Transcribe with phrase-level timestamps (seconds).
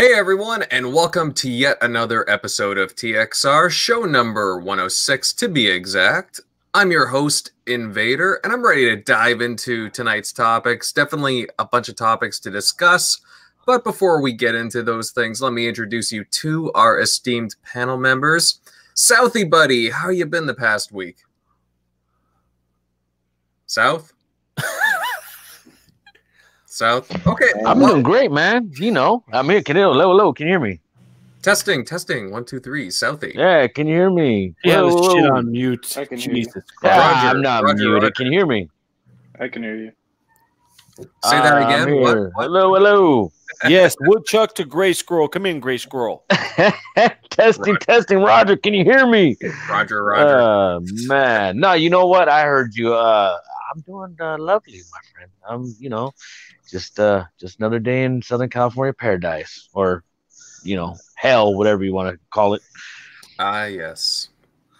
[0.00, 5.68] Hey everyone, and welcome to yet another episode of TXR, show number 106 to be
[5.68, 6.40] exact.
[6.72, 10.90] I'm your host, Invader, and I'm ready to dive into tonight's topics.
[10.90, 13.20] Definitely a bunch of topics to discuss.
[13.66, 17.98] But before we get into those things, let me introduce you to our esteemed panel
[17.98, 18.60] members.
[18.96, 21.18] Southie Buddy, how you been the past week?
[23.66, 24.14] South?
[26.70, 27.10] South?
[27.26, 27.52] Okay.
[27.66, 28.70] I'm well, doing great, man.
[28.78, 29.60] You know, I'm here.
[29.60, 30.32] Can you hello, hello?
[30.32, 30.80] Can you hear me?
[31.42, 32.30] testing, testing.
[32.30, 32.88] One, two, three.
[32.88, 33.34] Southie.
[33.34, 34.54] Yeah, can you hear me?
[34.62, 35.36] Yeah, Whoa, this shit whoa.
[35.36, 35.96] on mute.
[35.96, 36.44] I can hear you.
[36.44, 36.98] Jesus Yeah, Christ.
[36.98, 38.02] Roger, I'm not Roger, muted.
[38.02, 38.10] Roger.
[38.12, 38.68] Can you hear me?
[39.40, 39.92] I can hear you.
[41.24, 42.00] Say that Uh, I'm again.
[42.00, 42.18] What?
[42.34, 42.44] what?
[42.44, 43.32] Hello, hello.
[43.68, 45.26] yes, Woodchuck to Gray Squirrel.
[45.26, 46.24] Come in, Gray Squirrel.
[47.30, 47.80] testing, Right.
[47.80, 48.18] testing.
[48.18, 49.36] Roger, can you hear me?
[49.68, 50.40] Roger, Roger.
[50.40, 52.28] Uh, man, no, you know what?
[52.28, 52.94] I heard you.
[52.94, 53.36] Uh,
[53.74, 55.30] I'm doing uh, lovely, my friend.
[55.48, 56.12] I'm, you know,
[56.70, 60.04] just uh, just another day in Southern California paradise, or,
[60.62, 62.62] you know, hell, whatever you want to call it.
[63.38, 64.28] Ah, yes.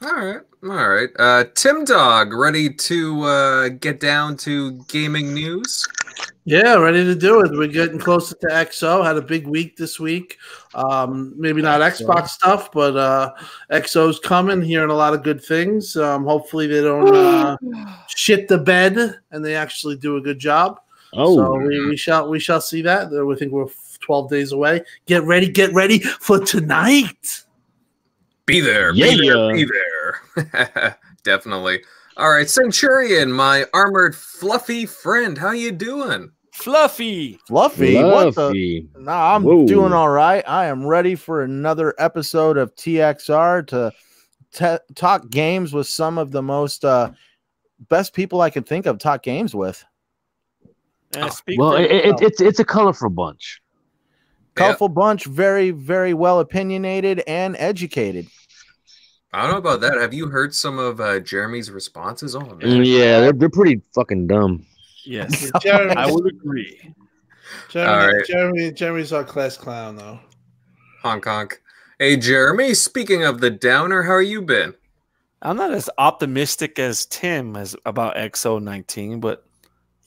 [0.02, 1.11] All right, all right.
[1.18, 5.86] Uh, Tim Dog, ready to uh, get down to gaming news?
[6.44, 7.52] Yeah, ready to do it.
[7.52, 9.05] We're getting closer to XO.
[9.05, 10.38] Had a big week this week.
[10.74, 13.33] Um, maybe not Xbox stuff, but uh,
[13.70, 14.62] XO's coming.
[14.62, 15.96] Hearing a lot of good things.
[15.96, 17.56] Um, hopefully they don't uh,
[18.08, 20.80] shit the bed and they actually do a good job.
[21.14, 23.11] Oh, So we, we shall we shall see that.
[23.11, 23.66] We think we're
[24.00, 24.83] twelve days away.
[25.06, 27.44] Get ready, get ready for tonight.
[28.47, 29.67] Be there, Yeah, be there, be
[30.44, 30.97] there.
[31.22, 31.83] Definitely.
[32.17, 36.30] All right, Centurion, my armored fluffy friend, how you doing?
[36.52, 37.39] Fluffy.
[37.47, 38.86] Fluffy, what the?
[38.97, 39.67] Nah, I'm Whoa.
[39.67, 40.45] doing all right.
[40.47, 43.92] I am ready for another episode of TXR to
[44.52, 47.12] te- talk games with some of the most uh,
[47.89, 48.98] best people I could think of.
[48.98, 49.83] Talk games with
[51.16, 53.61] Uh, speak Well, for it, it, it's it's a colorful bunch.
[54.55, 58.27] colorful bunch, very very well opinionated and educated.
[59.33, 59.95] I don't know about that.
[60.01, 62.34] Have you heard some of uh, Jeremy's responses?
[62.34, 64.67] Oh man, Mm, Yeah, they're, they're pretty fucking dumb.
[65.05, 66.95] yes, Jeremy, I would agree.
[67.68, 68.27] Jeremy, All right.
[68.27, 70.18] Jeremy, Jeremy's our class clown though.
[71.02, 71.63] honk honk.
[71.98, 72.74] Hey, Jeremy.
[72.74, 74.74] Speaking of the downer, how are you been?
[75.42, 79.45] I'm not as optimistic as Tim as about XO19, but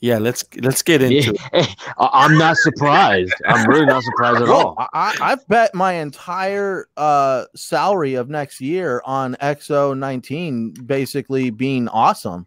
[0.04, 1.76] yeah, let's let's get into Yeah, it.
[1.98, 3.32] I- I'm not surprised.
[3.46, 4.74] I'm really not surprised at all.
[4.78, 11.48] I, I, I've bet my entire uh, salary of next year on XO 19 basically
[11.48, 12.46] being awesome.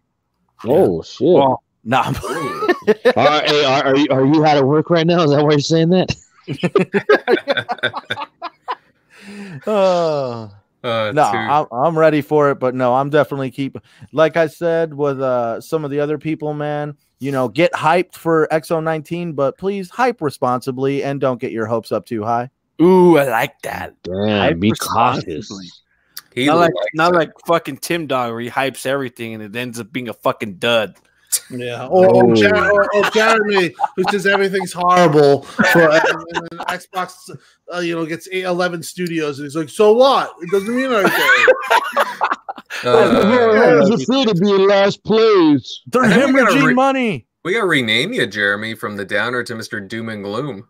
[0.64, 1.34] Oh shit!
[1.34, 2.12] Well, Nah, are,
[3.46, 5.22] hey, are, are you are you out of work right now?
[5.22, 6.14] Is that why you're saying that?
[9.66, 10.48] uh,
[10.84, 13.78] Uh, no, two- I'm, I'm ready for it, but no, I'm definitely keep
[14.12, 16.96] like I said with uh some of the other people, man.
[17.20, 21.90] You know, get hyped for XO19, but please hype responsibly and don't get your hopes
[21.90, 22.48] up too high.
[22.80, 23.94] ooh, I like that.
[24.04, 25.50] Damn, Hype be cautious.
[26.32, 27.16] he Not like not it.
[27.18, 30.54] like fucking Tim Dog where he hypes everything and it ends up being a fucking
[30.58, 30.94] dud.
[31.50, 32.34] Yeah, or, or, Oh.
[32.34, 37.30] Jer- or, or Jeremy, who says everything's horrible for and, and Xbox,
[37.74, 40.32] uh, you know, gets eight, 11 studios, and he's like, "So what?
[40.40, 41.28] It doesn't mean anything."
[42.84, 43.22] Uh,
[43.54, 45.82] How does it feel to be in last place?
[45.88, 47.26] They're I think we gotta hemorrhaging re- money.
[47.44, 49.86] we gotta rename you, Jeremy, from the downer to Mr.
[49.86, 50.68] Doom and Gloom.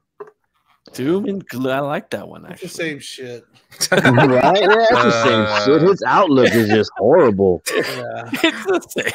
[0.94, 3.44] Doom and Gl- I like that one It's the same shit.
[3.92, 4.00] right?
[4.00, 5.88] Yeah, that's the Uh, same shit.
[5.88, 7.62] His outlook is just horrible.
[7.68, 7.82] Yeah.
[8.32, 9.12] it's the same.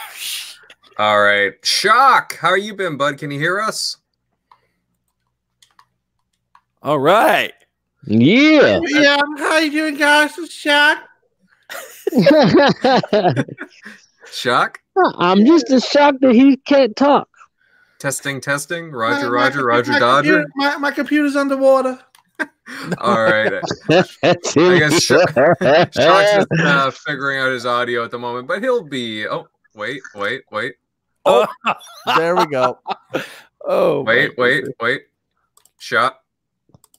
[0.98, 1.00] Shit.
[1.00, 3.18] All right, Shock, how are you been, bud?
[3.18, 3.98] Can you hear us?
[6.81, 7.54] All right.
[8.06, 8.80] Yeah.
[8.84, 10.38] yeah, how you doing, guys?
[10.38, 10.98] It's Shaq.
[14.32, 14.80] Shock,
[15.18, 17.30] I'm just as shocked that he can't talk.
[18.00, 18.92] testing, testing.
[18.92, 20.42] Roger, My- my Roger, compu- Roger, my Dodger.
[20.44, 22.00] computer- My, my computer's underwater.
[23.00, 23.53] All right,
[23.90, 24.03] I
[24.56, 29.26] guess Shock- Shock's just uh, figuring out his audio at the moment, but he'll be.
[29.28, 30.74] Oh, wait, wait, wait,
[31.25, 31.47] Oh,
[32.17, 32.79] There we go.
[33.66, 34.75] oh wait, wait, goodness.
[34.81, 35.01] wait.
[35.79, 36.23] Shock,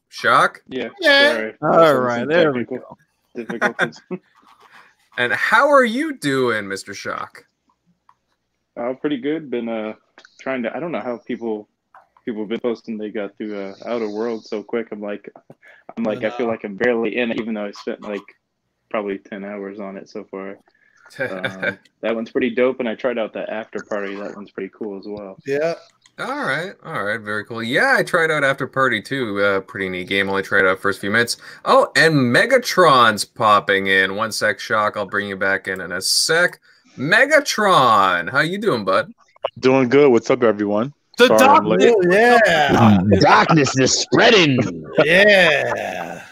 [0.08, 0.88] Shock, Yeah.
[1.00, 1.32] Yeah.
[1.32, 1.54] Sorry.
[1.62, 2.96] All Some- right, some there we go.
[5.16, 7.46] And how are you doing, Mister Shock?
[8.76, 9.48] uh, pretty good.
[9.50, 9.94] Been uh
[10.40, 10.76] trying to.
[10.76, 11.68] I don't know how people
[12.24, 14.88] people have been posting they got through uh, Outer World so quick.
[14.90, 15.30] I'm like,
[15.96, 18.22] I'm like, I feel like I'm barely in it, even though I spent like
[18.90, 20.58] probably ten hours on it so far.
[21.18, 24.18] Um, that one's pretty dope, and I tried out the Afterparty.
[24.18, 25.36] That one's pretty cool as well.
[25.46, 25.74] Yeah.
[26.16, 27.60] All right, all right, very cool.
[27.60, 29.40] Yeah, I tried out Afterparty too.
[29.40, 30.28] Uh, pretty neat game.
[30.28, 31.38] Only tried out first few minutes.
[31.64, 34.14] Oh, and Megatron's popping in.
[34.14, 34.96] One sec, shock.
[34.96, 36.60] I'll bring you back in in a sec.
[36.96, 39.12] Megatron, how you doing, bud?
[39.58, 40.10] Doing good.
[40.10, 40.94] What's up, everyone?
[41.18, 41.92] The Sorry, darkness.
[41.96, 43.00] Oh, yeah.
[43.20, 44.58] Darkness is spreading.
[45.04, 46.24] Yeah.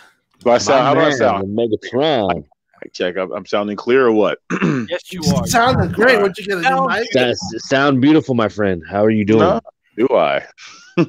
[0.44, 1.58] Do I sound, how do I Man, sound?
[1.58, 2.44] Megatron.
[2.92, 3.16] Check.
[3.16, 4.38] I'm, I'm sounding clear or what?
[4.88, 5.46] Yes, you are.
[5.46, 6.20] Sounded great.
[6.20, 7.08] What'd you get a new Sound- mic?
[7.12, 7.36] That
[7.68, 8.82] sound beautiful, my friend.
[8.88, 9.40] How are you doing?
[9.40, 9.60] No,
[9.96, 10.44] do I?
[10.96, 11.06] no,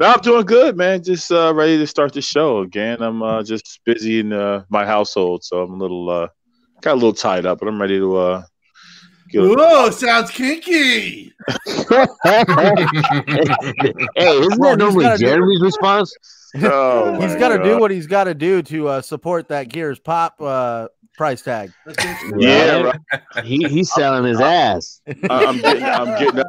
[0.00, 1.02] I'm doing good, man.
[1.02, 3.00] Just uh, ready to start the show again.
[3.02, 6.28] I'm uh, just busy in uh, my household, so I'm a little uh,
[6.82, 8.42] got a little tied up, but I'm ready to uh,
[9.30, 11.32] get Whoa, sounds kinky.
[11.76, 11.98] hey,
[14.38, 16.14] isn't Well, that normally gotta do- Jeremy's response?
[16.62, 19.68] Oh, He's my got to do what he's got to do to uh, support that
[19.68, 21.72] Gears Pop uh, price tag.
[22.36, 23.44] Yeah, right.
[23.44, 25.00] He he's selling his ass.
[25.06, 26.44] I- I'm getting, I'm getting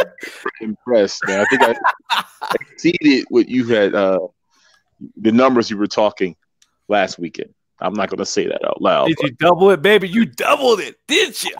[0.60, 1.40] impressed, man.
[1.40, 1.62] I think
[2.10, 2.24] I
[2.72, 4.18] exceeded what you had, uh,
[5.16, 6.36] the numbers you were talking
[6.88, 7.54] last weekend.
[7.80, 9.06] I'm not going to say that out loud.
[9.08, 10.08] Did you double it, baby?
[10.08, 11.54] You doubled it, did you?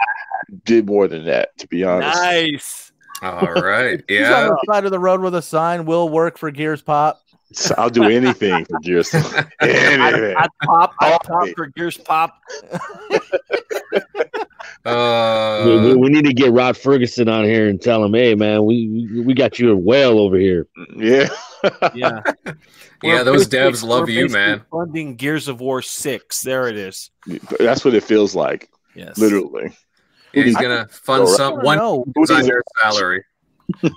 [0.65, 2.19] did more than that, to be honest.
[2.21, 2.93] Nice.
[3.23, 4.03] All right.
[4.09, 4.49] He's on Yeah.
[4.49, 5.85] the side of the road with a sign.
[5.85, 7.21] Will work for Gears Pop.
[7.53, 9.13] So I'll do anything for Gears.
[9.61, 10.37] anything.
[10.37, 12.35] I pop, I pop for Gears Pop.
[14.85, 18.35] Uh, we, we- we need to get Rod Fergusson on here and tell him, hey
[18.35, 20.67] man, we we- we got you a whale over here.
[20.97, 21.29] Yeah.
[21.95, 22.21] Yeah.
[23.03, 24.63] yeah, those devs love you, man.
[24.71, 26.43] Funding Gears of War Six.
[26.43, 27.11] There it is.
[27.59, 29.19] That's what it feels like, Yes.
[29.19, 29.77] literally.
[30.33, 31.37] Yeah, he's I- gonna fund Alright.
[31.37, 32.13] some one don't know.
[32.15, 33.25] Who designer salary.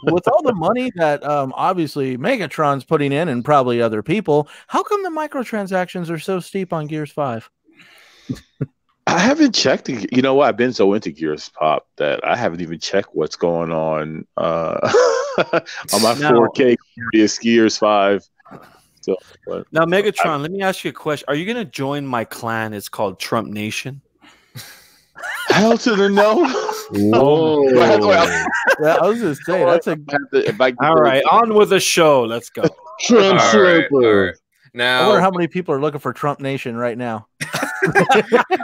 [0.03, 4.83] With all the money that um, obviously Megatron's putting in and probably other people, how
[4.83, 7.49] come the microtransactions are so steep on Gears 5?
[9.07, 9.89] I haven't checked.
[9.89, 10.47] You know what?
[10.47, 14.77] I've been so into Gears Pop that I haven't even checked what's going on uh,
[15.93, 16.31] on my No.
[16.31, 16.77] 4K
[17.11, 18.27] Glorious Gears 5.
[19.01, 19.15] So,
[19.47, 21.25] but Now, Megatron, let me ask you a question.
[21.27, 22.73] Are you going to join my clan?
[22.73, 24.01] It's called Trump Nation.
[25.47, 26.45] hell to the no.
[27.11, 27.61] Whoa.
[27.73, 28.45] Well,
[28.81, 31.69] Yeah, I was going to say, that's a I have to- All right, on with
[31.69, 32.23] the show.
[32.23, 32.63] Let's go.
[33.01, 34.25] Trump All right, all Sloper.
[34.25, 34.35] right.
[34.35, 37.27] I Now, wonder how many people are looking for Trump Nation right now.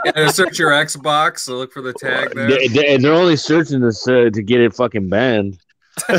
[0.06, 1.40] yeah, search your Xbox.
[1.40, 2.48] So look for the tag there.
[2.48, 5.58] They, they, they're only searching this uh, to get it fucking banned.
[6.08, 6.16] To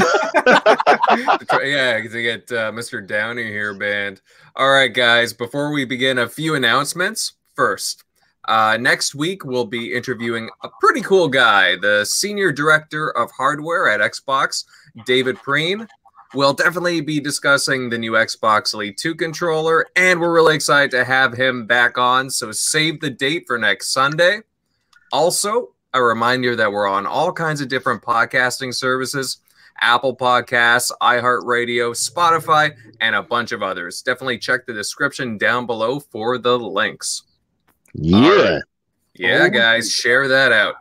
[1.50, 3.06] try- yeah, to get uh, Mr.
[3.06, 4.22] Downey here banned.
[4.56, 7.34] All right, guys, before we begin, a few announcements.
[7.56, 8.04] First,
[8.50, 13.88] uh, next week we'll be interviewing a pretty cool guy, the senior director of hardware
[13.88, 14.66] at Xbox,
[15.06, 15.88] David Preen.
[16.34, 21.06] We'll definitely be discussing the new Xbox Elite 2 controller, and we're really excited to
[21.06, 22.30] have him back on.
[22.32, 24.42] So save the date for next Sunday.
[25.12, 29.38] Also, a reminder that we're on all kinds of different podcasting services.
[29.82, 34.02] Apple Podcasts, iHeartRadio, Spotify, and a bunch of others.
[34.02, 37.24] Definitely check the description down below for the links.
[37.94, 38.30] Yeah.
[38.30, 38.62] right.
[39.14, 40.76] Yeah, guys, share that out.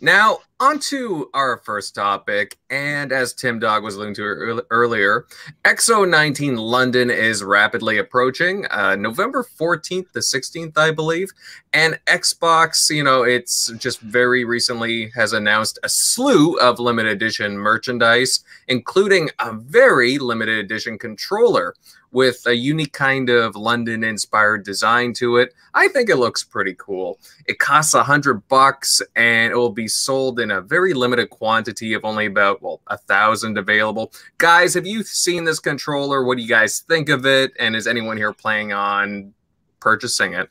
[0.00, 2.56] Now, on to our first topic.
[2.70, 5.26] And as Tim Dog was alluding to earlier,
[5.64, 11.30] XO19 London is rapidly approaching uh, November 14th to 16th, I believe.
[11.72, 17.58] And Xbox, you know, it's just very recently has announced a slew of limited edition
[17.58, 21.74] merchandise, including a very limited edition controller
[22.14, 25.52] with a unique kind of London inspired design to it.
[25.74, 27.18] I think it looks pretty cool.
[27.46, 31.92] It costs a hundred bucks and it will be sold in a very limited quantity
[31.92, 34.12] of only about well a thousand available.
[34.38, 36.24] Guys, have you seen this controller?
[36.24, 37.52] What do you guys think of it?
[37.58, 39.34] And is anyone here planning on
[39.80, 40.48] purchasing it?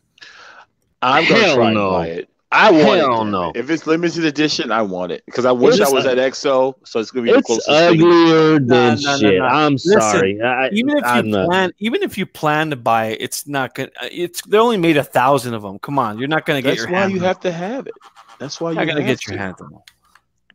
[1.02, 2.30] I'm gonna Hell try and buy it.
[2.54, 2.86] I want it.
[3.00, 3.50] Hell damn no.
[3.50, 3.58] it.
[3.58, 6.76] If it's limited edition, I want it because I wish It's- I was at XO,
[6.86, 8.02] so it's gonna be the It's closest thing.
[8.02, 9.40] uglier than No, no, no, shit.
[9.40, 9.46] no.
[9.46, 10.42] I'm Listen, sorry.
[10.42, 13.48] I, Even if I'm you not- plan, even if you plan to buy it, it's
[13.48, 13.92] not good.
[14.04, 15.80] It's they only made a thousand of them.
[15.80, 17.52] Come on, you're not going to get That's your why hands you on have to
[17.52, 17.94] have it.
[18.40, 19.92] That's why you You're not going to have get your hands on it.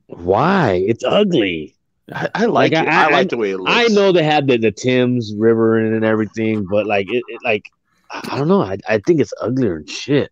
[0.07, 0.83] Why?
[0.87, 1.75] It's ugly.
[2.12, 2.88] I, I like, Like, it.
[2.88, 3.73] I- I, I- like the way it looks.
[3.75, 7.71] I know they had the, the Thames River and everything, but like it, it like
[8.11, 8.62] I I don't know.
[8.62, 10.31] I, I think it's uglier than shit.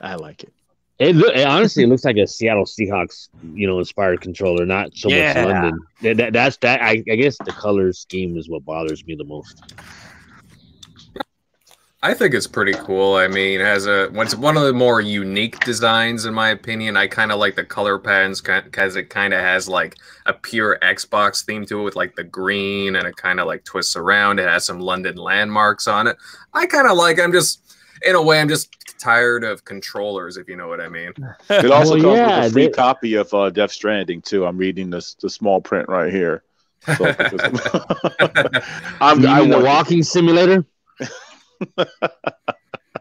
[0.00, 0.52] I like it.
[0.98, 4.96] It, loo- it honestly it looks like a Seattle Seahawks, you know, inspired controller, not
[4.96, 5.32] so Yeah.
[5.34, 5.80] much London.
[6.02, 6.82] That, that- that's that.
[6.82, 9.62] I, I guess the color scheme is what bothers me the most.
[12.00, 13.16] I think it's pretty cool.
[13.16, 16.96] I mean, it has a it's one of the more unique designs in my opinion.
[16.96, 20.78] I kind of like the color patterns because it kind of has like a pure
[20.80, 24.38] Xbox theme to it with like the green and it kind of like twists around.
[24.38, 26.16] It has some London landmarks on it.
[26.54, 27.18] I kind of like.
[27.18, 27.67] I'm just
[28.04, 28.40] in a way.
[28.40, 31.12] I'm just tired of controllers, if you know what I mean.
[31.50, 34.44] It also Well, comes yeah, with a free they- copy of uh, Death Stranding too.
[34.46, 36.42] I'm reading this the small print right here.
[36.96, 37.04] So,
[39.00, 40.64] I'm, You I mean the walking simulator?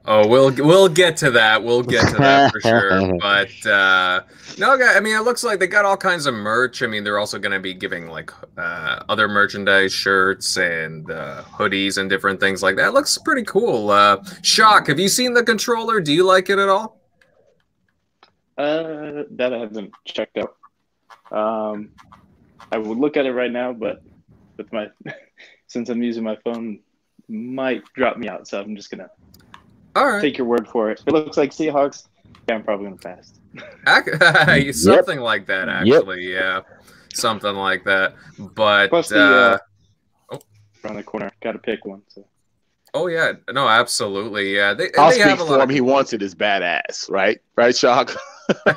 [0.10, 1.62] Oh, we'll we'll get to that.
[1.62, 3.18] We'll get to that for sure.
[3.20, 4.22] But uh,
[4.58, 6.82] no, guy- I mean, it looks like they got all kinds of merch.
[6.82, 11.44] I mean, they're also going to be giving like uh, other merchandise, shirts and uh,
[11.44, 12.88] hoodies and different things like that.
[12.88, 13.90] It looks pretty cool.
[13.90, 16.00] Uh, Shock, have you seen the controller?
[16.00, 17.02] Do you like it at all?
[18.58, 20.56] Uh, that I haven't checked out.
[21.38, 21.90] Um,
[22.72, 24.02] I would look at it right now, but
[24.56, 24.88] with my
[25.68, 26.80] since I'm using my phone,
[27.28, 28.48] might drop me out.
[28.48, 29.10] So I'm just gonna
[29.98, 31.02] All right, take your word for it.
[31.06, 32.08] It looks like Seahawks.
[32.48, 33.34] Yeah, I'm probably gonna pass.
[33.88, 35.70] Ac- something like that.
[35.70, 36.62] Actually, yeah,
[37.14, 38.16] something like that.
[38.38, 39.58] But Plus the uh,
[40.32, 40.38] uh,
[40.86, 42.04] around the corner, got to pick one.
[42.08, 42.26] So
[42.94, 44.74] oh yeah, no, absolutely, yeah.
[44.74, 45.70] They, I'll they speak have a for lot him.
[45.70, 47.40] He wants it as badass, right?
[47.56, 48.16] Right, Shock?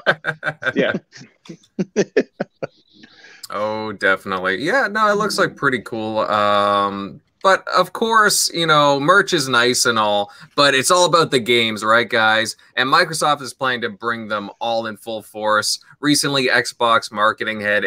[0.75, 0.93] yeah,
[3.53, 4.63] Oh, definitely.
[4.63, 6.19] Yeah, no, it looks like pretty cool.
[6.21, 11.31] Um, but of course, you know, merch is nice and all, but it's all about
[11.31, 12.57] the games, right, guys?
[12.77, 15.81] And Microsoft is planning to bring them all in full force.
[16.01, 17.85] Recently, Xbox marketing head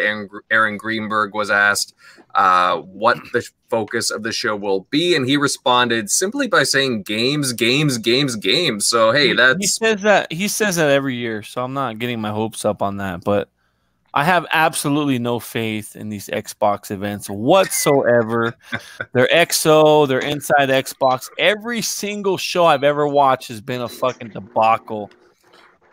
[0.50, 1.94] Aaron Greenberg was asked
[2.34, 7.02] uh, what the focus of the show will be, and he responded simply by saying
[7.02, 8.86] games, games, games, games.
[8.88, 12.20] So, hey, that's he says that he says that every year, so I'm not getting
[12.20, 13.22] my hopes up on that.
[13.24, 13.48] But
[14.16, 18.54] I have absolutely no faith in these Xbox events whatsoever.
[19.12, 21.28] they're XO, they're inside Xbox.
[21.36, 25.10] Every single show I've ever watched has been a fucking debacle.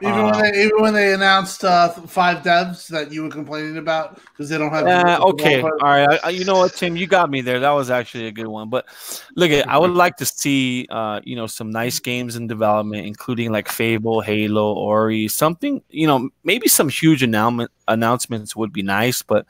[0.02, 3.78] Even Uh, when they even when they announced uh, five devs that you were complaining
[3.78, 4.88] about because they don't have.
[4.88, 6.20] Uh, okay, all right.
[6.24, 6.96] I, you know what, Tim?
[6.96, 7.60] You got me there.
[7.60, 8.70] That was actually a good one.
[8.70, 8.88] But
[9.36, 13.06] look, at I would like to see, uh, you know, some nice games in development,
[13.06, 15.84] including like Fable, Halo, Ori, something.
[15.90, 19.22] You know, maybe some huge announcement announcements would be nice.
[19.22, 19.46] But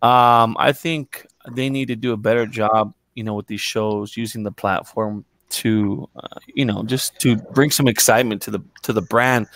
[0.00, 4.16] um, I think they need to do a better job, you know, with these shows
[4.16, 8.92] using the platform to, uh, you know, just to bring some excitement to the to
[8.92, 9.46] the brand.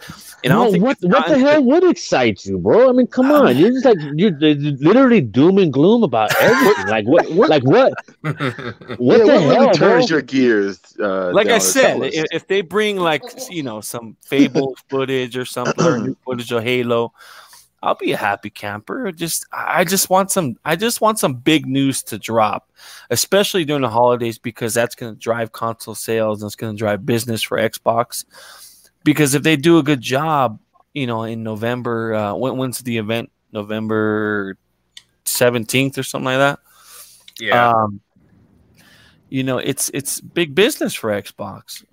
[0.45, 2.89] And I No, what what the hell would excite you, bro?
[2.89, 6.33] I mean, come Um, on, you're just like you're you're literally doom and gloom about
[6.41, 6.87] everything.
[6.87, 7.29] like what?
[7.49, 7.93] Like what?
[8.99, 9.89] What yeah, the what hell, really bro?
[9.89, 10.81] turns your gears?
[10.99, 15.45] Uh, like I said, if, if they bring like you know some Fable footage or
[15.45, 17.13] something, or footage of Halo,
[17.83, 19.11] I'll be a happy camper.
[19.11, 22.71] Just I just want some I just want some big news to drop,
[23.11, 26.79] especially during the holidays because that's going to drive console sales and it's going to
[26.79, 28.25] drive business for Xbox.
[29.05, 30.61] Because if they do a good job,
[30.95, 33.31] you know, in November, uh, when, when's the event?
[33.53, 34.57] November
[35.25, 36.59] seventeenth or something like that.
[37.39, 37.71] yeah.
[37.71, 38.01] Um,
[39.29, 41.85] you know, it's it's big business for Xbox.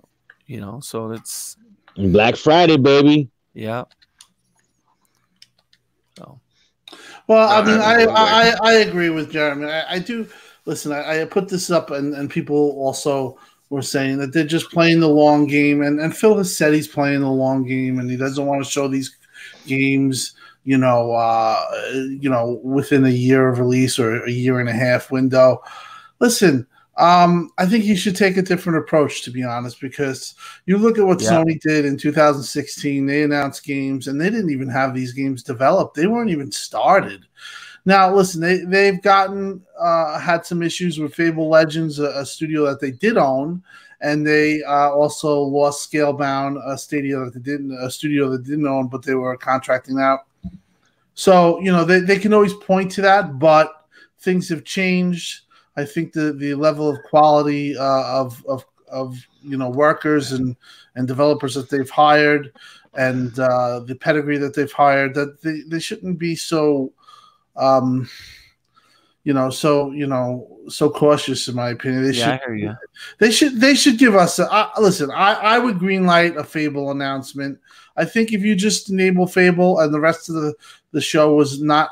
[0.46, 1.56] You know, so it's
[1.96, 3.30] Black Friday, baby.
[3.54, 3.84] yeah.
[6.18, 6.40] So
[7.30, 8.06] Well, I mean, I.
[8.06, 9.66] I, I agree with Jeremy.
[9.66, 10.26] I, I do
[10.64, 10.90] listen.
[10.90, 14.98] I, I put this up, and, and people also were saying that they're just playing
[14.98, 15.82] the long game.
[15.82, 18.68] And, and Phil has said he's playing the long game, and he doesn't want to
[18.68, 19.16] show these
[19.64, 20.34] games,
[20.64, 24.72] you know, uh, you know, within a year of release or a year and a
[24.72, 25.62] half window.
[26.18, 26.66] Listen,
[26.96, 30.34] um, I think he should take a different approach, to be honest, because
[30.66, 31.30] you look at what Yeah.
[31.30, 33.06] Sony did in 2016.
[33.06, 35.94] They announced games, and they didn't even have these games developed.
[35.96, 37.24] They weren't even started.
[37.86, 42.66] Now, listen, they they've gotten uh, had some issues with Fable Legends, a, a studio
[42.66, 43.62] that they did own,
[44.02, 48.66] and they uh, also lost Scalebound, a studio that they didn't a studio that didn't
[48.66, 50.20] own, but they were contracting out.
[51.14, 53.72] So you know they, they can always point to that, but
[54.18, 55.42] things have changed.
[55.76, 60.56] I think the, the level of quality uh, of, of of you know workers and
[60.96, 62.52] and developers that they've hired
[62.94, 66.92] and uh, the pedigree that they've hired that they, they shouldn't be so
[67.56, 68.08] um
[69.22, 72.04] you know so you know so cautious in my opinion.
[72.04, 72.76] They yeah, I should hear you.
[73.18, 76.44] they should they should give us a, uh, listen I, I would green light a
[76.44, 77.58] fable announcement.
[77.96, 80.54] I think if you just enable fable and the rest of the
[80.92, 81.90] the show was not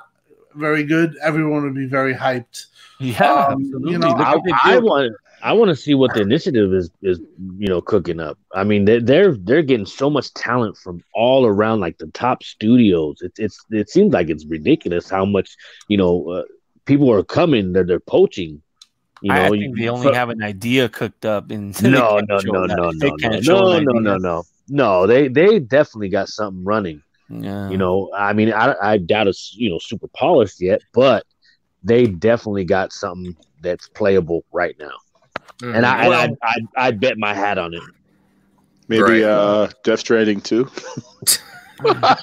[0.54, 2.66] very good everyone would be very hyped
[3.00, 3.92] Yeah, Um, absolutely.
[3.92, 5.12] you know, I, I want
[5.42, 7.20] I want to see what the initiative is is
[7.58, 8.38] you know cooking up.
[8.52, 12.42] I mean they, they're they're getting so much talent from all around like the top
[12.42, 13.18] studios.
[13.20, 15.56] It's it's it seems like it's ridiculous how much
[15.88, 16.42] you know uh,
[16.86, 17.72] people are coming.
[17.72, 18.62] They're they're poaching.
[19.20, 22.66] You know, I think they only have an idea cooked up, and no no no
[22.66, 27.02] no no no no no no no no they they definitely got something running.
[27.28, 27.68] Yeah.
[27.68, 31.24] You know, I mean, I I doubt it's you know super polished yet, but
[31.84, 34.94] they definitely got something that's playable right now.
[35.62, 37.82] And I well, I, I, I bet my hat on it.
[38.88, 39.22] Maybe Right.
[39.22, 40.70] uh, Death Stranding too.
[41.84, 42.14] Yeah.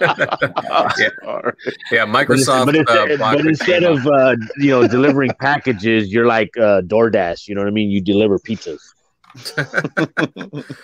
[1.23, 1.53] Sorry.
[1.89, 2.65] yeah, But, Microsoft.
[2.65, 7.47] but, instead, uh, but instead of uh, you know delivering packages, you're like uh, DoorDash.
[7.47, 7.89] You know what I mean?
[7.89, 8.81] You deliver pizzas.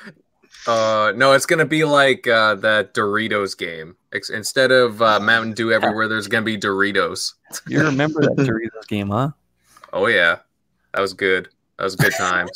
[0.67, 3.95] Uh, no, it's gonna be like uh, that Doritos game.
[4.13, 7.33] Ex- instead of uh, Mountain Dew everywhere, there's gonna be Doritos.
[7.67, 9.31] You remember that Doritos game, huh?
[9.93, 10.37] Oh yeah,
[10.93, 11.49] that was good.
[11.77, 12.51] That was good times.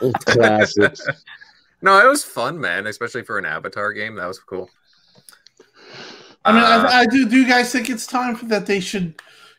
[0.26, 0.94] Classic.
[1.82, 2.86] no, it was fun, man.
[2.86, 4.68] Especially for an Avatar game, that was cool.
[6.44, 7.28] I mean, Uh, I, I do.
[7.28, 9.14] Do you guys think it's time for that they should,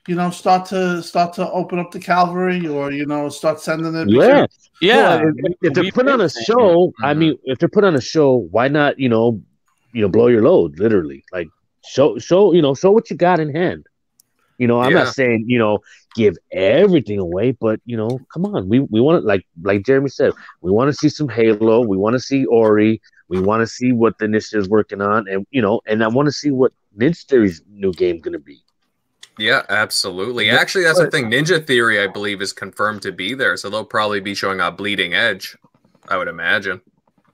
[0.07, 3.95] you know, start to start to open up the Calvary, or you know, start sending
[3.95, 4.09] it?
[4.09, 4.45] Yeah.
[4.81, 5.17] Yeah.
[5.17, 6.43] Well, if, if they're put on a did that.
[6.45, 7.17] show, I Mhm.
[7.17, 8.99] mean, if they're put on a show, why not?
[8.99, 9.41] You know,
[9.93, 11.23] you know, blow your load, literally.
[11.31, 11.47] Like
[11.85, 13.85] show, show, you know, show what you got in hand.
[14.57, 15.03] You know, I'm Yeah.
[15.03, 15.79] not saying you know
[16.15, 20.09] give everything away, but you know, come on, we we want to like like Jeremy
[20.09, 23.67] said, we want to see some Halo, we want to see Ori, we want to
[23.67, 26.71] see what the initiative's working on, and you know, and I want to see what
[26.97, 28.61] Ninja Theory's new game gonna be.
[29.39, 30.51] Yeah, absolutely.
[30.51, 31.31] Actually, that's the thing.
[31.31, 34.71] Ninja Theory, I believe, is confirmed to be there, so they'll probably be showing a
[34.71, 35.57] Bleeding Edge.
[36.07, 36.81] I would imagine.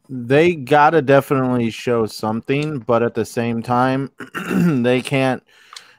[0.09, 4.11] They gotta definitely show something, but at the same time,
[4.83, 5.43] they can't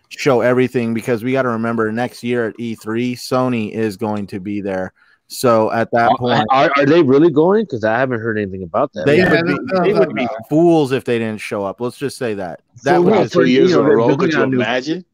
[0.08, 4.40] show everything because we got to remember next year at E3, Sony is going to
[4.40, 4.92] be there.
[5.28, 7.62] So at that point, are, are they really going?
[7.62, 9.06] Because I haven't heard anything about that.
[9.06, 11.80] they Yeah, would be, no, they would be fools if they didn't show up.
[11.80, 12.62] Let's just say that.
[12.82, 13.22] That For would what?
[13.22, 14.16] just, Two years you in a row.
[14.16, 15.04] Could you imagine?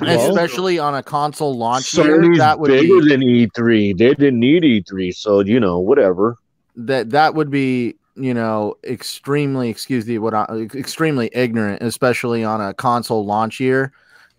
[0.00, 2.20] Well, especially on a console launch year.
[2.20, 3.96] Sony's That would bigger be than E3.
[3.96, 6.36] They didn't need E3, so you know, whatever.
[6.74, 10.44] that that would be you know extremely excuse the what I,
[10.74, 13.92] extremely ignorant especially on a console launch year.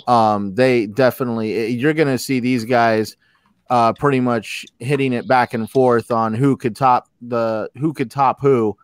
[0.07, 3.17] Um they definitely eh, you're gonna see these guys
[3.69, 8.11] uh pretty much hitting it back and forth on who could top the who could
[8.11, 8.77] top who.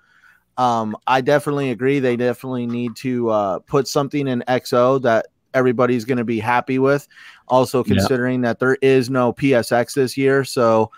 [0.58, 6.04] Um i definitely agree they definitely need to uh put something in xo that everybody's
[6.06, 7.08] going to be happy with.
[7.48, 7.90] Also Yeah.
[7.96, 10.92] considering that there is no psx this year so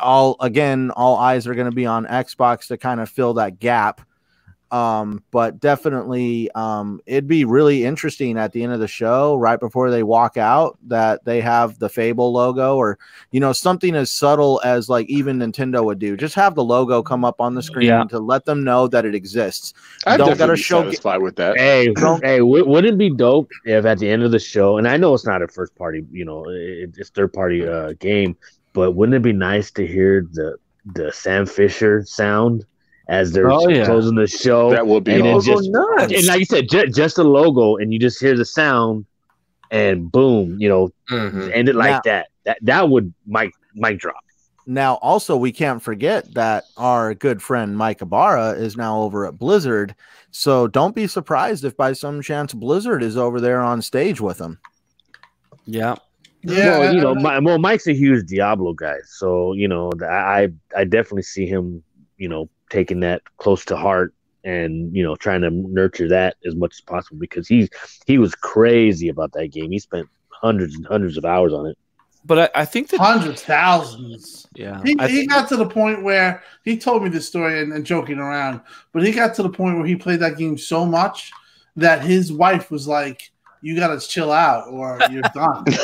[0.00, 3.58] all again all eyes are going to be on xbox to kind of fill that
[3.58, 4.00] gap
[4.70, 9.60] um but definitely um it'd be really interesting at the end of the show right
[9.60, 12.98] before they walk out that they have the fable logo or
[13.32, 17.02] you know something as subtle as like even nintendo would do just have the logo
[17.02, 18.04] come up on the screen Yeah.
[18.04, 19.74] to let them know that it exists
[20.06, 21.58] I'd Don't definitely gotta show- satisfied with that.
[21.58, 24.88] Hey, hey, w- wouldn't it be dope if at the end of the show, and
[24.88, 28.36] I know it's not a first party, you know, it, it's third party uh, game,
[28.72, 30.56] but wouldn't it be nice to hear the
[30.94, 32.64] the Sam Fisher sound
[33.08, 33.84] as they're Oh, yeah.
[33.84, 34.70] closing the show?
[34.70, 35.54] That would be and then awesome.
[35.54, 39.06] just and like you said, ju- just the logo, and you just hear the sound,
[39.70, 41.50] and boom, you know, Mhm.
[41.54, 42.28] end it like Now- that.
[42.44, 44.16] That that would mic mic drop.
[44.66, 49.36] Now, also, we can't forget that our good friend Mike Ibarra is now over at
[49.38, 49.94] Blizzard.
[50.30, 54.40] So don't be surprised if by some chance Blizzard is over there on stage with
[54.40, 54.58] him.
[55.66, 55.96] Yeah.
[56.44, 60.50] Yeah, well, you know, my, well, Mike's a huge Diablo guy, so you know, I
[60.76, 61.82] I definitely see him,
[62.16, 66.56] you know, taking that close to heart and you know trying to nurture that as
[66.56, 67.68] much as possible because he's
[68.06, 69.70] he was crazy about that game.
[69.70, 71.78] He spent hundreds and hundreds of hours on it.
[72.24, 74.46] But I, I think that hundreds, thousands.
[74.54, 74.80] yeah.
[74.84, 77.72] He, I he think- got to the point where he told me this story and,
[77.72, 78.60] and joking around,
[78.92, 81.32] but he got to the point where he played that game so much
[81.76, 85.64] that his wife was like, "You got to chill out, or you're done."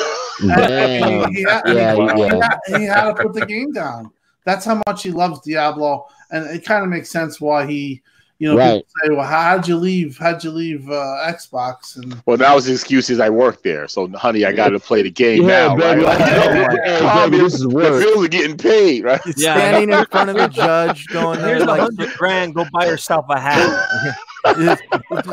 [0.40, 1.30] And Damn.
[1.32, 2.48] he, he had, Yeah, he, yeah.
[2.66, 4.10] had, he had to put the game down.
[4.44, 8.00] That's how much he loves Diablo, and it kind of makes sense why he,
[8.38, 8.76] you know, Right.
[8.76, 10.16] people say, "Well, how'd you leave?
[10.16, 14.08] How'd you leave uh, Xbox?" And Well, now his excuse is I worked there, so
[14.14, 16.18] honey, I got to play the game now, baby, right?
[16.84, 18.00] hey, Calm baby, this is the work.
[18.02, 19.20] bills are getting paid, right?
[19.36, 19.56] Yeah.
[19.56, 22.54] Standing in front of the judge, going there Here's a like hundred grand.
[22.54, 24.14] Go buy yourself a hat.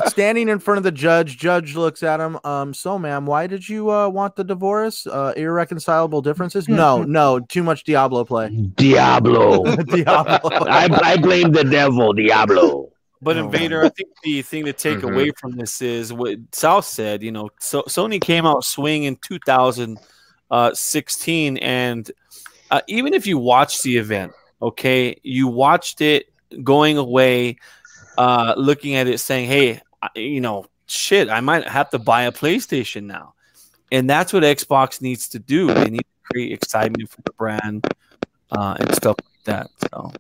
[0.07, 1.37] standing in front of the judge.
[1.37, 2.37] Judge looks at him.
[2.43, 5.07] Um, so, ma'am, why did you uh, want the divorce?
[5.07, 6.67] Uh, irreconcilable differences?
[6.67, 8.49] No, no, too much Diablo play.
[8.49, 9.63] Diablo.
[9.83, 10.49] Diablo.
[10.67, 12.89] I I blame the devil, Diablo.
[13.21, 15.11] But Oh, Invader, I think the thing to take Mhm.
[15.13, 17.23] away from this is what South said.
[17.23, 22.11] You know, so Sony came out swinging in 2016, and
[22.71, 26.25] uh, even if you watched the event, okay, you watched it
[26.63, 27.57] going away,
[28.17, 29.81] uh, looking at it, saying, "Hey,
[30.15, 33.33] you know, shit, I might have to buy a PlayStation now,"
[33.91, 35.73] and that's what Xbox needs to do.
[35.73, 37.87] They need to create excitement for the brand
[38.51, 39.69] uh, and stuff like that.
[39.91, 40.11] So.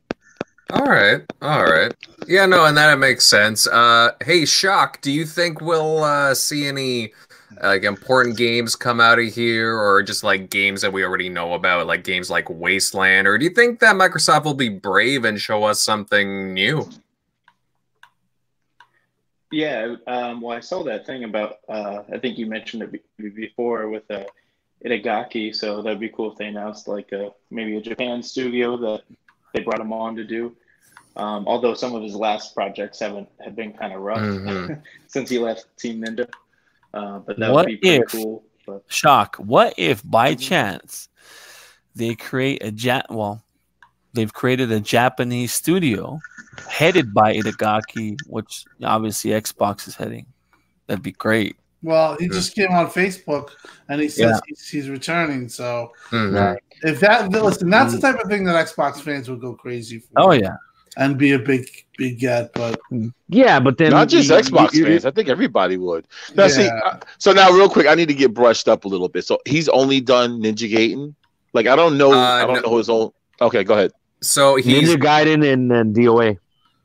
[0.71, 1.93] All right, all right.
[2.27, 3.67] Yeah, no, and that makes sense.
[3.67, 7.13] Uh, hey, Shock, do you think we'll uh, see any
[7.61, 11.53] like important games come out of here, or just like games that we already know
[11.53, 15.39] about, like games like Wasteland, or do you think that Microsoft will be brave and
[15.39, 16.89] show us something new?
[19.55, 21.59] Yeah, um, well, I saw that thing about.
[21.69, 24.25] Uh, I think you mentioned it be- before with uh,
[24.83, 25.55] Itagaki.
[25.55, 29.03] So that'd be cool if they announced like a, maybe a Japan studio that
[29.53, 30.53] they brought him on to do.
[31.15, 34.81] Um, although some of his last projects haven't have been kind of rough Mhm.
[35.07, 36.27] since he left Team Ninja.
[36.93, 38.43] Uh, but that What would be pretty if- cool.
[38.67, 39.37] But Shock.
[39.37, 40.39] What if by Mhm.
[40.49, 41.07] chance
[41.95, 43.03] they create a Jap?
[43.09, 43.44] Well,
[44.15, 46.19] they've created a Japanese studio
[46.69, 50.25] headed by Itagaki, which obviously Xbox is heading.
[50.87, 51.57] That'd be great.
[51.83, 53.49] Well, he just came on Facebook
[53.89, 54.39] and he says Yeah.
[54.47, 55.49] he's, he's returning.
[55.49, 56.57] So Mhm.
[56.83, 60.09] if that listen, that's the type of thing that Xbox fans would go crazy for.
[60.17, 60.55] Oh yeah.
[60.97, 62.53] and be a big big get.
[62.53, 62.79] But
[63.27, 65.05] Yeah, but then Not just you- Xbox you- you- fans.
[65.05, 66.07] I think everybody would.
[66.35, 66.79] Now, see, Yeah.
[66.85, 69.25] uh, so now real quick, I need to get brushed up a little bit.
[69.25, 71.13] So he's only done Ninja Gaiden.
[71.53, 72.13] Like I don't know.
[72.13, 72.69] Uh, I don't no.
[72.71, 73.11] know his own.
[73.41, 73.91] Okay, go ahead.
[74.25, 76.37] So he's Ninja Gaiden and, and DOA.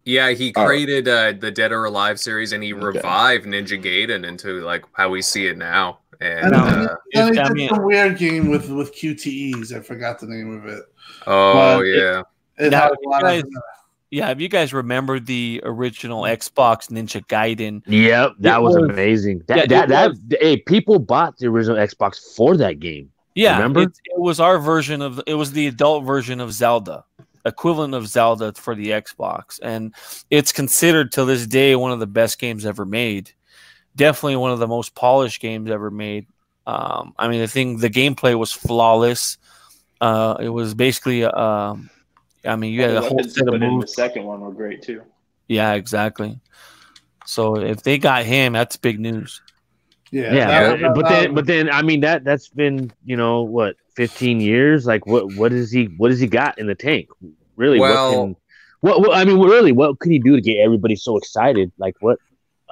[0.04, 0.64] yeah he Oh.
[0.66, 2.82] created uh, the Dead or Alive series and he Okay.
[2.98, 5.98] revived Ninja Gaiden into like how we see it now.
[6.20, 6.64] And and No.
[6.64, 9.72] then, uh, then he If- I did mean- some weird game with with QTEs.
[9.74, 10.82] I forgot the name of it.
[11.26, 12.22] oh But yeah,
[12.58, 13.48] It Now, had a lot guys- of
[14.10, 19.42] Yeah, if you guys remember the original Xbox Ninja Gaiden, Yep, that was, was- amazing.
[19.48, 19.88] yeah, That it that,
[20.28, 23.10] that hey, people bought the original Xbox for that game.
[23.36, 23.82] yeah, Remember?
[23.82, 27.04] It, it was our version of it was the adult version of Zelda,
[27.44, 29.94] equivalent of Zelda for the Xbox, and
[30.30, 33.32] it's considered to this day one of the best games ever made.
[33.96, 36.26] Definitely one of the most polished games ever made.
[36.66, 39.38] Um, I mean, the thing, the gameplay was flawless.
[40.00, 41.90] Uh, it was basically, um,
[42.44, 43.86] I mean, you had a whole weapons set of in moves.
[43.86, 45.02] the second one were great too.
[45.48, 46.38] Yeah, exactly.
[47.26, 49.42] So if they got him, that's big news.
[50.10, 50.32] yeah.
[50.34, 53.42] Yeah, that- but, but that- then but then I mean that that's been you know
[53.42, 54.86] what 15 years.
[54.86, 57.08] Like what what is he what has he got in the tank?
[57.56, 57.78] Really?
[57.78, 58.36] Well- what can
[58.80, 61.70] what, what I mean really what could he do to get everybody so excited?
[61.76, 62.18] Like what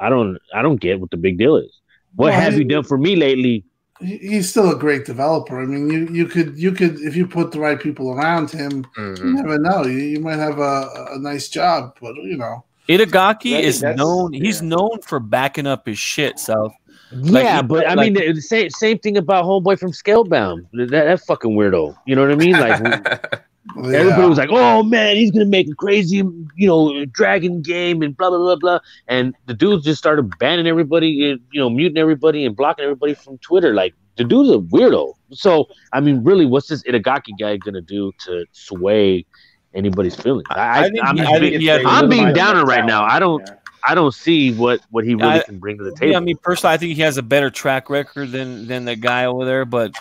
[0.01, 1.71] I don't I don't get what the big deal is.
[2.17, 3.65] What Well, have he- you done for me lately?
[4.01, 5.61] he's still a great developer.
[5.61, 8.73] I mean, you you could you could if you put the right people around him,
[8.97, 9.35] you Mhm.
[9.41, 9.81] never know.
[9.85, 10.75] You, you might have a,
[11.17, 12.65] a nice job, but you know.
[12.89, 14.33] Itagaki Yeah, I think is that's- known.
[14.33, 16.39] He's known for backing up his shit.
[16.39, 16.73] So Like,
[17.13, 20.67] yeah, he- but I like- mean the same same thing about homeboy from Scalebound.
[20.73, 21.97] That, that fucking weirdo.
[22.07, 22.53] You know what I mean?
[22.53, 22.81] Like
[23.77, 28.17] Everybody was like, "Oh man, he's gonna make a crazy, you know, dragon game and
[28.17, 31.99] blah blah blah blah." And the dudes just started banning everybody, uh, you know, muting
[31.99, 33.75] everybody and blocking everybody from Twitter.
[33.75, 35.13] Like the dude's a weirdo.
[35.33, 39.27] So I mean, really, what's this Itagaki guy gonna do to sway
[39.75, 40.45] anybody's feelings?
[40.51, 42.87] I, I, think I'm, I'm, I being- think he has a I'm being downer right
[42.87, 43.05] now.
[43.05, 43.55] I don't, Yeah.
[43.85, 46.13] I don't see what what he really I- can bring to the table.
[46.13, 48.97] yeah, I mean, personally, I think he has a better track record than than the
[48.97, 49.65] guy over there.
[49.65, 49.93] But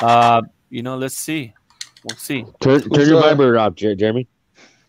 [0.00, 1.52] uh, you know, let's see.
[2.04, 2.44] We'll see.
[2.60, 4.26] turn turn your Viber off, Jer- Jeremy.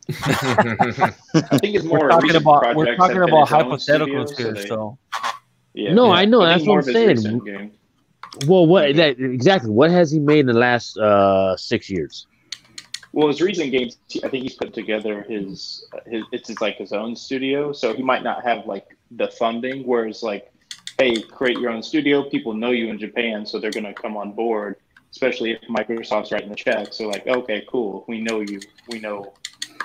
[0.09, 4.53] I think it's more We're talking about we're talking about his own hypotheticals studio, here.
[4.53, 4.97] they- So
[5.73, 6.11] yeah, No, yeah.
[6.11, 7.71] I know, think that's what I'm saying.
[8.47, 9.69] Well, what that exactly?
[9.69, 12.27] What has he made in the last uh six years?
[13.13, 16.91] Well, his recent games, I think he's put together his, his it's his, like his
[16.91, 19.85] own studio, so he might not have like the funding.
[19.85, 20.51] Whereas like,
[20.97, 22.27] hey, create your own studio.
[22.27, 24.77] People know you in Japan, so they're gonna come on board.
[25.11, 26.91] Especially if Microsoft's writing the check.
[26.91, 28.59] So like, okay, cool, we know you.
[28.89, 29.31] We know,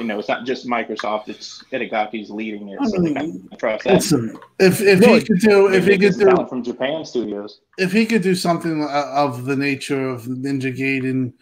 [0.00, 1.28] you know, it's not just Microsoft.
[1.28, 2.78] It's Itagaki's leading it.
[2.88, 3.92] So they kind of trust that.
[3.92, 7.60] Listen, if if No, he could do if he could do talent from Japan studios.
[7.76, 11.34] if he could do something uh, of the nature of Ninja Gaiden,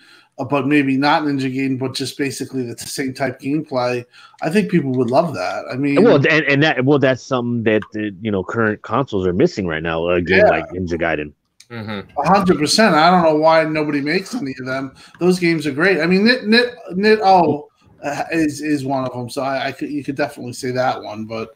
[0.51, 4.05] but maybe not Ninja Gaiden, but just basically the same type gameplay,
[4.43, 5.65] I think people would love that.
[5.73, 7.83] I mean, Well, and, and that well, that's something that
[8.21, 10.09] you know current consoles are missing right now.
[10.11, 10.51] A game Yeah.
[10.51, 11.33] like Ninja Gaiden.
[11.71, 12.07] Mhm.
[12.19, 12.95] hundred percent.
[12.95, 14.95] I don't know why nobody makes any of them.
[15.19, 16.01] Those games are great.
[16.01, 17.69] I mean, Nit Nit Nit O
[18.05, 19.29] uh, is is one of them.
[19.31, 21.25] So I, I could you could definitely say that one.
[21.25, 21.51] But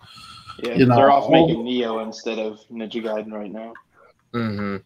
[0.62, 3.72] Yeah, You know, they're off all- making Nioh instead of Ninja Gaiden right now.
[4.32, 4.76] hmm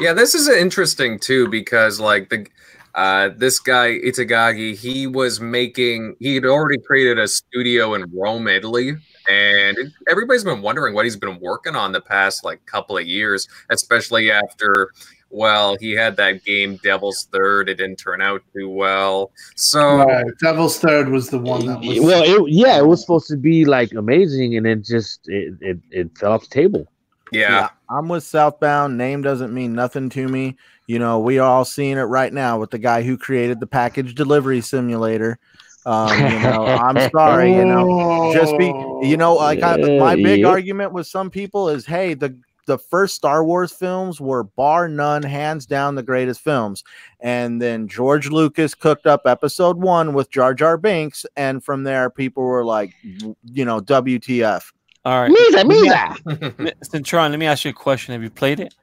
[0.00, 2.46] Yeah, this is interesting too because like the
[2.94, 8.48] uh this guy Itagaki, he was making he had already created a studio in Rome,
[8.48, 8.92] Italy,
[9.30, 9.76] and
[10.10, 14.30] everybody's been wondering what he's been working on the past like couple of years, especially
[14.30, 14.90] after
[15.32, 19.32] well, he had that game Devil's Third, it didn't turn out too well.
[19.56, 22.00] So right, Devil's Third was the one that was.
[22.00, 25.78] Well, it, yeah, it was supposed to be like amazing, and it just it it,
[25.90, 26.86] it fell off the table.
[27.32, 27.70] yeah.
[27.92, 28.96] I'm with Southbound.
[28.96, 30.56] Name doesn't mean nothing to me.
[30.86, 33.66] You know, we are all seeing it right now with the guy who created the
[33.66, 35.38] package delivery simulator.
[35.84, 38.32] Um, you know, I'm sorry, you know.
[38.32, 38.66] Just be,
[39.06, 43.14] you know, like I, my big argument with some people is, hey, the the first
[43.14, 46.84] Star Wars films were bar none, hands down, the greatest films.
[47.20, 52.08] And then George Lucas cooked up Episode One with Jar Jar Binks, and from there,
[52.10, 54.72] people were like, you know, WTF.
[55.04, 56.72] All right, Misa, Let me Misa.
[56.84, 58.12] Centurion, let me ask you a question.
[58.12, 58.74] Have you played it?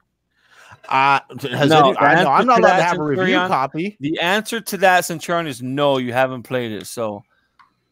[0.88, 3.24] Uh, has No, any- I the know, I'm not allowed to that, have a review
[3.26, 3.96] Centurion- copy.
[4.00, 5.98] The answer to that, Centurion, is no.
[5.98, 6.86] You haven't played it.
[6.86, 7.22] So,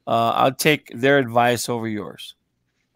[0.06, 2.34] uh, I'll take their advice over yours.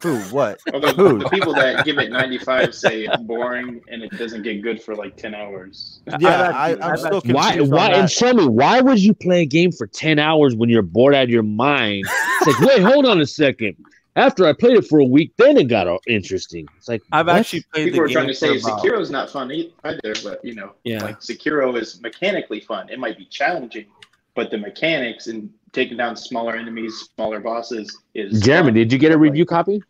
[0.02, 0.18] Who?
[0.34, 0.58] What?
[0.74, 1.18] Although Who?
[1.20, 4.96] the people that give it 95 say it's boring and it doesn't get good for
[4.96, 6.00] like 10 hours.
[6.18, 7.58] Yeah, I've I, actually- I'm I've still actually- Why?
[7.60, 7.88] on Why?
[7.90, 7.98] that.
[8.00, 11.14] And tell me, why would you play a game for ten hours when you're bored
[11.14, 12.04] out of your mind?
[12.40, 13.76] It's like, wait, hold on a second.
[14.14, 16.68] After I played it for a week, then it got interesting.
[16.76, 17.36] It's like I've what?
[17.36, 20.14] actually played People the are game trying to say for about- Sekiro's not fun either,
[20.22, 21.02] but you know, Yeah.
[21.02, 22.90] like Sekiro is mechanically fun.
[22.90, 23.86] It might be challenging,
[24.34, 28.74] but the mechanics and taking down smaller enemies, smaller bosses is Jeremy, fun.
[28.74, 29.82] did you get a review copy?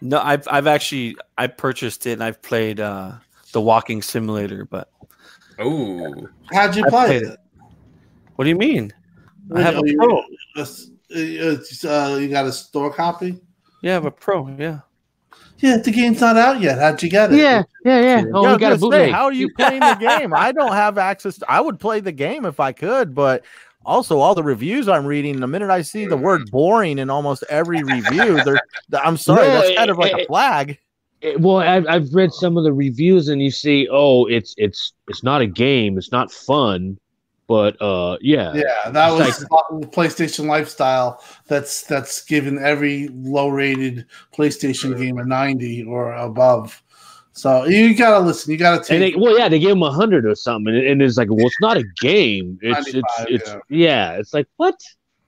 [0.00, 3.12] No, I've I've actually I purchased it and I've played uh
[3.52, 4.90] the walking simulator, but
[5.58, 7.38] oh, How'd you I play played it?
[8.36, 8.92] what do you mean?
[9.54, 10.18] I have a pro.
[10.20, 13.38] it's- it's, uh, you got a store copy?
[13.82, 14.80] Yeah, I have a pro, yeah.
[15.58, 16.78] Yeah, the game's not out yet.
[16.78, 17.38] How'd you get it?
[17.38, 18.24] Yeah, yeah, yeah.
[18.34, 19.12] Oh, Yeah, we got a gonna say, bootleg.
[19.12, 20.34] how are you playing the game?
[20.34, 21.38] I don't have access.
[21.38, 23.44] To, I would play the game if I could, but
[23.84, 25.40] also all the reviews I'm reading.
[25.40, 28.38] The minute I see the word "boring" in almost every review,
[29.00, 30.78] I'm sorry, No, that's kind of like it- a flag.
[31.22, 34.92] Eh, well I've, I've read some of the reviews and you see oh it's it's
[35.08, 36.98] it's not a game it's not fun
[37.46, 39.44] but uh yeah Yeah, that was
[39.90, 41.22] PlayStation Lifestyle.
[41.46, 46.82] That's that's given every low-rated PlayStation game a ninety or above.
[47.32, 48.50] So you gotta listen.
[48.52, 49.14] You gotta take.
[49.14, 51.46] they, well yeah they gave him a hundred or something and, and it's like well
[51.46, 53.58] it's not a game it's it's it's yeah.
[53.68, 54.74] yeah it's like what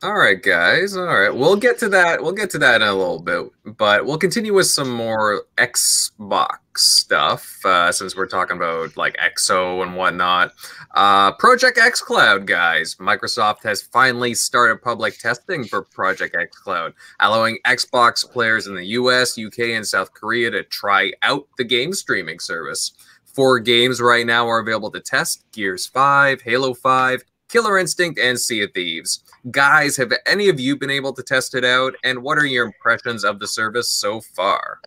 [0.00, 0.96] All right, guys.
[0.96, 2.22] All right, we'll get to that.
[2.22, 6.58] We'll get to that in a little bit, but we'll continue with some more Xbox
[6.76, 10.52] stuff uh, since we're talking about like XO and whatnot.
[10.94, 12.94] Uh, Project xCloud, guys.
[13.00, 19.36] Microsoft has finally started public testing for Project xCloud, allowing Xbox players in the U.S.,
[19.36, 22.92] U.K., and South Korea to try out the game streaming service.
[23.24, 28.38] Four games right now are available to test: Gears 5, Halo 5, Killer Instinct, and
[28.38, 29.24] Sea of Thieves.
[29.50, 31.94] Guys, have any of you been able to test it out?
[32.04, 34.80] And what are your impressions of the service so far?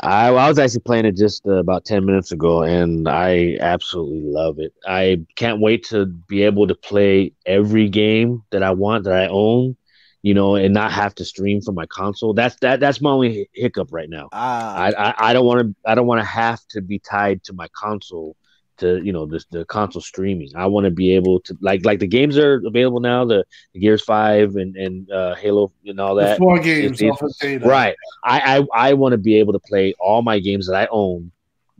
[0.00, 4.22] I, I was actually playing it just uh, about 10 minutes ago and I absolutely
[4.24, 4.72] love it.
[4.86, 9.28] I can't wait to be able to play every game that I want that I
[9.28, 9.76] own,
[10.22, 12.32] you know, and not have to stream from my console.
[12.32, 14.28] That's that that's my only hiccup right now.
[14.32, 17.44] Ah, I I, I don't want to I don't want to have to be tied
[17.44, 18.34] to my console
[18.78, 20.48] to you know the the console streaming.
[20.56, 23.80] I want to be able to like like the games are available now, the, the
[23.80, 26.38] Gears 5 and and uh, Halo and all the that.
[26.38, 27.66] four games It's- off of data.
[27.66, 27.94] Right.
[28.24, 31.30] I I, I want to be able to play all my games that I own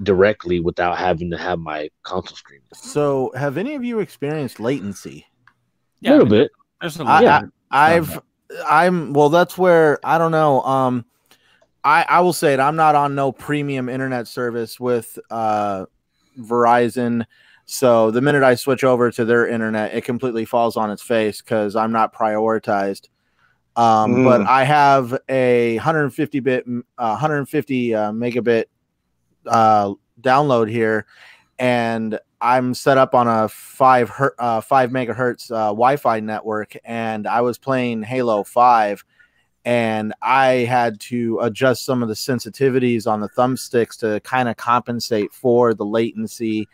[0.03, 2.61] directly without having to have my console stream.
[2.75, 5.27] so have any of you experienced latency?
[6.01, 6.51] Yeah, A little bit.
[6.81, 7.45] There's a I- lot.
[7.71, 8.21] I've
[8.69, 11.05] I'm well that's where I don't know um
[11.85, 15.87] I I will say it I'm not on no premium internet service with uh
[16.39, 17.25] Verizon
[17.65, 21.41] so the minute I switch over to their internet it completely falls on its face
[21.41, 23.09] cuz I'm not prioritized
[23.77, 24.25] um Mm.
[24.25, 26.67] but I have a 150 bit
[26.99, 28.65] uh, 150 uh, megabit
[29.47, 31.07] uh download here
[31.59, 37.25] and I'm set up on a five her- uh, five megahertz uh, Wi-Fi network, and
[37.29, 39.05] I was playing Halo Five,
[39.65, 44.57] and I had to adjust some of the sensitivities on the thumbsticks to kind of
[44.57, 46.69] compensate for the latency.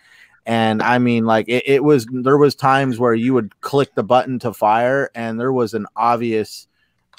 [0.47, 4.03] And I mean, like it, it was there was times where you would click the
[4.03, 6.67] button to fire, and there was an obvious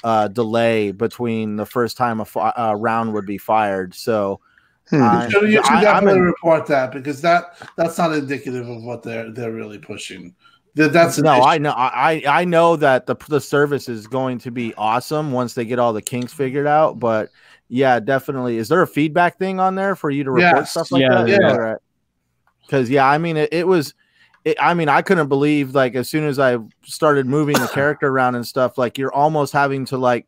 [0.02, 3.94] uh, delay between the first time a fi- uh, round would be fired.
[3.94, 4.40] So.
[4.92, 8.12] I- You should, you should I- I'm definitely in- report that because that that's not
[8.12, 10.34] indicative of what they're they're really pushing.
[10.74, 11.42] That that's no, issue.
[11.42, 15.54] I know, I I know that the the service is going to be awesome once
[15.54, 16.98] they get all the kinks figured out.
[16.98, 17.30] But
[17.68, 18.56] yeah, definitely.
[18.56, 20.70] Is there a feedback thing on there for you to report Yes.
[20.70, 21.28] stuff like Yeah, that?
[21.28, 21.74] yeah.
[22.66, 23.94] Because yeah, I mean, it, it was.
[24.44, 28.08] It, I mean, I couldn't believe like as soon as I started moving the character
[28.08, 30.26] around and stuff, like you're almost having to like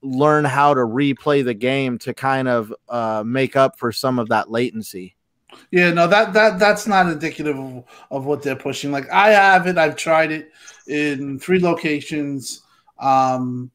[0.00, 4.30] learn how to replay the game to kind of uh, make up for some of
[4.30, 5.16] that latency.
[5.70, 8.92] Yeah, no, that that that's not indicative of, of what they're pushing.
[8.92, 10.50] Like I have it, I've tried it
[10.86, 12.62] in three locations.
[12.98, 13.70] Um,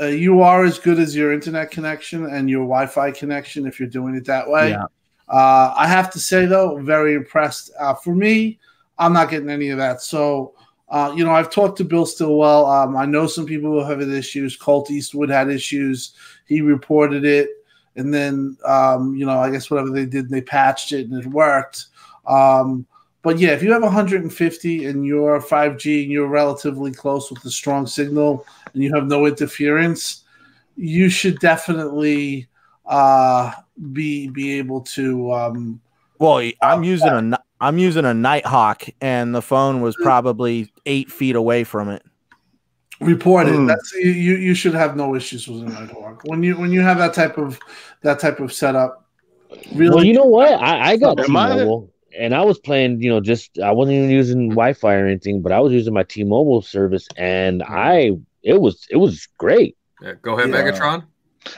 [0.00, 3.88] uh, you are as good as your internet connection and your Wi-Fi connection if you're
[3.88, 4.70] doing it that way.
[4.70, 4.84] Yeah.
[5.28, 7.70] Uh, I have to say though, very impressed.
[7.78, 8.58] Uh, for me,
[8.98, 10.02] I'm not getting any of that.
[10.02, 10.54] So,
[10.88, 12.66] uh, you know, I've talked to Bill Stillwell.
[12.66, 14.56] Um, I know some people who have had issues.
[14.56, 16.14] Colt Eastwood had issues.
[16.46, 17.50] He reported it,
[17.96, 21.26] and then um, you know, I guess whatever they did, they patched it and it
[21.26, 21.86] worked.
[22.26, 22.86] Um,
[23.22, 27.50] but yeah, if you have 150 and you're 5G and you're relatively close with a
[27.50, 30.24] strong signal and you have no interference,
[30.76, 32.48] you should definitely
[32.86, 33.52] uh,
[33.92, 35.32] be be able to.
[35.32, 35.80] Um,
[36.18, 41.34] Well, I'm using a I'm using a Nighthawk, and the phone was probably eight feet
[41.34, 42.02] away from it.
[43.00, 43.54] Report it.
[43.54, 43.66] Hmm.
[43.66, 44.10] That's you.
[44.10, 47.14] You you should have no issues with an Nighthawk when you when you have that
[47.14, 47.58] type of
[48.02, 49.06] that type of setup.
[49.74, 50.52] Really, Well, you know what?
[50.60, 53.00] I, I got Am I- T-Mobile, and I was playing.
[53.02, 56.02] You know, just I wasn't even using Wi-Fi or anything, but I was using my
[56.02, 59.76] T-Mobile service, and I it was it was great.
[60.02, 60.62] Yeah, go ahead, Yeah.
[60.72, 61.04] Megatron.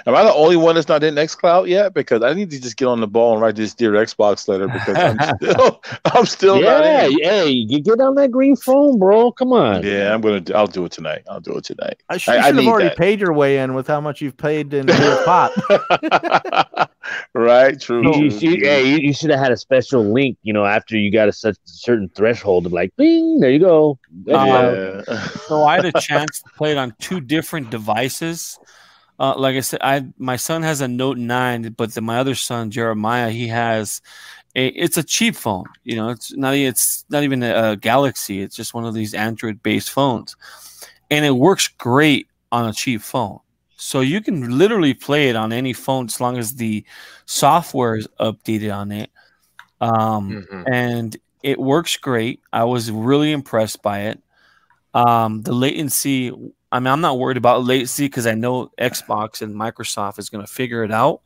[0.07, 1.94] Am I the only one that's not in XCloud yet?
[1.94, 4.66] Because I need to just get on the ball and write this dear Xbox letter
[4.68, 7.18] because I'm still I'm still not yeah, in.
[7.22, 9.33] hey, you get on that green phone, bro.
[9.33, 9.83] Come on.
[9.85, 10.42] Yeah, I'm gonna.
[10.55, 11.22] I'll do it tonight.
[11.31, 12.03] I'll do it tonight.
[12.09, 12.99] I, sh- you I- I should have already that.
[12.99, 15.53] paid your way in with how much you've paid in your pot.
[17.35, 17.81] right?
[17.81, 18.03] True.
[18.05, 18.68] You, true, you, you- true.
[18.68, 21.33] hey, you, you should have had a special link, you know, after you got a
[21.33, 23.99] such certain threshold of like, bing, there you go.
[24.31, 25.18] Uh, Yeah.
[25.46, 28.59] So I had a chance to play it on two different devices.
[29.18, 32.35] Uh, like I said, I my son has a Note nine, but then my other
[32.35, 34.02] son Jeremiah, he has
[34.55, 34.68] a.
[34.68, 35.64] It's a cheap phone.
[35.85, 36.55] You know, it's not.
[36.55, 38.42] It's not even a, a Galaxy.
[38.42, 40.37] It's just one of these Android based phones,
[41.11, 43.40] and it works great on a cheap phone.
[43.76, 46.85] So you can literally play it on any phone as long as the
[47.26, 49.11] software is updated on it.
[49.81, 50.64] Um, Mhm.
[50.66, 52.40] and it works great.
[52.52, 54.22] I was really impressed by it.
[54.94, 56.33] Um, the latency,
[56.72, 60.44] I mean, I'm not worried about latency because I know Xbox and Microsoft is going
[60.44, 61.20] to figure it out.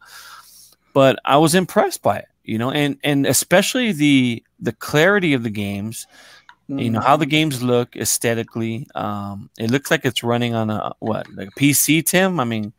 [0.92, 5.42] But I was impressed by it, you know, and and especially the the clarity of
[5.44, 6.07] the games,
[6.68, 8.87] you know, how the games look aesthetically.
[8.94, 12.38] Um, it looks like it's running on a what, like a PC, Tim.
[12.40, 12.72] I mean,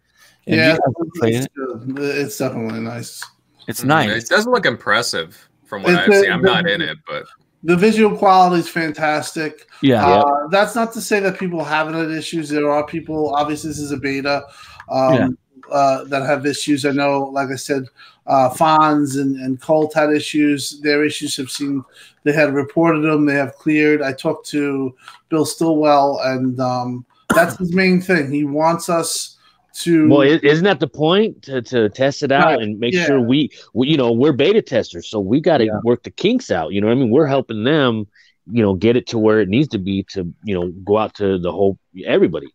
[0.46, 0.78] Yeah,
[1.24, 1.52] it's, it?
[1.98, 3.24] it's definitely nice.
[3.68, 3.86] It's Mhm.
[3.88, 4.24] nice.
[4.24, 6.32] It doesn't look impressive from what It's I've a- seen.
[6.32, 7.26] I'm not in it, but
[7.64, 9.68] The visual quality is fantastic.
[9.82, 10.06] Yeah.
[10.06, 12.50] Uh, that's not to say that people haven't had issues.
[12.50, 14.44] There are people, obviously, this is a beta
[14.90, 15.28] um, Yeah.
[15.72, 16.86] uh, that have issues.
[16.86, 17.84] I know, like I said,
[18.28, 20.80] uh, Fonz and, and Colt had issues.
[20.82, 21.84] Their issues have seen,
[22.24, 24.02] they had reported them, they have cleared.
[24.02, 24.96] I talked to
[25.30, 28.32] Bill Stillwell, and um, that's his main thing.
[28.32, 29.38] He wants us
[29.74, 30.10] to.
[30.10, 33.06] Well, is isn't that the point to, to test it out Right, and make yeah.
[33.06, 35.80] sure we, we, you know, we're beta testers, so we got to Yeah.
[35.84, 36.74] work the kinks out.
[36.74, 38.08] You know, I mean, we're helping them,
[38.52, 41.16] you know, get it to where it needs to be to, you know, go out
[41.16, 42.48] to the whole everybody.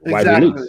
[0.00, 0.68] Wide exactly.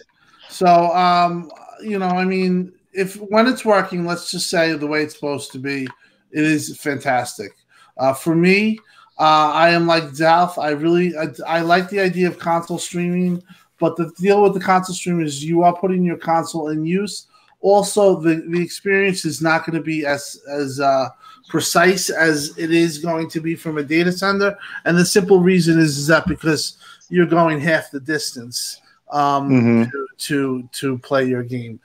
[0.50, 5.02] So, um, you know, I mean, if when it's working, let's just say the way
[5.04, 5.88] it's supposed to be,
[6.32, 7.52] it is fantastic.
[7.98, 8.80] Uh, for me,
[9.18, 10.62] uh, I am like Zalf.
[10.62, 13.44] I really, I, I like the idea of console streaming,
[13.80, 17.28] but the deal with the console stream is you are putting your console in use.
[17.62, 21.10] Also, the the experience is not going to be as as uh,
[21.50, 25.80] precise as it is going to be from a data center, and the simple reason
[25.80, 26.78] is, is that because
[27.10, 29.92] you're going half the distance um, Mhm.
[29.92, 31.80] to, to to play your game.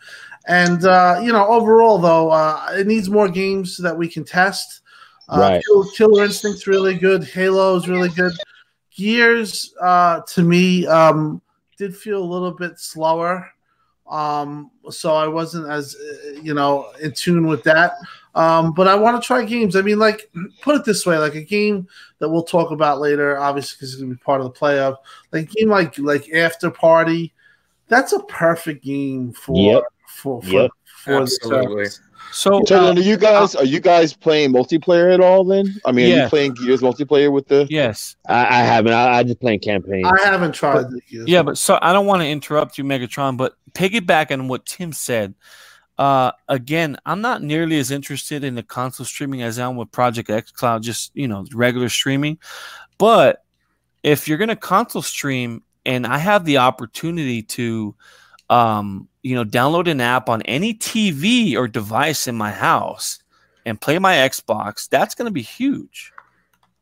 [0.46, 4.80] And uh, you know, overall though, uh, it needs more games that we can test.
[5.28, 5.62] Uh, Right.
[5.64, 7.22] Kill- Killer Instinct's really good.
[7.24, 8.32] Halo is really good.
[8.96, 11.40] Gears, uh, to me, um,
[11.80, 13.48] did feel a little bit slower.
[14.08, 17.94] Um, so I wasn't as uh, you know in tune with that.
[18.34, 19.74] Um, but I want to try games.
[19.76, 20.30] I mean, like
[20.62, 21.88] put it this way, like a game
[22.18, 24.96] that we'll talk about later, obviously because it's gonna be part of the play of
[25.32, 27.32] like a game like like Afterparty.
[27.88, 29.82] That's a perfect game for Yep.
[30.06, 30.70] for for, Yep.
[30.84, 31.84] for the absolutely.
[31.86, 32.00] service.
[32.32, 35.44] So So then, are you guys are you guys playing multiplayer at all?
[35.44, 37.66] Then I mean, are you playing Gears multiplayer with the?
[37.70, 38.92] yes, I, I haven't.
[38.92, 40.04] I, I just playing campaign.
[40.04, 41.28] I haven't tried the Gears.
[41.28, 44.92] Yeah, but so I don't want to interrupt you, Megatron, but piggyback on what Tim
[44.92, 45.34] said.
[45.98, 49.92] Uh, again, I'm not nearly as interested in the console streaming as I am with
[49.92, 52.38] Project xCloud, just you know, regular streaming.
[52.96, 53.44] But
[54.02, 57.94] if you're gonna console stream, and I have the opportunity to,
[58.50, 63.18] um, you know, download an app on any TV or device in my house
[63.64, 66.12] and play my Xbox, that's gonna be huge.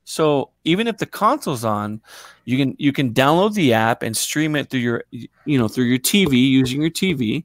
[0.04, 2.00] So even if the console's on,
[2.46, 5.84] you can you can download the app and stream it through your you know through
[5.84, 7.44] your TV using your TV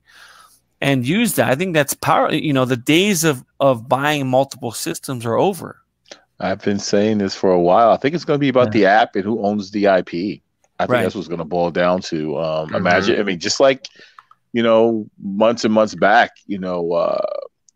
[0.79, 1.49] and use that.
[1.49, 2.31] I think that's power.
[2.33, 5.79] You know, the days of of buying multiple systems are over.
[6.39, 7.91] I've been saying this for a while.
[7.91, 8.79] I think it's going to be about Yeah.
[8.79, 10.41] the app and who owns the IP.
[10.79, 11.03] I think Right.
[11.03, 12.37] that's what's going to boil down to.
[12.37, 12.75] Um, Mhm.
[12.77, 13.87] Imagine, I mean, just like
[14.53, 17.25] you know, months and months back, you know, uh,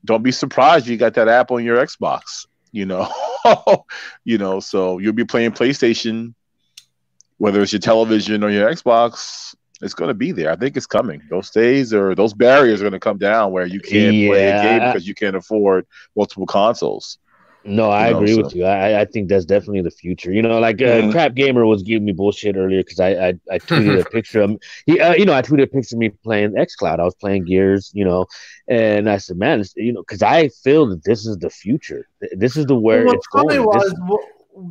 [0.06, 2.46] don't be surprised you got that app on your Xbox.
[2.72, 3.12] You know,
[4.24, 6.34] you know, so you'll be playing PlayStation,
[7.38, 9.56] whether it's your television or your Xbox.
[9.82, 10.52] It's going to be there.
[10.52, 11.22] I think it's coming.
[11.30, 14.62] Those days or those barriers are going to come down where you can't play a
[14.64, 15.86] game because you can't afford
[16.16, 17.20] multiple consoles.
[17.68, 18.64] No, I You know, agree so- with you.
[18.66, 20.32] I, I think that's definitely the future.
[20.32, 21.12] You know, like uh, Mhm.
[21.12, 24.58] Crap Gamer was giving me bullshit earlier because I, I I tweeted a picture of
[24.86, 27.00] he uh, you know I tweeted a picture of me playing XCloud.
[27.00, 28.26] I was playing Gears, you know,
[28.68, 32.08] and I said, man, you know, because I feel that this is the future.
[32.32, 33.64] This is the where what it's going.
[33.64, 34.22] was This- what,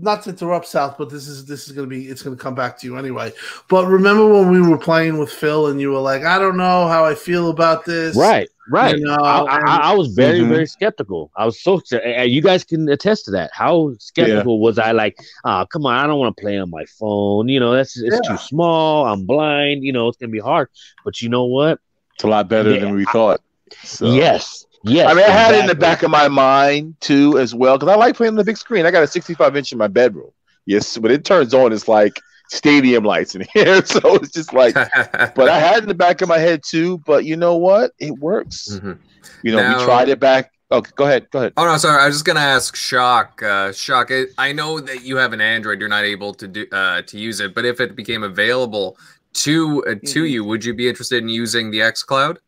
[0.02, 2.76] not to interrupt South, but this is this is gonna be it's gonna come back
[2.78, 3.32] to you anyway.
[3.68, 6.88] But remember when we were playing with Phil and you were like, I don't know
[6.88, 8.16] how I feel about this.
[8.16, 8.96] Right, right.
[8.98, 10.46] Know, I, I, I was very, Mhm.
[10.46, 11.30] very skeptical.
[11.36, 13.50] I was so, and you guys can attest to that.
[13.52, 14.92] How skeptical was I?
[14.92, 17.48] Like, ah, come on, I don't want to play on my phone.
[17.48, 18.20] You know, that's it's Yeah.
[18.20, 19.06] too small.
[19.06, 19.84] I'm blind.
[19.84, 20.68] You know, it's gonna be hard.
[21.04, 21.78] But you know what?
[22.14, 23.40] It's a lot better Yeah, than we thought.
[23.82, 24.06] So.
[24.06, 25.10] Yes, yes.
[25.10, 27.92] I mean, I had it in the back of my mind too, as well, because
[27.92, 28.86] I like playing on the big screen.
[28.86, 30.30] I got a 65 inch in my bedroom.
[30.66, 33.82] Yes, when it turns on, it's like stadium lights in here.
[33.86, 34.74] So it's just like,
[35.34, 36.98] but I had it in the back of my head too.
[37.06, 37.92] But you know what?
[37.98, 38.68] It works.
[38.72, 38.98] Mhm.
[39.42, 40.52] You know, Now- we tried it back.
[40.72, 41.30] Okay, go ahead.
[41.30, 41.52] Go ahead.
[41.56, 42.02] Oh no, sorry.
[42.02, 43.40] I was just gonna ask Shock.
[43.40, 44.10] Uh, Shock.
[44.10, 45.78] I, I know that you have an Android.
[45.78, 48.98] You're not able to do uh, to use it, but if it became available
[49.44, 50.30] to uh, to Mhm.
[50.30, 52.38] you, would you be interested in using the xCloud?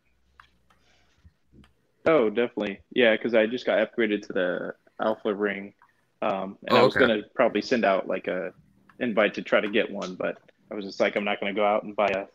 [2.05, 2.81] Oh, definitely.
[2.91, 5.73] Yeah, because I just got upgraded to the Alpha Ring,
[6.21, 7.07] um, and Oh, I was okay.
[7.07, 8.51] gonna probably send out like a
[8.99, 10.37] invite to try to get one, but
[10.71, 12.25] I was just like, I'm not gonna go out and buy a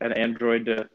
[0.00, 0.88] an Android to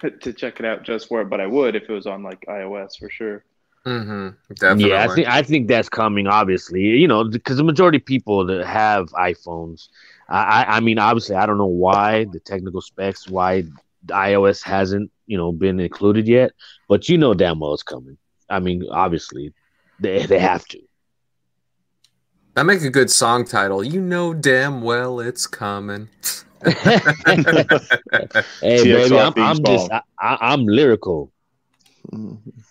[0.20, 2.44] to check it out just for it, but I would if it was on like
[2.46, 3.44] iOS for sure.
[3.86, 4.54] Mm-hmm.
[4.54, 4.90] Definitely.
[4.90, 6.26] Yeah, I think I think that's coming.
[6.26, 9.88] Obviously, you know, because the majority of people that have iPhones,
[10.28, 13.64] I, I, I mean, obviously, I don't know why the technical specs, why
[14.06, 16.52] iOS hasn't, you know, been included yet,
[16.88, 18.16] but you know, damn well it's coming.
[18.48, 19.52] I mean, obviously,
[20.00, 20.80] they they have to.
[22.54, 23.82] That make a good song title.
[23.82, 26.08] You know damn well it's coming.
[26.64, 26.72] Hey,
[28.78, 29.92] TXR baby, I'm, I'm just.
[29.92, 31.30] I, I, I'm lyrical.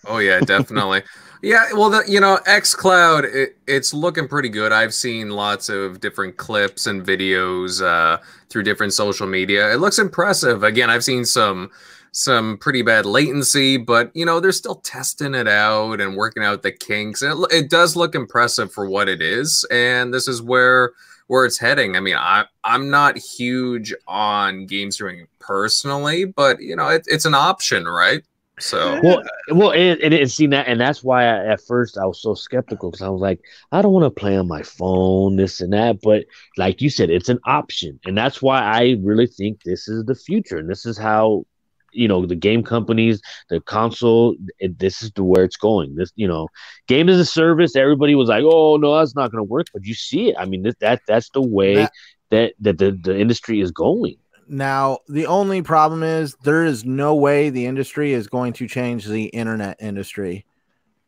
[0.07, 1.03] Oh yeah, definitely.
[1.43, 4.71] yeah, well, the, you know, xCloud, it, it's looking pretty good.
[4.71, 8.17] I've seen lots of different clips and videos uh,
[8.49, 9.71] through different social media.
[9.71, 10.63] It looks impressive.
[10.63, 11.69] Again, I've seen some
[12.13, 16.61] some pretty bad latency, but you know, they're still testing it out and working out
[16.61, 17.21] the kinks.
[17.21, 20.93] And it, it does look impressive for what it is, and this is where
[21.27, 21.97] where it's heading.
[21.97, 27.25] I mean, I I'm not huge on game streaming personally, but you know, it, it's
[27.25, 28.23] an option, right?
[28.59, 28.99] So.
[29.03, 32.21] Well, well, and, and, and see that, and that's why I, at first I was
[32.21, 33.41] so skeptical because I was like,
[33.71, 36.01] I don't want to play on my phone, this and that.
[36.01, 40.05] But like you said, it's an option, and that's why I really think this is
[40.05, 41.47] the future, and this is how,
[41.93, 45.95] you know, the game companies, the console, it, this is the where it's going.
[45.95, 46.47] This, you know,
[46.87, 47.75] game as a service.
[47.75, 50.35] Everybody was like, oh no, that's not going to work, but you see it.
[50.37, 51.91] I mean, that, that that's the way That-
[52.31, 54.15] that that the, the industry is going.
[54.47, 59.05] Now, the only problem is there is no way the industry is going to change
[59.05, 60.45] the internet industry.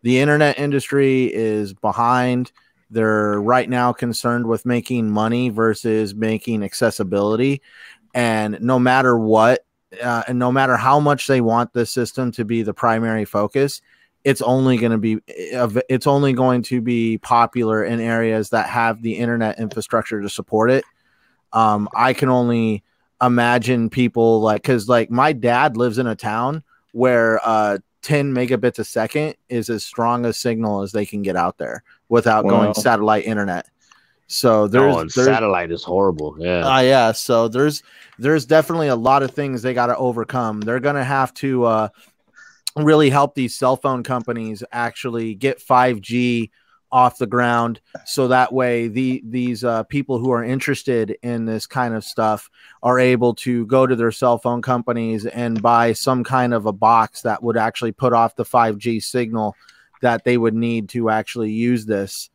[0.03, 2.51] The internet industry is behind.
[2.89, 7.61] They're right now concerned with making money versus making accessibility.
[8.13, 9.64] And no matter what,
[10.01, 13.81] uh, and no matter how much they want this system to be the primary focus,
[14.23, 19.01] it's only going to be it's only going to be popular in areas that have
[19.01, 20.83] the internet infrastructure to support it.
[21.53, 22.83] Um, I can only
[23.21, 28.77] imagine people like because like my dad lives in a town where uh 10 megabits
[28.77, 32.49] a second is as strong a signal as they can get out there without Wow.
[32.51, 33.67] going satellite internet
[34.28, 36.36] so there's oh, there's satellite is horrible.
[36.39, 36.65] Yeah.
[36.67, 37.84] uh, yeah so there's
[38.17, 41.89] there's definitely a lot of things they got to overcome they're gonna have to uh
[42.76, 46.49] really help these cell phone companies actually get 5g
[46.91, 51.67] off the ground so that way the these uh, people who are interested in this
[51.67, 52.49] kind of stuff
[52.84, 56.71] are able to go to their cell phone companies and buy some kind of a
[56.71, 59.55] box that would actually put off the 5g signal
[60.01, 62.30] that they would need to actually use this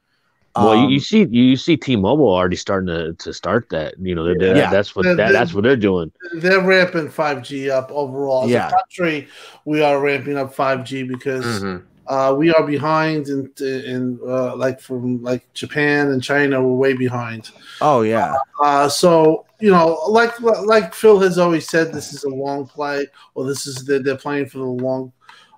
[0.56, 3.94] Well, you, Um, you see, you see, T-Mobile already starting to, to start that.
[4.00, 4.70] You know, they're, Yeah.
[4.70, 6.10] that's what The- that, that's what they're doing.
[6.34, 8.44] They're ramping 5G up overall.
[8.44, 8.68] As Yeah.
[8.68, 9.28] a country,
[9.64, 11.82] we are ramping up 5G because Mhm.
[12.08, 16.92] uh, we are behind in, in uh, like from like Japan and China, we're way
[16.94, 17.50] behind.
[17.80, 22.28] oh yeah Uh, so you know, like like Phil has always said, this is a
[22.28, 25.12] long play, or this is they're, they're playing for the long.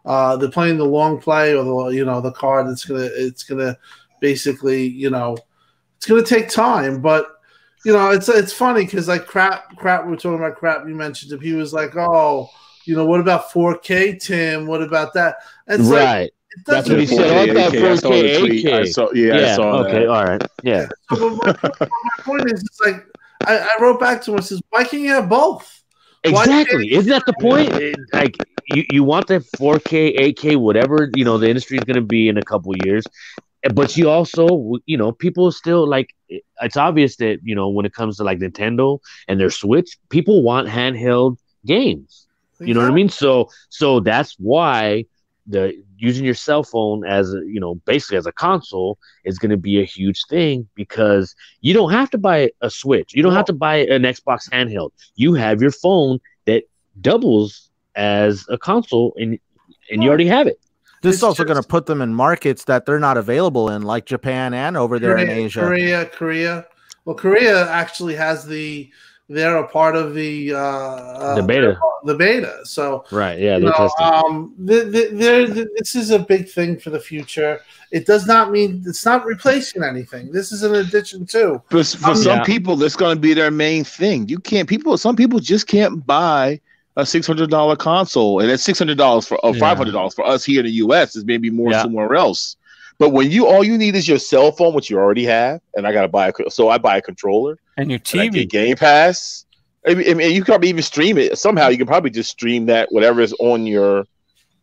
[0.05, 3.45] Uh, they're playing the long play, or the you know the card that's gonna it's
[3.45, 3.77] gonna
[4.23, 5.37] basically you know
[5.99, 7.27] it's gonna take time, but
[7.85, 10.95] you know it's it's funny because like crap crap we are talking about crap you
[10.95, 12.49] mentioned if he was like oh
[12.85, 16.27] you know what about 4K Tim what about that and it's like, right.
[16.27, 16.35] it
[16.67, 17.51] That's what he said.
[17.51, 18.67] I thought 4K, I saw the 4K, tweet.
[18.67, 18.93] I 8K.
[18.93, 19.53] saw, yeah, Yeah.
[19.53, 19.93] I saw okay.
[19.93, 20.09] that.
[20.09, 20.43] All right.
[20.63, 20.89] Yeah.
[21.15, 21.89] So my, my
[22.21, 23.05] point is, it's like
[23.47, 25.83] I, I wrote back to him and says, why can't you have both?
[26.25, 26.93] Exactly.
[26.93, 27.73] Isn't that the point?
[27.73, 28.37] It- like
[28.69, 32.29] you, you want the 4K, 8K, whatever you know the industry is going to be
[32.29, 33.05] in a couple years,
[33.71, 37.93] but you also you know people still like it's obvious that you know when it
[37.95, 38.99] comes to like Nintendo
[39.29, 42.27] and their Switch, people want handheld games.
[42.61, 43.09] You know what I mean?
[43.09, 45.05] So so that's why
[45.47, 49.51] the using your cell phone as a, you know basically as a console is going
[49.51, 53.15] to be a huge thing because you don't have to buy a switch.
[53.15, 54.91] You don't have to buy an xbox handheld.
[55.17, 56.65] You have your phone that
[57.01, 59.39] doubles as a console and
[59.91, 60.59] and you already have it
[61.03, 64.07] This is also going to put them in markets that they're not available in, like
[64.07, 65.61] Japan and over there in Korea, Asia.
[65.61, 66.67] Korea, Korea.
[67.05, 68.91] Well, Korea actually has the.
[69.29, 71.79] They're a part of the uh, The beta.
[72.05, 72.59] The beta.
[72.65, 76.49] So right yeah they're know, testing um, the, the, there- the- this is a big
[76.51, 77.61] thing for the future.
[77.93, 80.33] It does not mean it's not replacing anything.
[80.33, 81.63] This is an addition too.
[81.71, 82.45] For, for Um, some yeah.
[82.45, 84.29] people, that's going to be their main thing.
[84.29, 84.69] You can't.
[84.69, 84.99] People.
[84.99, 86.61] Some people just can't buy
[86.97, 89.93] a six hundred dollar console, and that's six hundred dollars for uh, or five hundred
[89.93, 91.17] dollars for us here in the U.S.
[91.17, 91.83] is maybe more Yeah.
[91.83, 92.57] somewhere else.
[92.99, 95.87] But when you all you need is your cell phone, which you already have, and
[95.87, 97.59] I got to buy a so I buy a controller.
[97.79, 98.33] And your and TV.
[98.33, 99.47] get Game Pass.
[99.87, 101.69] I mean, you can probably even stream it somehow.
[101.69, 104.05] You can probably just stream that whatever is on your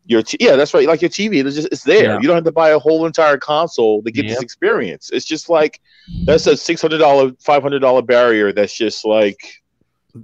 [0.05, 0.87] your t- yeah, that's right.
[0.87, 2.03] Like your TV, it's just it's there.
[2.03, 2.19] Yeah.
[2.21, 5.09] You don't have to buy a whole entire console to get this experience.
[5.11, 5.81] It's just like
[6.25, 8.53] that's a six hundred dollar, five hundred dollar barrier.
[8.53, 9.39] That's just like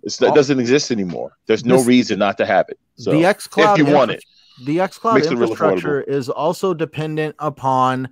[0.04, 1.38] it's, that doesn't exist anymore.
[1.46, 2.80] There's no This- reason not to have it.
[2.96, 4.24] So the xCloud if you want it,
[4.64, 8.10] the it real infrastructure is also dependent upon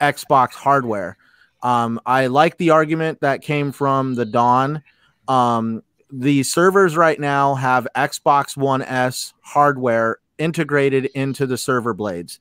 [0.00, 1.16] Xbox hardware.
[1.62, 4.82] Um, I like the argument that came from the Dawn.
[5.26, 12.38] Um, the servers right now have Xbox One S hardware integrated into the server blades.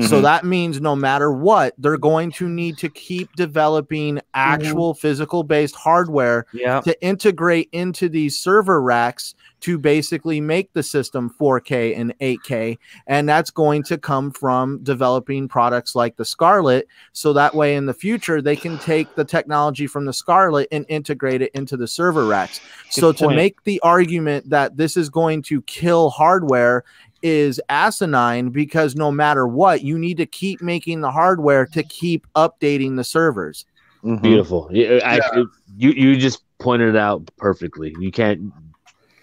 [0.00, 0.22] So Mhm.
[0.24, 5.74] that means no matter what, they're going to need to keep developing actual physical based
[5.74, 6.80] hardware Yeah.
[6.82, 12.78] to integrate into these server racks to basically make the system 4K and 8K.
[13.06, 16.86] And that's going to come from developing products like the Scarlett.
[17.14, 20.84] So that way in the future, they can take the technology from the Scarlett and
[20.90, 22.60] integrate it into the server racks.
[22.90, 26.84] so to make the argument that this is going to kill hardware
[27.22, 32.26] is asinine because no matter what, you need to keep making the hardware to keep
[32.34, 33.64] updating the servers.
[34.04, 34.22] Mhm.
[34.22, 34.68] Beautiful.
[34.72, 35.46] Yeah, actually,
[35.76, 37.94] you you just pointed it out perfectly.
[37.98, 38.52] You can't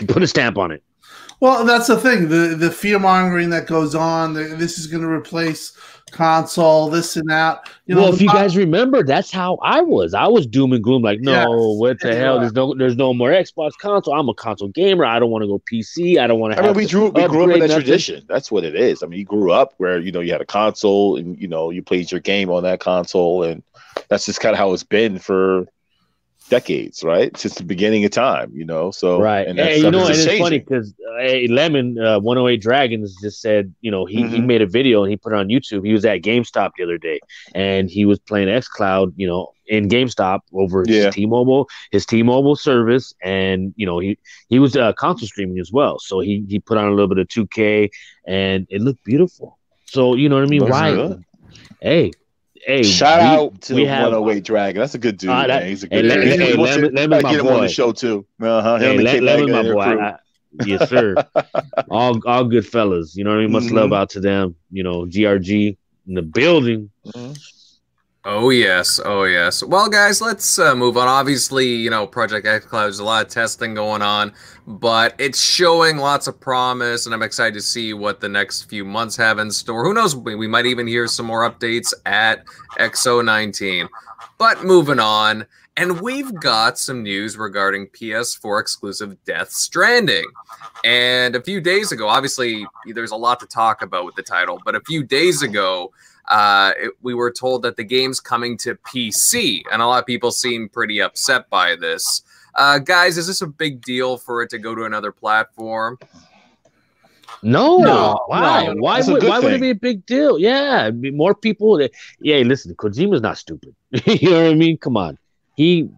[0.08, 0.84] put a stamp on it.
[1.40, 2.30] Well, that's the thing.
[2.30, 4.34] The the fear mongering that goes on.
[4.34, 5.74] the- This is going to replace
[6.14, 6.90] console.
[6.90, 7.70] This and that.
[7.86, 10.14] You know, well, the if you bo- guys remember, that's how I was.
[10.14, 12.40] I was doom and gloom, like, no, Yes, what the yeah, hell?
[12.40, 14.14] There's no, there's no more Xbox console.
[14.14, 15.04] I'm a console gamer.
[15.06, 16.18] I don't want to go PC.
[16.20, 16.60] I don't want to.
[16.60, 17.84] I mean, have we to grew we grew up in upgrade that nothing.
[17.84, 18.26] tradition.
[18.30, 19.04] That's what it is.
[19.04, 21.70] I mean, you grew up where you know you had a console and you know
[21.72, 23.64] you played your game on that console, and
[24.08, 25.68] that's just kind of how it's been for
[26.50, 27.36] decades, right?
[27.38, 28.92] Since the beginning of time, you know.
[28.92, 29.46] So Right.
[29.46, 33.74] and Hey, you know, and it's funny because uh, Lemon uh, 108 Dragons just said,
[33.82, 34.48] you know, he, he Mhm.
[34.48, 35.86] made a video and he put it on YouTube.
[35.86, 37.22] He was at GameStop the other day
[37.54, 40.96] and he was playing XCloud, you know, in GameStop over Yeah.
[40.96, 44.18] his T-Mobile, his T-Mobile service, and you know he
[44.50, 46.00] he was uh, console streaming as well.
[46.00, 47.90] So he he put on a little bit of 2K
[48.28, 49.60] and it looked beautiful.
[49.86, 50.68] So you know what I mean?
[50.68, 51.04] Why?
[51.04, 51.24] good.
[51.82, 52.16] Hey,
[52.66, 54.80] hey, Shout we- out to we have 108 Dragon.
[54.80, 55.30] That's a good dude.
[55.30, 55.66] Ah, that-.
[55.68, 56.40] He's a good Lemon- dude.
[56.40, 58.26] hey, He wants to- Lemon- Lemon, my get him on the show too.
[58.42, 58.78] Uh-huh.
[58.80, 59.80] Hey, Le- Lemon, my boy.
[59.82, 60.16] I, I,
[60.66, 61.16] yes, sir.
[61.90, 63.16] all all good fellas.
[63.16, 63.52] You know what I mean?
[63.52, 63.74] Much Mhm.
[63.74, 64.56] love out to them.
[64.72, 66.90] You know, GRG in the building.
[67.08, 67.38] Mhm.
[68.26, 69.62] Oh yes, oh yes.
[69.62, 71.10] Well, guys, let's uh, move on.
[71.10, 72.84] Obviously, you know, Project xCloud.
[72.84, 74.32] There's a lot of testing going on,
[74.66, 78.86] but it's showing lots of promise, and I'm excited to see what the next few
[78.86, 79.84] months have in store.
[79.84, 80.16] Who knows?
[80.16, 82.46] We we might even hear some more updates at
[82.80, 83.90] XO19.
[84.38, 85.46] But moving on,
[85.76, 90.30] and we've got some news regarding PS4 exclusive Death Stranding.
[90.86, 94.62] And a few days ago, obviously, there's a lot to talk about with the title,
[94.64, 95.92] but a few days ago,
[96.28, 100.06] uh, it, we were told that the game's coming to PC, and a lot of
[100.06, 102.24] people seem pretty upset by this.
[102.56, 105.98] Uh, guys, is this a big deal for it to go to another platform?
[107.42, 108.68] No, No, why?
[108.68, 110.40] no, why would good why would it be a big deal?
[110.40, 111.78] Yeah, be more people.
[111.78, 113.76] That, yeah, listen, Kojima's not stupid.
[114.06, 114.78] you know what I mean?
[114.78, 115.18] Come on,
[115.56, 115.90] he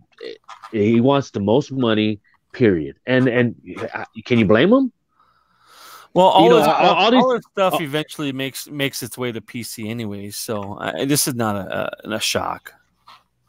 [0.72, 2.20] he wants the most money.
[2.52, 2.96] Period.
[3.06, 3.56] And and
[3.94, 4.92] uh, can you blame him?
[6.16, 8.68] Well, all, You know, this, all- all, all these- all this stuff all- eventually makes
[8.70, 10.36] makes its way to PC anyways.
[10.38, 12.72] So uh, this is not a, a, a shock.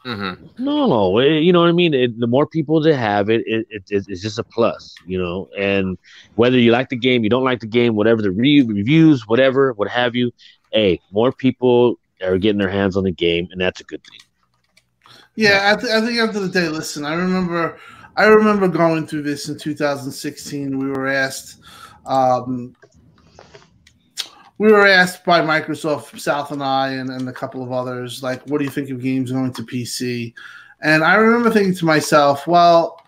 [0.04, 0.64] Mm-hmm.
[0.64, 1.94] No, no, it- you know what I mean.
[1.94, 5.18] It, the more people that have it, it, it, it's it's just a plus, you
[5.18, 5.48] know.
[5.58, 5.96] And
[6.34, 9.72] whether you like the game, you don't like the game, whatever the re- reviews, whatever,
[9.74, 10.32] what have you,
[10.72, 14.20] hey, more people are getting their hands on the game, and that's a good thing.
[15.36, 17.78] Yeah, I, th- I think after the day, listen, I remember,
[18.16, 20.78] I remember going through this in 2016.
[20.78, 21.58] We were asked,
[22.06, 22.74] um,
[24.58, 28.42] we were asked by Microsoft, South and I, and, and a couple of others, like,
[28.46, 30.32] what do you think of games going to PC?
[30.80, 33.02] And I remember thinking to myself, well,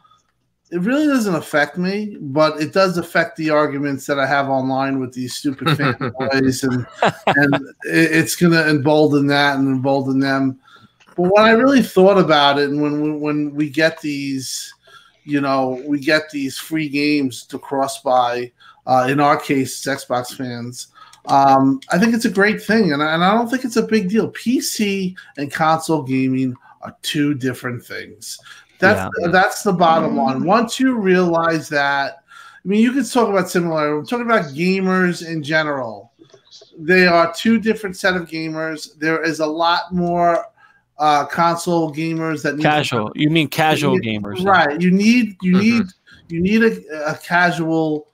[0.70, 5.00] it really doesn't affect me, but it does affect the arguments that I have online
[5.00, 6.86] with these stupid fanboys, and
[7.26, 10.60] and it, it's going to embolden that and embolden them.
[11.16, 14.72] But when I really thought about it, and when when we get these,
[15.24, 18.52] you know, we get these free games to cross by.
[18.88, 20.88] Uh, in our case, Xbox fans.
[21.26, 23.82] Um, I think it's a great thing, and I, and I don't think it's a
[23.82, 24.30] big deal.
[24.32, 28.38] PC and console gaming are two different things.
[28.78, 29.28] That's Yeah.
[29.30, 30.42] that's the bottom line.
[30.44, 32.22] Once you realize that,
[32.64, 33.98] I mean, you can talk about similar.
[33.98, 36.12] We're talking about gamers in general.
[36.78, 38.96] They are two different set of gamers.
[38.98, 40.44] There is a lot more
[40.98, 43.12] uh, console gamers that need Casual.
[43.14, 44.44] You mean casual you- gamers?
[44.44, 44.80] right?
[44.80, 45.60] You need you Mhm.
[45.60, 45.82] need
[46.28, 48.06] you need a, a casual,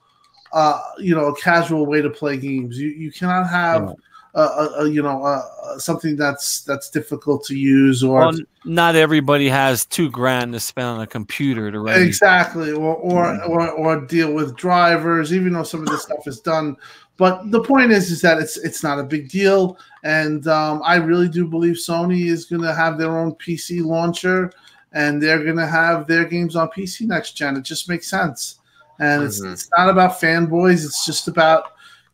[0.55, 2.79] uh, you know, a casual way to play games.
[2.79, 3.93] You you cannot have.
[4.37, 8.97] A, a, a, you know, uh, something that's that's difficult to use, or Well, not
[8.97, 12.01] everybody has two grand to spend on a computer to run.
[12.01, 16.41] Exactly, or or, or or deal with drivers, even though some of this stuff is
[16.41, 16.75] done.
[17.17, 20.95] But the point is, is that it's it's not a big deal, and um, I
[20.95, 24.51] really do believe Sony is going to have their own PC launcher,
[24.91, 27.55] and they're going to have their games on PC next gen.
[27.55, 28.59] It just makes sense,
[28.99, 29.53] and it's Mhm.
[29.53, 30.85] it's not about fanboys.
[30.85, 31.65] It's just about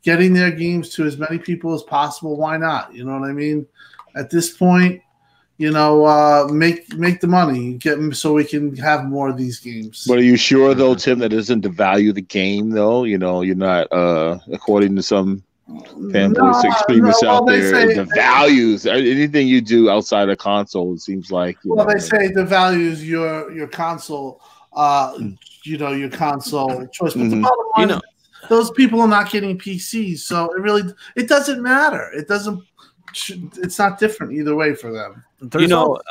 [0.03, 2.35] getting their games to as many people as possible.
[2.37, 2.93] Why not?
[2.95, 3.65] You know what I mean?
[4.15, 5.01] At this point,
[5.57, 9.37] you know, uh, make make the money, get 'em so we can have more of
[9.37, 10.05] these games.
[10.07, 13.03] But are you sure though, Tim, that doesn't devalue the game though?
[13.03, 15.43] You know, you're not uh according to some
[16.11, 20.93] fanboys extremists well, out they there, say- the values anything you do outside of console,
[20.95, 24.41] it seems like you Well, know, they say the value is your your console,
[24.73, 25.13] uh,
[25.63, 27.13] you know, your console choice.
[27.13, 27.41] But the Mhm.
[27.43, 28.01] bottom line, You know-
[28.49, 30.83] those people are not getting PCs, so it really
[31.15, 32.09] it doesn't matter.
[32.13, 32.59] It doesn't.
[33.57, 35.23] It's not different either way for them.
[35.41, 36.01] There's you know, al-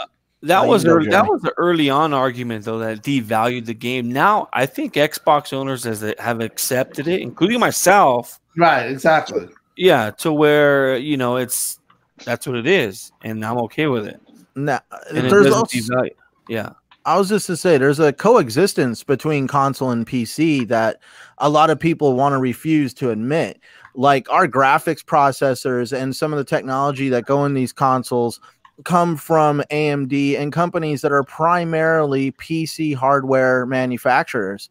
[0.42, 3.74] that Oh, was you go, that was the early on argument though that devalued the
[3.74, 4.10] game.
[4.12, 8.38] Now I think Xbox owners has have accepted it, including myself.
[8.56, 8.86] Right?
[8.90, 9.48] Exactly.
[9.76, 11.78] Yeah, to where you know it's
[12.24, 14.20] that's what it is, and I'm okay with it.
[14.54, 16.10] nah, And there's doesn't also, devalue.
[16.48, 16.70] Yeah,
[17.06, 21.00] I was just to say there's a coexistence between console and PC that
[21.38, 23.58] a lot of people want to refuse to admit.
[23.94, 28.38] Like our graphics processors and some of the technology that go in these consoles
[28.84, 34.68] come from AMD and companies that are primarily PC hardware manufacturers.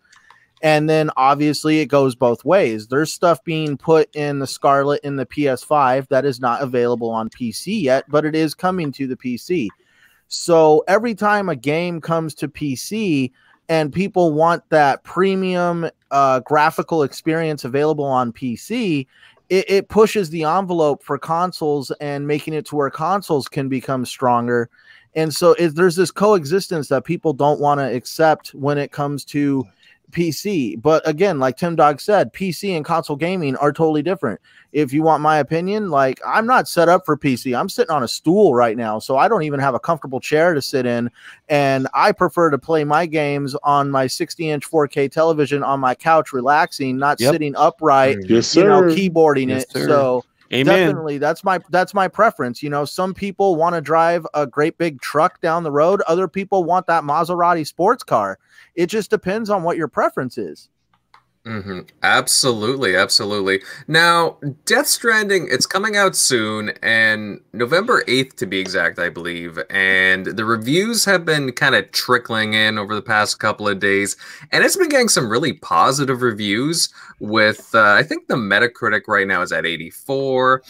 [0.62, 2.88] And then obviously it goes both ways.
[2.88, 7.30] There's stuff being put in the Scarlett in the PS5 that is not available on
[7.30, 9.70] PC yet, but it is coming to the PC.
[10.30, 13.32] So every time a game comes to PC
[13.68, 19.08] and people want that premium uh, graphical experience available on PC,
[19.50, 24.06] it, it pushes the envelope for consoles and making it to where consoles can become
[24.06, 24.70] stronger.
[25.16, 29.66] And so there's this coexistence that people don't want to accept when it comes to
[30.12, 30.82] PC.
[30.82, 34.40] But again, like Tim Dog said, PC and console gaming are totally different.
[34.72, 37.58] If you want my opinion, like I'm not set up for PC.
[37.60, 40.54] I'm sitting on a stool right now, so I don't even have a comfortable chair
[40.54, 41.10] to sit in.
[41.48, 45.96] And I prefer to play my games on my 60 inch 4K television on my
[45.96, 47.32] couch, relaxing, not Yep.
[47.34, 49.72] sitting upright, yes, you know, keyboarding Yes, it.
[49.72, 49.88] sir.
[49.88, 50.88] So amen.
[50.88, 54.78] definitely that's my that's my preference you know some people want to drive a great
[54.78, 58.40] big truck down the road other people want that maserati sports car
[58.76, 60.70] it just depends on what your preference is
[61.46, 63.62] hmm Absolutely, absolutely.
[63.88, 69.58] Now, Death Stranding, it's coming out soon, and November 8th to be exact, I believe.
[69.70, 74.18] And the reviews have been kind of trickling in over the past couple of days,
[74.52, 76.90] and it's been getting some really positive reviews.
[77.22, 80.62] With, uh, I think the Metacritic right now is at 84,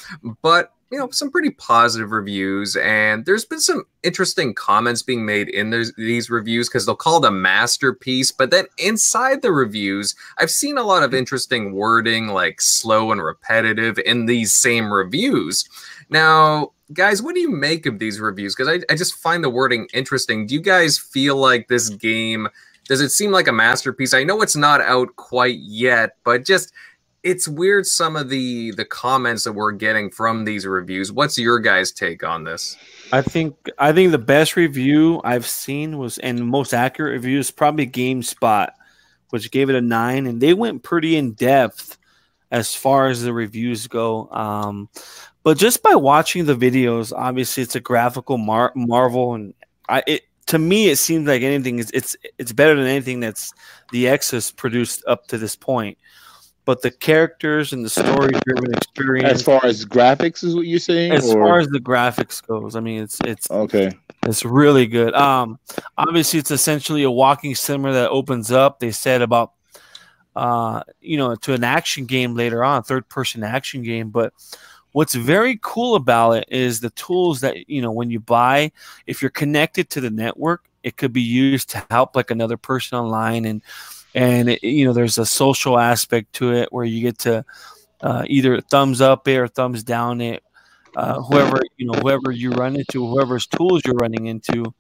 [0.42, 5.50] but you know, some pretty positive reviews, and there's been some interesting comments being made
[5.50, 10.16] in those, these reviews because they'll call it a masterpiece, but then inside the reviews,
[10.38, 15.68] I've seen a lot of interesting wording like slow and repetitive in these same reviews.
[16.10, 18.56] Now, guys, what do you make of these reviews?
[18.56, 20.48] Because I, I just find the wording interesting.
[20.48, 22.48] Do you guys feel like this game
[22.90, 24.16] does it seem like a masterpiece?
[24.16, 26.74] I know it's not out quite yet, but just
[27.24, 31.12] it's weird some of the the comments that we're getting from these reviews.
[31.12, 32.78] What's your guys' take on this?
[33.12, 37.52] I think I think the best review I've seen was and most accurate review is
[37.52, 38.72] probably GameSpot,
[39.30, 41.98] which gave it a nine, and they went pretty in depth
[42.52, 44.30] as far as the reviews go.
[44.32, 44.90] Um,
[45.44, 49.54] but just by watching the videos, obviously it's a graphical mar- marvel, and
[49.88, 53.54] I it to me it seems like anything is it's it's better than anything that's
[53.92, 55.98] the X has produced up to this point.
[56.70, 59.28] But the characters and the story-driven experience.
[59.28, 61.12] As far as graphics is what you're saying?
[61.14, 63.90] as or- far as the graphics goes, I mean, it's it's okay.
[64.28, 65.16] it's really good.
[65.16, 65.58] Um,
[65.98, 68.80] obviously, it's essentially a walking simmer that opens up.
[68.80, 69.54] They said about,
[70.36, 74.12] uh, you know, to an action game later on, third-person action game.
[74.12, 74.32] But
[74.92, 78.72] what's very cool about it is the tools that you know when you buy.
[79.08, 83.00] If you're connected to the network, it could be used to help like another person
[83.00, 83.64] online, and
[84.16, 87.46] and it, you know, there's a social aspect to it where you get to
[88.02, 90.44] uh, either thumbs up it or thumbs down it
[90.96, 94.74] uh, whoever you know whoever you run into whoever's tools you're running into.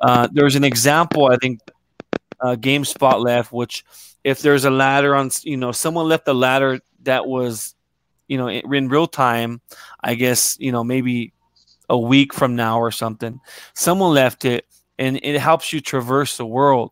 [0.00, 1.60] Uh, there's an example i think
[2.40, 3.84] uh, gamespot left which
[4.24, 7.76] if there's a ladder on you know someone left a ladder that was
[8.26, 9.60] you know in real time
[10.00, 11.32] i guess you know maybe
[11.88, 13.38] a week from now or something
[13.74, 14.66] someone left it
[14.98, 16.90] and it helps you traverse the world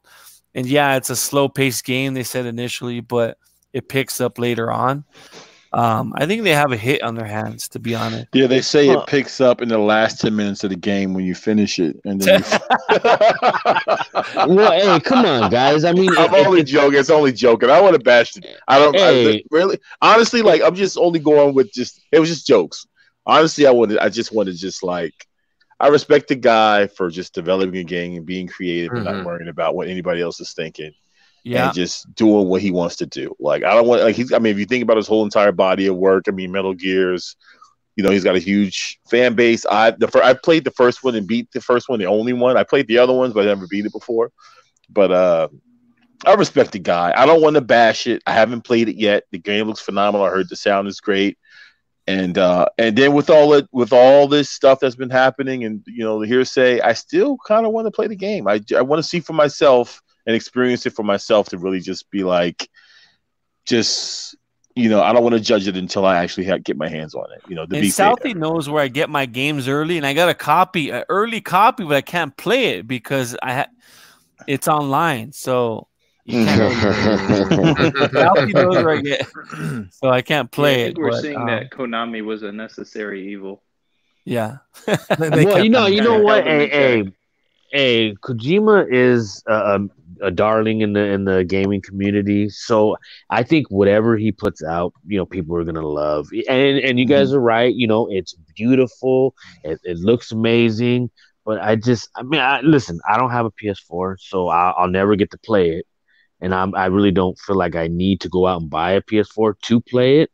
[0.54, 3.38] and yeah it's a slow paced game they said initially but
[3.72, 5.04] it picks up later on
[5.72, 8.60] um, i think they have a hit on their hands to be honest Yeah, they
[8.60, 9.00] say Huh.
[9.00, 12.00] it picks up in the last 10 minutes of the game when you finish it.
[12.04, 12.58] And then you...
[14.48, 15.84] well, hey, come on, guys.
[15.84, 16.98] I mean, I'm if- only if- joking.
[16.98, 17.70] It's only joking.
[17.70, 18.46] I want to bash it.
[18.66, 22.46] I don't I, really honestly like I'm just only going with just it was just
[22.48, 22.86] jokes.
[23.26, 25.14] Honestly, I wanted I just wanted just like
[25.80, 29.06] I respect the guy for just developing a game and being creative and Mhm.
[29.06, 30.92] not worrying about what anybody else is thinking
[31.44, 33.34] yeah and just doing what he wants to do.
[33.40, 35.52] Like I don't want like he's I mean if you think about his whole entire
[35.52, 37.36] body of work, I mean Metal Gears,
[37.96, 39.66] you know, he's got a huge fan base.
[39.70, 42.32] I the fir- I played the first one and beat the first one, the only
[42.32, 42.56] one.
[42.56, 44.32] I played the other ones, but I never beat it before.
[44.90, 45.48] But uh
[46.26, 47.12] I respect the guy.
[47.16, 48.22] I don't want to bash it.
[48.26, 49.24] I haven't played it yet.
[49.30, 50.26] The game looks phenomenal.
[50.26, 51.38] I heard the sound is great.
[52.10, 55.82] And uh and then with all it with all this stuff that's been happening and
[55.86, 58.48] you know the hearsay, I still kind of want to play the game.
[58.48, 62.10] I I want to see for myself and experience it for myself to really just
[62.10, 62.68] be like
[63.64, 64.36] just
[64.76, 67.14] you know, I don't want to judge it until I actually ha- get my hands
[67.14, 67.42] on it.
[67.48, 67.88] You know, to and be.
[67.88, 71.40] Southie knows where I get my games early, and I got a copy, an early
[71.40, 73.66] copy, but I can't play it because I ha-
[74.46, 75.88] it's online, so
[76.32, 76.58] you can't.
[76.60, 80.86] Really Southie knows where I get, so I can't play Yeah, I it.
[80.86, 83.62] think we're but, seeing um, that Konami was a necessary evil.
[84.24, 86.44] Yeah, They- they well, you know, you know what?
[86.46, 87.12] held him Hey, hey,
[87.72, 92.48] hey, Kojima is a, a, a darling in the in the gaming community.
[92.50, 92.96] So
[93.30, 96.28] I think whatever he puts out, you know, people are gonna love.
[96.48, 97.74] And and you guys are right.
[97.74, 99.34] You know, it's beautiful.
[99.64, 101.10] It, it looks amazing.
[101.46, 104.88] But I just, I mean, I, listen, I don't have a PS4, so I'll, I'll
[104.88, 105.86] never get to play it.
[106.40, 109.02] And I'm, I really don't feel like I need to go out and buy a
[109.02, 110.30] PS4 to play it.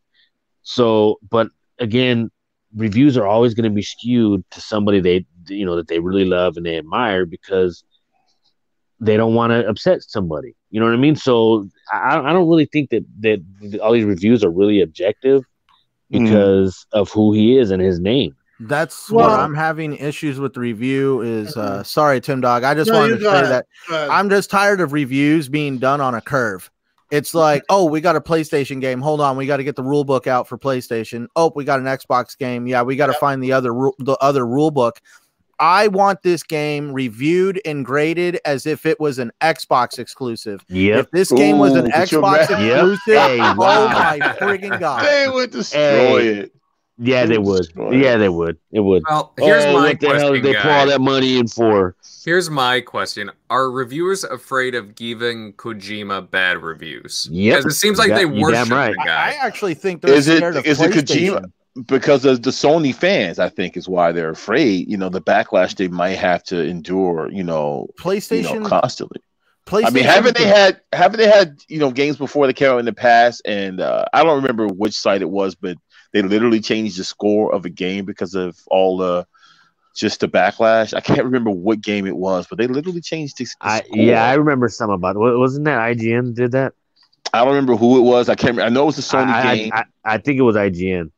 [0.63, 1.49] So, but
[1.79, 2.29] again,
[2.75, 6.25] reviews are always going to be skewed to somebody they you know that they really
[6.25, 7.83] love and they admire because
[8.99, 12.49] they don't want to upset somebody you know what i mean so i, I don't
[12.49, 15.43] really think that that all these reviews are really objective
[16.11, 16.55] Mhm.
[16.57, 20.53] because of who he is and his name That's Well- what I'm having issues with
[20.53, 21.21] the review.
[21.21, 22.63] Is uh, sorry, Tim Dog.
[22.63, 23.63] I just No, wanted to say ahead.
[23.89, 26.69] that I'm just tired of reviews being done on a curve.
[27.09, 28.99] It's like, oh, we got a PlayStation game.
[28.99, 31.27] Hold on, we got to get the rule book out for PlayStation.
[31.37, 32.67] Oh, we got an Xbox game.
[32.67, 34.99] Yeah, we got to find the other ru- the other rule book.
[35.59, 40.63] I want this game reviewed and graded as if it was an Xbox exclusive.
[40.67, 42.65] yep If this game was an Ooh, could you Xbox imagine?
[42.67, 42.77] Yep.
[42.77, 45.03] exclusive, Hey, oh my friggin' god!
[45.05, 46.27] they would destroy Hey.
[46.27, 46.51] it.
[46.99, 50.15] Yeah they would yeah they would it would Well, here's oh, my what the hell
[50.29, 51.95] question, did they pour all that money in for
[52.25, 57.25] Here's my question: Are reviewers afraid of giving Kojima bad reviews?
[57.31, 58.95] Yeah, Because it seems like You they got- you worship damn right.
[58.95, 61.45] the I, I actually think they're Is it- of is it Kojima?
[61.85, 64.89] Because of the Sony fans, I think is why they're afraid.
[64.89, 67.29] You know, the backlash they might have to endure.
[67.31, 68.63] You know, you PlayStation.
[68.63, 69.21] know, constantly.
[69.65, 69.85] PlayStation.
[69.85, 72.79] I mean, haven't they had haven't they had you know games before that came out
[72.79, 73.41] in the past?
[73.45, 75.77] And uh, I don't remember which site it was, but
[76.13, 79.25] they literally changed the score of a game because of all the
[79.95, 80.93] just the backlash.
[80.93, 83.97] I can't remember what game it was, but they literally changed the, the i score.
[83.97, 86.73] yeah i remember some about it wasn't that ign did that
[87.33, 88.29] I don't remember who it was.
[88.29, 88.51] I can't.
[88.55, 88.63] Remember.
[88.67, 89.71] I know it was a Sony I, I- game.
[89.73, 91.11] I, I think it was ign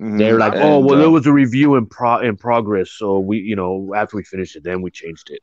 [0.00, 0.18] Mhm.
[0.18, 3.18] They're like, And, oh, well, uh, there was a review in pro in progress, so
[3.18, 5.40] we, you know, after we finished it, then we changed it.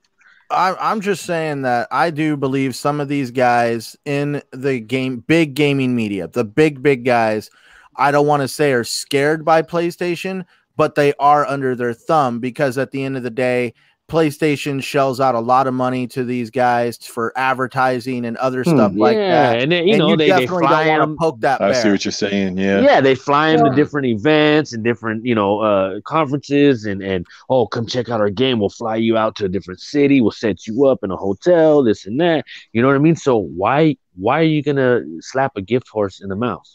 [0.52, 5.56] I'm just saying that I do believe some of these guys in the game, big
[5.56, 7.50] gaming media, the big, big guys,
[7.98, 10.46] I don't want to say are scared by PlayStation,
[10.78, 13.74] but they are under their thumb because at the end of the day,
[14.10, 18.92] PlayStation shells out a lot of money to these guys for advertising and other stuff
[18.96, 19.62] like Hmm, yeah, that.
[19.64, 21.16] and then, you and know you they, they definitely fly don't want them.
[21.16, 21.82] to poke that I bear.
[21.82, 22.58] see what you're saying.
[22.58, 22.82] Yeah.
[22.82, 23.72] Yeah, they fly them Yeah.
[23.72, 28.20] to different events and different, you know, uh, conferences, and and oh, come check out
[28.20, 28.60] our game.
[28.60, 30.20] We'll fly you out to a different city.
[30.20, 32.46] We'll set you up in a hotel, this and that.
[32.74, 33.16] You know what I mean?
[33.16, 36.68] So why why are you gonna slap a gift horse in the mouth?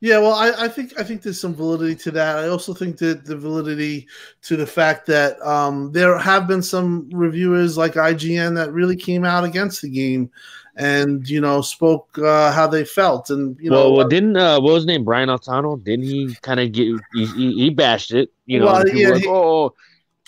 [0.00, 2.38] Yeah, well, I, I think I think there's some validity to that.
[2.38, 4.06] I also think that the validity
[4.42, 9.24] to the fact that um, there have been some reviewers like IGN that really came
[9.24, 10.30] out against the game,
[10.76, 14.60] and you know spoke uh, how they felt, and you know, well, well, didn't uh,
[14.60, 15.02] what was his name?
[15.02, 15.82] Brian Altano?
[15.82, 18.30] Didn't he kind of get he, he, he bashed it?
[18.46, 19.74] You know, Well, yeah, like, he- oh,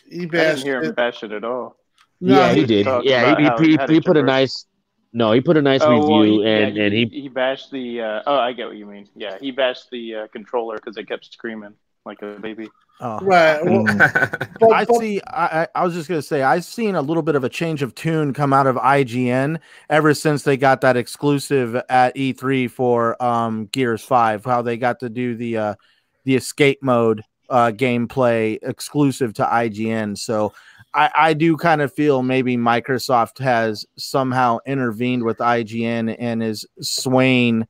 [0.08, 0.96] he I didn't bashed hear him it.
[0.96, 1.76] bash it at all.
[2.20, 2.86] No, yeah, he he did.
[3.04, 4.66] Yeah, about he, he, he, he put a nice.
[5.12, 7.70] No, he put a nice Oh, well, review, he- and yeah, and he he bashed
[7.70, 8.00] the.
[8.00, 9.08] Uh, oh, I get what you mean.
[9.16, 12.68] Yeah, he bashed the uh, controller because it kept screaming like a baby.
[13.00, 13.18] Oh.
[13.22, 13.64] right.
[13.64, 13.84] Well,
[14.60, 15.20] but- I see.
[15.26, 17.82] I, I I was just gonna say I've seen a little bit of a change
[17.82, 19.58] of tune come out of IGN
[19.88, 24.44] ever since they got that exclusive at E3 for um, Gears Five.
[24.44, 25.74] How they got to do the uh,
[26.24, 30.16] the escape mode uh, gameplay exclusive to IGN.
[30.16, 30.52] So
[30.92, 36.66] I, I do kind of feel maybe Microsoft has somehow intervened with IGN and is
[36.80, 37.66] swaying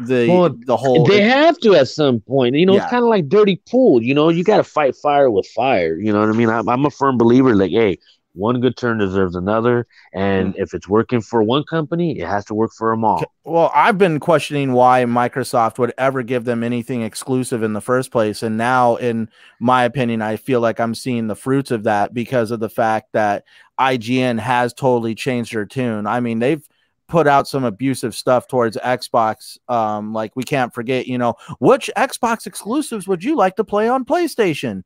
[0.00, 1.04] the Well, the whole.
[1.06, 2.54] they have to at some point.
[2.56, 2.82] You know, Yeah.
[2.82, 4.02] it's kind of like dirty pool.
[4.02, 5.98] You know, you got to fight fire with fire.
[5.98, 6.48] You know what I mean?
[6.48, 7.54] I'm, I'm a firm believer.
[7.54, 7.98] Like, hey,
[8.34, 12.54] one good turn deserves another, and if it's working for one company, it has to
[12.54, 13.22] work for them all.
[13.44, 18.10] Well, I've been questioning why Microsoft would ever give them anything exclusive in the first
[18.10, 18.42] place.
[18.42, 19.28] And now, in
[19.60, 23.12] my opinion, I feel like I'm seeing the fruits of that because of the fact
[23.12, 23.44] that
[23.78, 26.06] IGN has totally changed their tune.
[26.06, 26.66] I mean, they've
[27.08, 29.58] put out some abusive stuff towards Xbox.
[29.68, 33.88] Um, like we can't forget, you know, which Xbox exclusives would you like to play
[33.88, 34.84] on PlayStation?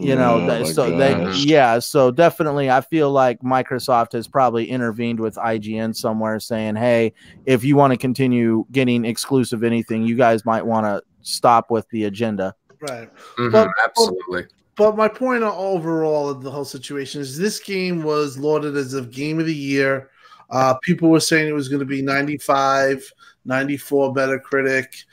[0.00, 4.26] You know Oh that, my so they yeah so definitely i feel like microsoft has
[4.26, 7.12] probably intervened with ign somewhere saying hey
[7.46, 11.88] if you want to continue getting exclusive anything you guys might want to stop with
[11.90, 13.08] the agenda right.
[13.38, 14.46] Mhm, But- absolutely.
[14.76, 19.02] But my point overall of the whole situation is this game was lauded as a
[19.02, 20.10] game of the year.
[20.50, 23.08] Uh, people were saying it was going to be 95,
[23.44, 25.04] 94 Metacritic.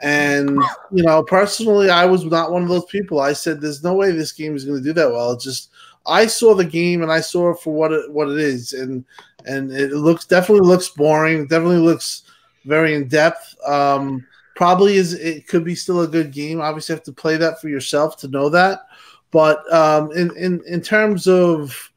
[0.00, 0.50] And,
[0.92, 3.20] you know, personally, I was not one of those people.
[3.20, 5.32] I said, there's no way this game is going to do that well.
[5.32, 5.70] It's just,
[6.06, 8.72] I saw the game and I saw it for what it, what it is.
[8.72, 9.04] And,
[9.46, 11.46] and it looks definitely looks boring.
[11.46, 12.22] Definitely looks
[12.64, 13.56] very in depth.
[13.66, 14.24] Um,
[14.54, 16.60] probably is, it could be still a good game.
[16.60, 18.82] Obviously, have to play that for yourself to know that
[19.30, 21.90] but um, in, in in terms of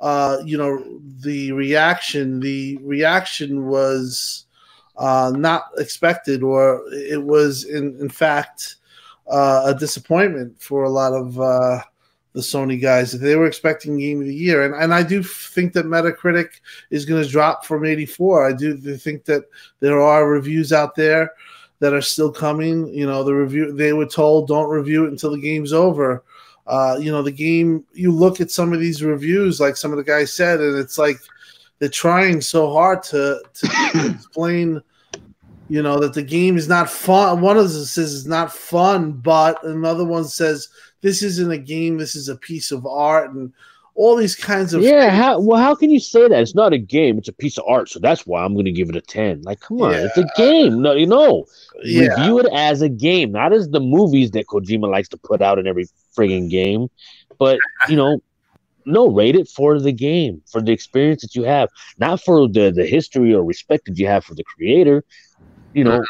[0.00, 4.46] uh, you know the reaction, the reaction was
[4.96, 8.76] uh, not expected, or it was in in fact
[9.30, 11.80] uh, a disappointment for a lot of uh,
[12.32, 13.12] the Sony guys.
[13.12, 16.48] They were expecting Game of the Year, and and I do think that Metacritic
[16.90, 18.48] is going to drop from 84.
[18.48, 19.44] I do think that
[19.80, 21.32] there are reviews out there
[21.78, 22.92] that are still coming.
[22.94, 26.22] You know, the review they were told don't review it until the game's over
[26.66, 29.96] uh, you know, the game, you look at some of these reviews, like some of
[29.96, 31.16] the guys said, and it's like
[31.82, 33.68] they're trying so hard to, to
[34.14, 34.80] explain,
[35.68, 37.40] you know, that the game is not fun.
[37.40, 40.68] One of them says it's not fun, but another one says
[41.00, 43.52] this isn't a game, this is a piece of art, and
[43.96, 46.40] all these kinds of Yeah, how well how can you say that?
[46.40, 48.88] It's not a game, it's a piece of art, so that's why I'm gonna give
[48.88, 49.42] it a 10.
[49.42, 50.82] Like, come on, it's a game.
[50.82, 51.46] No, you know,
[51.82, 52.10] yeah.
[52.10, 55.58] review it as a game, not as the movies that Kojima likes to put out
[55.58, 56.88] in every frigging game.
[57.40, 57.58] But
[57.88, 58.22] you know,
[58.84, 61.68] no, rate it for the game, for the experience that you have,
[61.98, 65.04] not for the the history or respect that you have for the creator.
[65.74, 66.04] You know,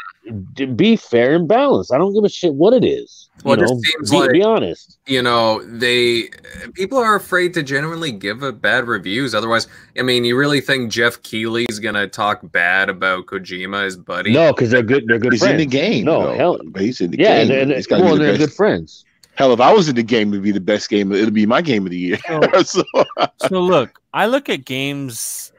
[0.55, 1.93] d- be fair and balanced.
[1.93, 3.29] I don't give a shit what it is.
[3.45, 4.97] Well, it you just know, seems be, like- be honest.
[5.07, 6.29] you know they
[6.73, 9.67] people are afraid to genuinely give a bad reviews otherwise
[9.97, 14.53] i mean you really think geoff keighley's gonna talk bad about kojima his buddy No,
[14.53, 15.05] because they're good.
[15.07, 15.53] They're good He's friends.
[15.53, 16.05] in the game.
[16.05, 16.33] No, though.
[16.37, 17.61] hell- he's in the yeah, game.
[17.63, 18.39] and, It's and, gotta well, the they're best.
[18.49, 19.03] good friends.
[19.35, 21.11] Hell, if I was in the game, it'd be the best game.
[21.11, 22.19] It'd be my game of the year.
[22.63, 22.83] so,
[23.47, 25.51] so look, I look at games.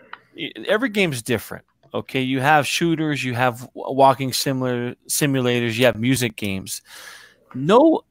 [0.69, 1.65] Every game's different.
[1.93, 6.83] Okay, you have shooters, you have walking similar simulators, you have music games.
[7.55, 8.03] No,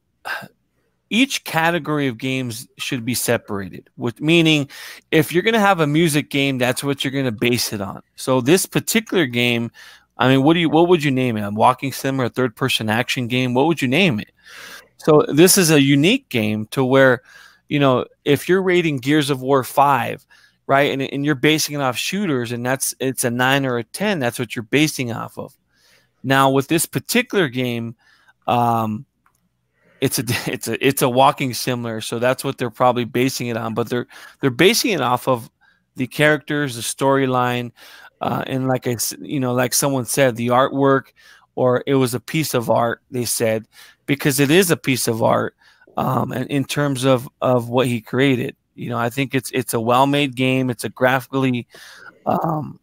[1.10, 3.90] each category of games should be separated.
[3.98, 4.68] With meaning,
[5.10, 7.82] if you're going to have a music game, that's what you're going to base it
[7.82, 8.02] on.
[8.16, 9.70] So this particular game,
[10.16, 11.42] I mean, what do you what would you name it?
[11.42, 13.52] A walking sim or a third person action game?
[13.52, 14.32] What would you name it?
[15.04, 17.22] So this is a unique game to where,
[17.68, 20.26] you know, if you're rating Gears of War five,
[20.66, 23.84] right, and, and you're basing it off shooters, and that's it's a nine or a
[23.84, 25.54] ten, that's what you're basing off of.
[26.22, 27.96] Now with this particular game,
[28.46, 29.04] um,
[30.00, 33.56] it's a it's a it's a walking similar, so that's what they're probably basing it
[33.56, 33.74] on.
[33.74, 34.06] But they're
[34.40, 35.50] they're basing it off of
[35.96, 37.72] the characters, the storyline,
[38.22, 41.12] uh, and like I you know, like someone said, the artwork,
[41.56, 43.00] or it was a piece of art.
[43.10, 43.66] They said
[44.06, 45.54] because it is a piece of art,
[45.96, 49.74] um, and in terms of of what he created, you know, I think it's it's
[49.74, 50.70] a well made game.
[50.70, 51.66] It's a graphically
[52.26, 52.80] um,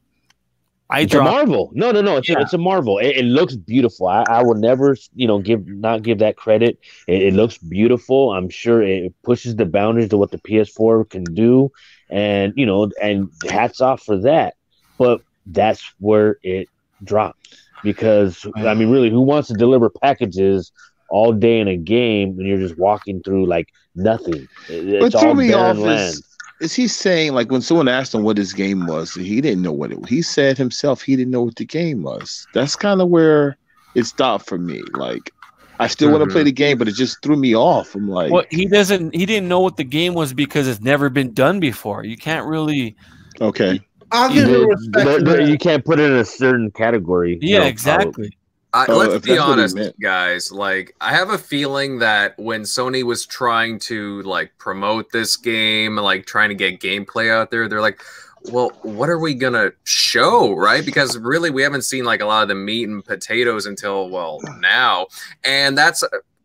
[0.89, 1.71] I It's a marvel.
[1.73, 2.17] No, no, no.
[2.17, 2.39] It's Yeah.
[2.39, 2.97] a, it's a marvel.
[2.99, 4.07] It, it looks beautiful.
[4.07, 6.79] I, I will never, you know, give not give that credit.
[7.07, 8.33] It, it looks beautiful.
[8.33, 11.71] I'm sure it pushes the boundaries to what the PS4 can do,
[12.09, 14.55] and you know, and hats off for that.
[14.97, 16.67] But that's where it
[17.03, 20.71] drops because I mean, really, who wants to deliver packages
[21.09, 24.47] all day in a game when you're just walking through like nothing?
[24.67, 26.17] It- It's threw all me off barren land.
[26.19, 26.23] is,
[26.59, 29.73] is he saying like when someone asked him what his game was, he didn't know
[29.73, 30.09] what it was.
[30.09, 32.47] He said himself he didn't know what the game was.
[32.53, 33.57] That's kind of where
[33.95, 34.89] it stopped for me.
[34.93, 35.31] Like
[35.79, 36.27] I still want Mhm.
[36.27, 37.95] to play the game, but it just threw me off.
[37.95, 39.15] I'm like, Well, he doesn't.
[39.15, 42.03] He didn't know what the game was because it's never been done before.
[42.05, 42.95] You can't really.
[43.39, 45.25] okay, I'll give The- you respect.
[45.25, 47.39] the- to you can't put it in a certain category.
[47.41, 48.37] you Yeah, know, exactly.
[48.73, 50.49] I, Oh, let's be that's what he honest, guys.
[50.51, 55.97] Like, I have a feeling that when Sony was trying to like promote this game,
[55.97, 58.01] like trying to get gameplay out there, they're like,
[58.45, 60.85] "Well, what are we gonna show?" Right?
[60.85, 64.39] Because really, we haven't seen like a lot of the meat and potatoes until well
[64.59, 65.07] now,
[65.43, 66.03] and that's.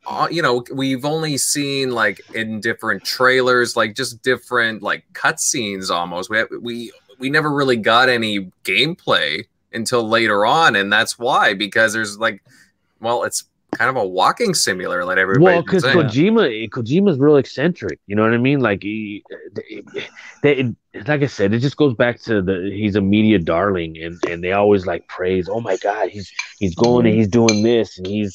[0.08, 5.90] Uh, you know, we've only seen like in different trailers, like just different like cutscenes
[5.90, 6.30] almost.
[6.30, 11.54] We have, we we never really got any gameplay until later on, and that's why
[11.54, 12.42] because there's like,
[13.00, 15.44] well, it's kind of a walking simulator, like everybody.
[15.44, 18.00] Well, because Kojima, Kojima's real eccentric.
[18.06, 18.60] You know what I mean?
[18.60, 19.22] Like he,
[20.42, 20.74] they,
[21.06, 24.42] like I said, it just goes back to the he's a media darling, and and
[24.42, 25.48] they always like praise.
[25.48, 28.34] Oh my God, he's he's going and he's doing this, and he's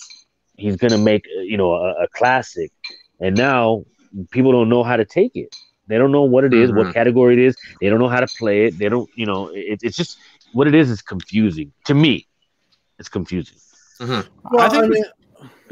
[0.58, 2.72] he's gonna make you know a, a classic.
[3.20, 3.86] And now
[4.32, 5.56] people don't know how to take it.
[5.88, 7.56] They don't know what it is, what category it is.
[7.82, 8.78] They don't know how to play it.
[8.78, 10.18] They don't, you know, it, it's just
[10.54, 12.28] what it is is confusing to me.
[13.00, 13.58] It's confusing.
[14.00, 14.24] Well,
[14.58, 15.04] I I, think we- mean,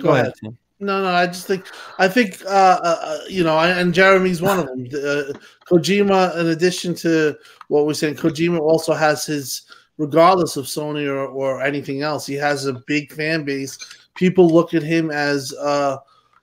[0.02, 0.34] go ahead.
[0.42, 0.58] Tim.
[0.82, 1.66] No, no, I just think
[1.98, 4.86] I think uh, uh, uh, you know, I- and Jeremy's one of them.
[4.94, 5.34] Uh,
[5.70, 7.36] Kojima, in addition to
[7.68, 9.64] what we're saying, Kojima also has his,
[9.98, 13.78] regardless of Sony or, or anything else, he has a big fan base.
[14.16, 15.98] People look at him as, uh,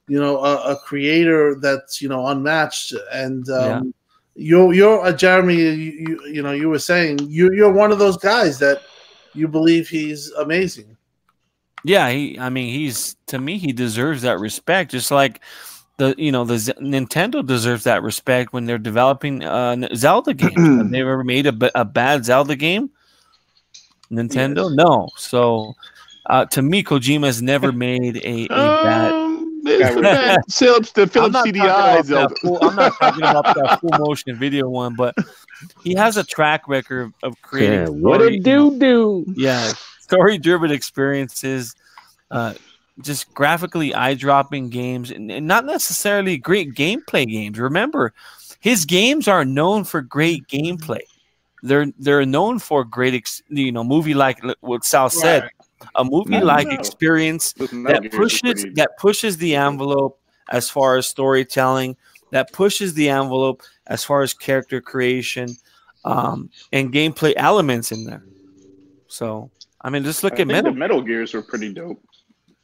[0.09, 2.95] you know, a, a creator that's you know unmatched.
[3.13, 3.95] And um,
[4.35, 5.57] you're you're uh, Jeremy.
[5.57, 8.83] You, you you know, you were saying you you're one of those guys that
[9.35, 10.97] you believe he's amazing.
[11.85, 12.39] Yeah, he.
[12.39, 14.91] I mean, he's to me, he deserves that respect.
[14.91, 15.41] Just like
[15.99, 20.55] the you know the Z- Nintendo deserves that respect when they're developing uh, Zelda games.
[20.79, 22.91] Have they ever made a, b- a bad Zelda game?
[24.11, 25.09] Nintendo, no.
[25.17, 25.75] So
[26.27, 29.26] uh, to me, Kojima has never made a, a bad.
[29.69, 32.35] It's Philips, the I'm Philips not, talking CDI about Zelda.
[32.35, 35.15] that full, I'm not talking about that full motion video one, but
[35.83, 37.81] he has a track record of creating.
[37.81, 39.25] Yeah, what a do do?
[39.37, 39.73] yeah
[40.07, 41.75] story driven experiences
[42.31, 42.55] uh
[43.01, 48.13] just graphically eye dropping games and, and not necessarily great gameplay games remember
[48.61, 51.01] his games are known for great gameplay
[51.63, 55.51] they're they're known for great ex, you know movie like what sal said
[55.95, 60.19] a movie like experience that pushes that pushes the envelope
[60.51, 61.97] as far as storytelling
[62.31, 65.49] that pushes the envelope as far as character creation
[66.05, 68.25] um, and gameplay elements in there
[69.09, 69.51] so
[69.83, 72.03] i mean just look I at think metal the Metal Gears were pretty dope.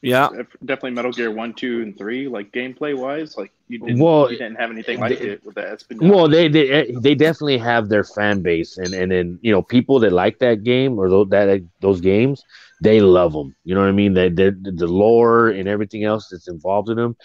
[0.00, 0.28] yeah
[0.64, 2.26] Definitely Metal Gear one, two, and three.
[2.28, 5.54] Like gameplay wise, like you didn't, Well, you didn't have anything like they- it with
[5.54, 6.10] the Espionage.
[6.10, 10.00] Well, they they they definitely have their fan base, and and then you know people
[10.00, 12.42] that like that game or those that those games,
[12.82, 13.54] they love them.
[13.64, 14.14] You know what I mean?
[14.14, 17.16] That the, the lore and everything else that's involved in them,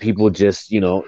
[0.00, 1.02] people just you know,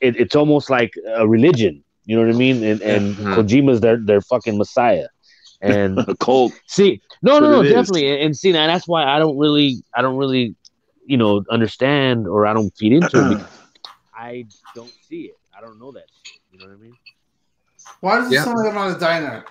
[0.00, 1.82] it, it's almost like a religion.
[2.04, 2.62] You know what I mean?
[2.64, 3.34] And and Mhm.
[3.34, 5.08] Kojima's their their fucking messiah.
[5.60, 6.52] And A cold.
[6.66, 9.82] See, no, That's no, no, definitely, and, and see, now that's why I don't really,
[9.94, 10.56] I don't really,
[11.06, 13.38] you know, understand or I don't feed into it.
[14.14, 15.36] I don't see it.
[15.56, 16.34] I don't know that shit.
[16.50, 16.96] You know what I mean?
[18.00, 18.44] Why does it Yeah.
[18.44, 19.44] sound like I'm on a diner?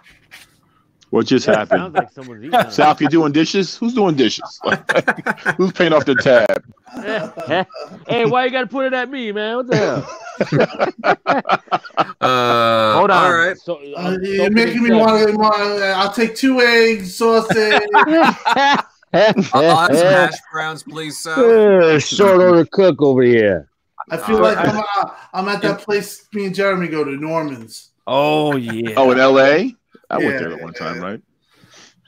[1.12, 1.94] What just Sounds happened?
[1.94, 2.56] like someone's eating.
[2.56, 2.72] on.
[2.72, 3.76] South, you doing dishes?
[3.76, 4.60] Who's doing dishes?
[5.58, 6.64] Who's paying off the tab?
[8.08, 9.58] hey, why you got to put it at me, man?
[9.58, 10.08] What the hell?
[12.22, 13.24] Uh, Hold on.
[13.26, 13.58] All right.
[13.58, 15.36] So, Uh, I'm you're making me pretty want to.
[15.36, 17.56] Want, I'll take two eggs, sausage.
[17.56, 18.84] sad.
[19.14, 21.82] I'll have hash browns, please, sir.
[21.96, 23.70] Uh, Short order cook over here.
[24.10, 27.12] I feel Uh, like I'm, uh, I'm at that place me and Jeremy go to,
[27.18, 27.90] Norman's.
[28.08, 29.76] oh yeah Oh, in L.A.
[30.12, 31.22] I went there at one time, right?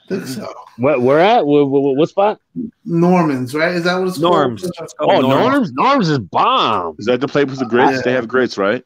[0.05, 0.53] I think so.
[0.77, 1.01] What?
[1.01, 1.45] Where at?
[1.45, 2.41] What, what, what spot?
[2.83, 3.73] Norman's, right?
[3.73, 4.65] Is that what it's Norms.
[4.65, 5.25] Oh, called?
[5.25, 5.71] Oh, Norms.
[5.71, 5.71] Norms.
[5.73, 6.95] Norms is bomb.
[6.99, 8.03] Is that the place with the grits?
[8.03, 8.83] They have grits, right?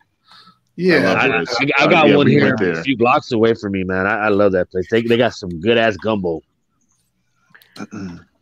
[0.75, 1.13] Yeah.
[1.13, 1.45] I I, I.
[1.79, 4.05] I got Yeah, one we here a few blocks away from me, man.
[4.05, 4.87] I, I love that place.
[4.91, 6.41] They, they got some good ass gumbo.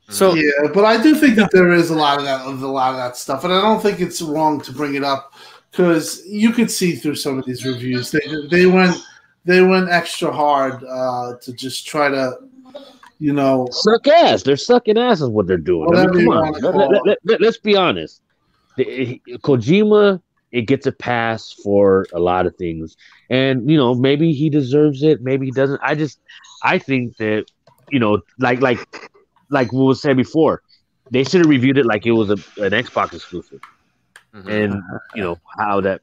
[0.09, 2.67] so yeah, but I do think that there is a lot of that of a
[2.67, 5.33] lot of that stuff, and I don't think it's wrong to bring it up
[5.71, 8.11] because you could see through some of these reviews.
[8.11, 8.97] They they went
[9.45, 12.37] they went extra hard uh, to just try to
[13.17, 14.43] you know, suck ass.
[14.43, 15.95] They're sucking ass is what they're doing.
[15.95, 16.51] I mean, come on.
[16.51, 18.21] wanna Let, call let, let, let, us be honest.
[18.75, 20.21] The- Kojima,
[20.51, 22.97] it gets a pass for a lot of things,
[23.29, 25.79] and you know maybe he deserves it, maybe he doesn't.
[25.81, 26.19] I just,
[26.63, 27.45] I think that
[27.89, 29.09] you know, like like
[29.49, 30.61] like what was said before,
[31.09, 33.61] they should have reviewed it like it was a, an Xbox exclusive,
[34.35, 34.49] Mhm.
[34.63, 34.83] and
[35.15, 36.01] you know how that.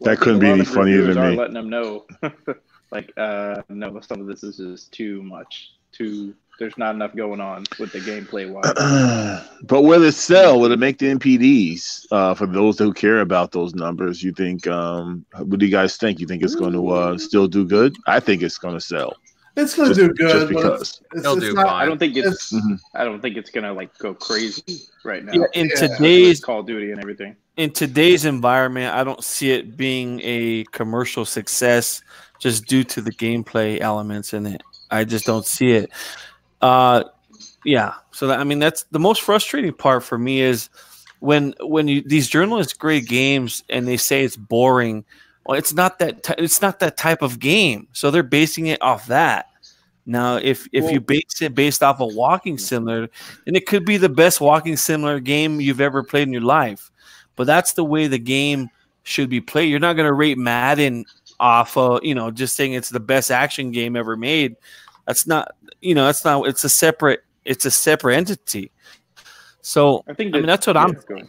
[0.00, 1.36] That couldn't be any funnier reviewers than are me.
[1.36, 2.06] Letting them know,
[2.90, 5.72] like, uh, no, some of this is just too much.
[5.92, 9.46] Too, there's not enough going on with the gameplay wise.
[9.62, 10.60] but will it sell?
[10.60, 12.06] Will it make the NPDs?
[12.10, 14.66] Uh, for those who care about those numbers, you think?
[14.66, 16.20] Um, what do you guys think?
[16.20, 17.96] You think it's going to uh, still do good?
[18.06, 19.14] I think it's going to sell.
[19.56, 20.30] it's going to Just, do good.
[20.32, 21.02] just but it's, because.
[21.14, 21.82] it's, They'll it's do not, fine.
[21.82, 22.78] I don't think it's, It's- Mhm.
[22.94, 25.32] I don't think it's gonna like go crazy right now.
[25.32, 25.86] Yeah, in Yeah.
[25.96, 27.36] today's Call of Duty and everything.
[27.56, 32.02] In today's environment, I don't see it being a commercial success
[32.38, 34.62] just due to the gameplay elements in it.
[34.90, 35.90] I just don't see it.
[36.60, 37.04] Uh,
[37.64, 37.94] yeah.
[38.12, 40.68] So that, I mean, that's the most frustrating part for me is
[41.20, 45.04] when when you these journalists grade games and they say it's boring.
[45.46, 46.34] Well, it's not that.
[46.38, 47.88] It's not that type of game.
[47.92, 49.46] So they're basing it off that.
[50.04, 53.08] Now, if if you base it based off a walking simulator,
[53.44, 56.90] then it could be the best walking simulator game you've ever played in your life
[57.36, 58.70] but that's the way the game
[59.02, 59.70] should be played.
[59.70, 61.04] You're not going to rate Madden
[61.38, 64.56] off of, you know, just saying it's the best action game ever made.
[65.06, 68.72] That's not, you know, that's not, it's a separate, it's a separate entity.
[69.60, 70.34] So, I think.
[70.34, 71.28] I mean, that's what I'm yeah, go ahead.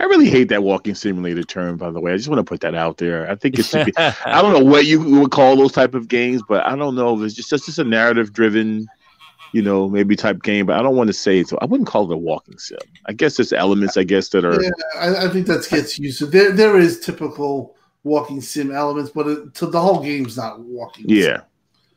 [0.00, 1.76] I really hate that walking simulator term.
[1.76, 3.28] By the way, I just want to put that out there.
[3.28, 3.92] I think it should be.
[3.96, 7.18] I don't know what you would call those type of games, but I don't know
[7.18, 8.86] if it's just, it's just a narrative driven,
[9.52, 10.66] you know, maybe type game.
[10.66, 11.48] But I don't want to say it.
[11.48, 12.78] So I wouldn't call it a walking sim.
[13.06, 13.96] I guess there's elements.
[13.96, 14.62] I guess that are.
[14.62, 16.26] Yeah, I, I think that gets used to.
[16.26, 21.08] There, there is typical walking sim elements, but it, to the whole game's not walking.
[21.08, 21.16] sim.
[21.16, 21.40] Yeah.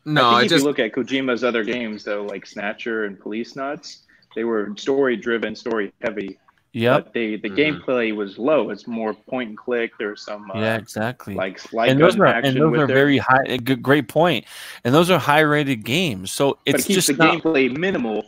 [0.03, 3.19] No, I I if just you look at Kojima's other games, though, like Snatcher and
[3.19, 3.99] Policenauts,
[4.35, 6.39] they were story driven, story heavy.
[6.73, 7.05] Yep.
[7.05, 7.81] But they the Mhm.
[7.81, 8.69] gameplay was low.
[8.69, 9.91] It's more point and click.
[9.97, 11.35] There's some uh, Yeah, exactly.
[11.35, 12.87] like light and those gun are and those are it.
[12.87, 13.43] very high.
[13.47, 14.45] A good, great point.
[14.83, 16.31] And those are high rated games.
[16.31, 18.25] So but it's it keeps just the not, gameplay minimal.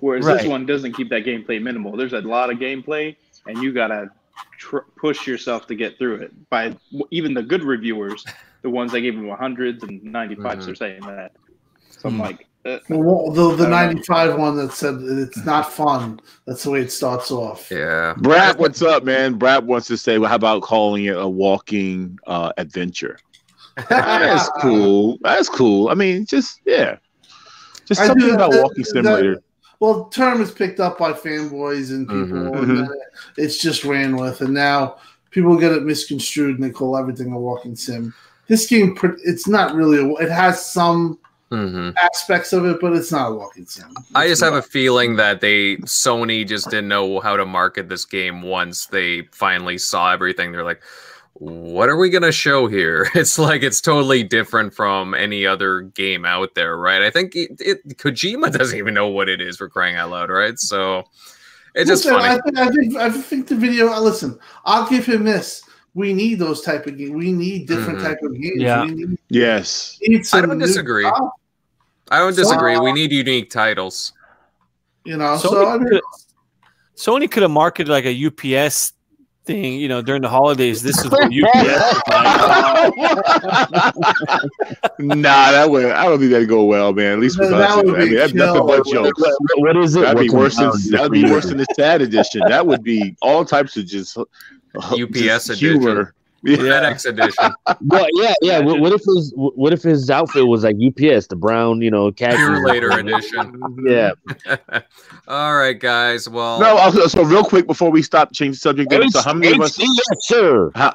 [0.00, 0.38] Whereas Right.
[0.38, 1.96] this one doesn't keep that gameplay minimal.
[1.96, 3.16] There's a lot of gameplay,
[3.46, 4.10] and you gotta
[4.58, 6.50] tr- push yourself to get through it.
[6.50, 6.74] By
[7.10, 8.24] even the good reviewers,
[8.62, 10.72] the ones that gave them hundreds and 95s, Mhm.
[10.72, 11.32] are saying that.
[11.88, 12.20] So I'm Hmm.
[12.20, 13.68] like, uh, The, the, the I don't know.
[13.68, 16.20] 95 one that said it's not fun.
[16.46, 17.70] That's the way it starts off.
[17.70, 18.14] yeah.
[18.18, 19.34] Brad, what's up, man?
[19.34, 23.18] Brad wants to say, well, how about calling it a walking uh, adventure?
[23.88, 25.18] That's cool.
[25.22, 25.88] That's cool.
[25.88, 26.96] I mean, just yeah,
[27.84, 29.42] just I something do- about that- walking that- simulator.
[29.78, 32.58] Well, term is picked up by fanboys and people, Mhm.
[32.62, 32.88] and then
[33.36, 34.96] it's just ran with, and now
[35.30, 38.14] people get it misconstrued and they call everything a walking sim.
[38.48, 39.98] This game, it's not really.
[39.98, 41.18] A, it has some
[41.50, 43.94] hmm aspects of it, but it's not a walking sim.
[44.14, 48.04] I just have a feeling that they Sony just didn't know how to market this
[48.04, 50.50] game once they finally saw everything.
[50.50, 50.82] They're like,
[51.34, 56.24] "What are we gonna show here?" It's like it's totally different from any other game
[56.24, 57.02] out there, right?
[57.02, 60.30] I think it, it Kojima doesn't even know what it is for crying out loud,
[60.30, 60.58] right?
[60.58, 61.04] So
[61.76, 62.24] it's just funny.
[62.24, 63.92] I think, I think I think the video.
[63.92, 65.62] uh, Listen, I'll give him this.
[65.96, 67.12] We need those type of games.
[67.12, 68.04] We need different Mhm.
[68.04, 68.60] type of games.
[68.60, 68.84] Yeah.
[68.84, 69.96] We need, Yes.
[70.02, 71.04] need I don't disagree.
[71.06, 71.30] stuff,
[72.10, 72.74] I don't disagree.
[72.76, 74.12] So- we need unique titles.
[75.06, 76.02] you know, Sony so I mean, could-
[76.96, 78.92] Sony could have marketed like a UPS
[79.46, 80.82] thing, you know, during the holidays.
[80.82, 82.92] This is what UPS is like.
[84.98, 85.86] nah, that would.
[85.86, 87.14] I don't think that'd go well, man.
[87.14, 87.76] At least with That us.
[87.84, 89.22] would I mean, be that's nothing but jokes.
[89.56, 90.00] what is it?
[90.00, 92.42] That'd be worse than that'd be worse than the sad edition.
[92.48, 94.16] That would be all types of just
[94.78, 95.80] UPS just edition.
[95.80, 96.12] humor.
[96.44, 98.58] FedEx edition, Well, yeah, yeah.
[98.60, 102.12] What, what if his what if his outfit was like UPS, the brown, you know,
[102.12, 102.36] khaki?
[102.64, 103.60] Later edition.
[103.88, 104.12] Yeah.
[105.26, 106.28] All right, guys.
[106.28, 108.90] Well, No, also, so real quick before we stop, change the subject.
[108.90, 109.76] Then, so how many of us?
[109.78, 109.88] Yes,
[110.20, 110.70] sir.
[110.76, 110.94] How,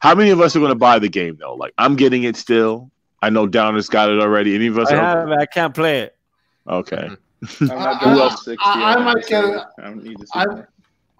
[0.00, 1.54] how many of us are going to buy the game though?
[1.54, 2.90] Like I'm getting it still.
[3.22, 4.54] I know Downer's got it already.
[4.56, 4.90] Any of us?
[4.90, 6.16] I, have, I can't play it.
[6.68, 7.08] okay.
[7.60, 9.62] I'm not I- doing I- 60 I- I on might get it.
[9.78, 10.68] I don't need to see I- that.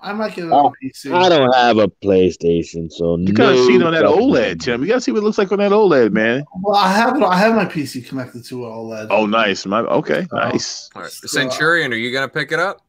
[0.04, 1.12] I might get it Oh, on PC.
[1.14, 4.82] I don't have a PlayStation, so You gotta no see it on that OLED, Tim.
[4.82, 6.44] You gotta see what it looks like on that OLED, man.
[6.62, 7.22] Well, I have it.
[7.22, 9.06] I have my PC connected to an OLED.
[9.10, 9.64] Oh, nice.
[9.66, 10.36] My, okay, Oh.
[10.36, 10.90] nice.
[10.94, 11.10] all right.
[11.10, 12.82] Centurion, are you gonna pick it up?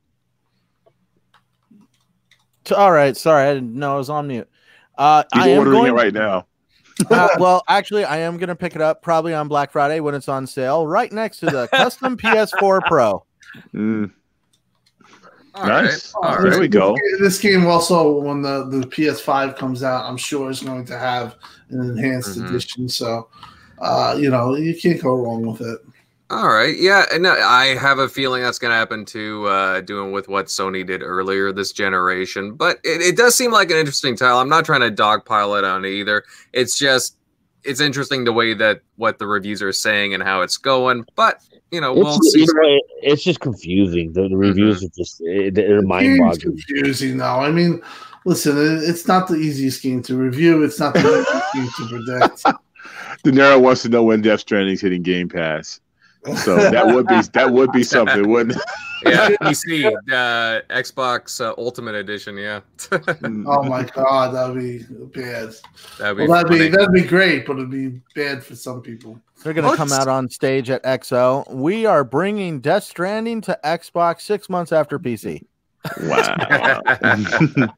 [2.75, 4.49] All right, sorry, I didn't know I was on mute.
[4.97, 5.91] Uh, He's I am ordering going.
[5.91, 6.47] it right now.
[7.11, 10.15] uh, well, actually, I am going to pick it up probably on Black Friday when
[10.15, 13.25] it's on sale, right next to the custom PS4 Pro.
[13.73, 14.11] Mm,
[15.55, 15.85] All right.
[15.85, 16.13] nice.
[16.15, 16.97] All There we go.
[17.19, 21.35] This game also, when the, the PS5 comes out, I'm sure is going to have
[21.69, 22.49] an enhanced Mhm.
[22.49, 22.89] edition.
[22.89, 23.29] So,
[23.79, 25.79] uh, you know, you can't go wrong with it.
[26.29, 26.75] All right.
[26.77, 30.47] Yeah, and I have a feeling that's going to happen too, uh, doing with what
[30.47, 32.55] Sony did earlier this generation.
[32.55, 34.39] But it, it does seem like an interesting title.
[34.39, 36.23] I'm not trying to dogpile it on either.
[36.51, 37.17] It's just
[37.63, 41.05] it's interesting the way that what the reviews are saying and how it's going.
[41.15, 41.41] But
[41.75, 42.39] you know, we'll It's, see.
[42.39, 44.13] you know, it's just confusing.
[44.13, 46.57] The, the reviews are just it, they're mind Game's boggling.
[46.67, 47.39] confusing now.
[47.41, 47.81] I mean,
[48.25, 50.63] listen, it- it's not the easiest game to review.
[50.63, 52.43] It's not the easiest game to predict.
[53.23, 55.79] De Niro wants to know when Death Stranding's hitting Game Pass.
[56.43, 58.63] So that would be that would be something, wouldn't it?
[59.05, 62.35] yeah, PC, uh, Xbox uh, Ultimate Edition.
[62.35, 62.61] Yeah,
[62.91, 64.79] oh my god, that'd be
[65.13, 65.53] bad.
[65.99, 69.19] that'd be Well, that'd be that'd be great, but it'd be bad for some people.
[69.45, 71.47] They're going to come out on stage at XO.
[71.53, 75.43] We are bringing Death Stranding to Xbox six months after PC.
[76.01, 76.81] Wow.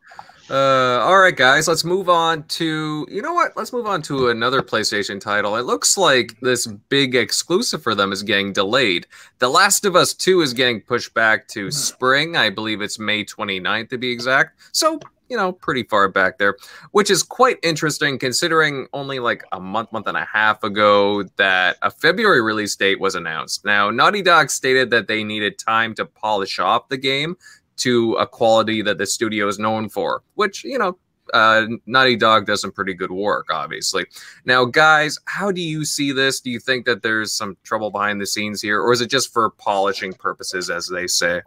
[0.49, 3.51] Uh, all right, guys, let's move on to you know what?
[3.57, 5.57] Let's move on to another PlayStation title.
[5.57, 9.07] It looks like this big exclusive for them is getting delayed.
[9.39, 12.37] The Last of Us 2 is getting pushed back to spring.
[12.37, 14.61] I believe it's May 29th to be exact.
[14.71, 16.57] So, you know, pretty far back there,
[16.91, 21.77] which is quite interesting considering only like a month, month and a half ago that
[21.81, 23.65] a February release date was announced.
[23.65, 27.35] Now, Naughty Dog stated that they needed time to polish off the game
[27.77, 30.97] to a quality that the studio is known for, which, you know,
[31.33, 34.05] uh, Naughty Dog does some pretty good work, obviously.
[34.45, 36.39] Now, guys, how do you see this?
[36.39, 39.33] Do you think that there's some trouble behind the scenes here, or is it just
[39.33, 41.41] for polishing purposes, as they say?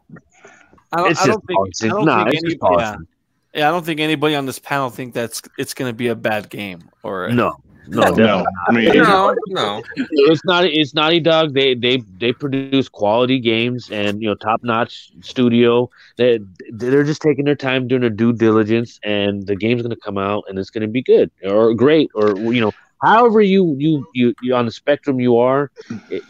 [0.92, 1.88] I It's I don't just think, I polishing.
[1.88, 3.06] don't Nah, think it's just any, yeah, polishing.
[3.54, 6.14] Yeah, I don't think anybody on this panel think that's it's going to be a
[6.14, 7.56] bad game or No,
[7.88, 8.44] no, no, definitely.
[8.68, 9.82] I mean, No, no.
[9.96, 11.54] it's not it's Naughty Dog.
[11.54, 15.90] They they they produce quality games and you know top notch studio.
[16.16, 16.38] They
[16.70, 20.18] they're just taking their time doing their due diligence, and the game's going to come
[20.18, 22.72] out and it's going to be good or great or you know
[23.02, 25.70] however you you you, you on the spectrum you are,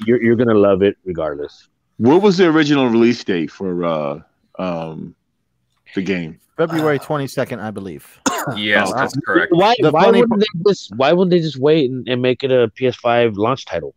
[0.07, 1.69] you're you're going to love it regardless.
[1.99, 4.21] what was the original release date for uh
[4.59, 5.15] um
[5.95, 6.39] the game?
[6.57, 8.21] February 22nd, I believe.
[8.57, 9.53] Yes, Oh, that's correct.
[9.53, 12.51] Why The why wouldn't they just why wouldn't they just wait and, and make it
[12.51, 13.95] a PS5 launch title?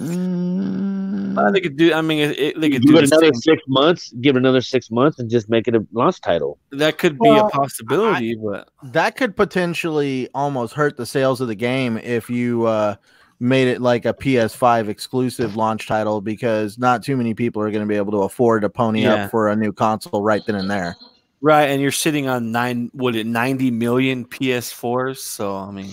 [0.00, 1.92] Uh, they could do.
[1.92, 4.12] I mean, it, it, they could Give do it another same- six months.
[4.20, 6.58] Give it another six months and just make it a launch title.
[6.72, 11.48] That could be Well, a possibility, but That could potentially almost hurt the sales of
[11.48, 12.96] the game if you uh,
[13.40, 17.82] made it like a PS5 exclusive launch title because not too many people are going
[17.82, 19.24] to be able to afford to pony Yeah.
[19.24, 20.94] up for a new console right then and there.
[21.40, 25.16] right, and you're sitting on nine, what it ninety million PS4s.
[25.18, 25.90] So I mean,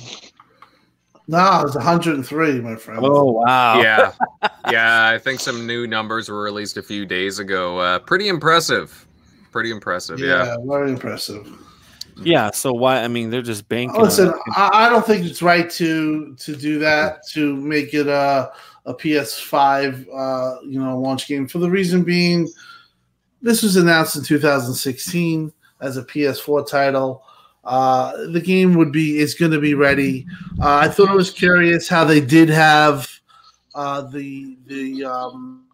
[1.29, 2.99] No, it's 103, my friend.
[3.03, 4.11] oh wow, Yeah,
[4.71, 5.07] yeah.
[5.09, 7.77] I think some new numbers were released a few days ago.
[7.79, 9.05] Uh, pretty impressive.
[9.51, 10.19] Pretty impressive.
[10.19, 10.45] Yeah.
[10.45, 11.47] yeah, very impressive.
[12.23, 12.51] Yeah.
[12.51, 13.03] So why?
[13.03, 14.01] I mean, they're just banking.
[14.01, 14.33] Listen.
[14.55, 18.51] I, I don't think it's right to to do that to make it a
[18.85, 22.47] a PS5 uh, you know launch game for the reason being
[23.41, 27.23] this was announced in 2016 as a PS4 title.
[27.63, 30.25] Uh, the game would be is going to be ready.
[30.61, 33.09] Uh, I thought it was curious how they did have
[33.75, 35.65] uh, the the um,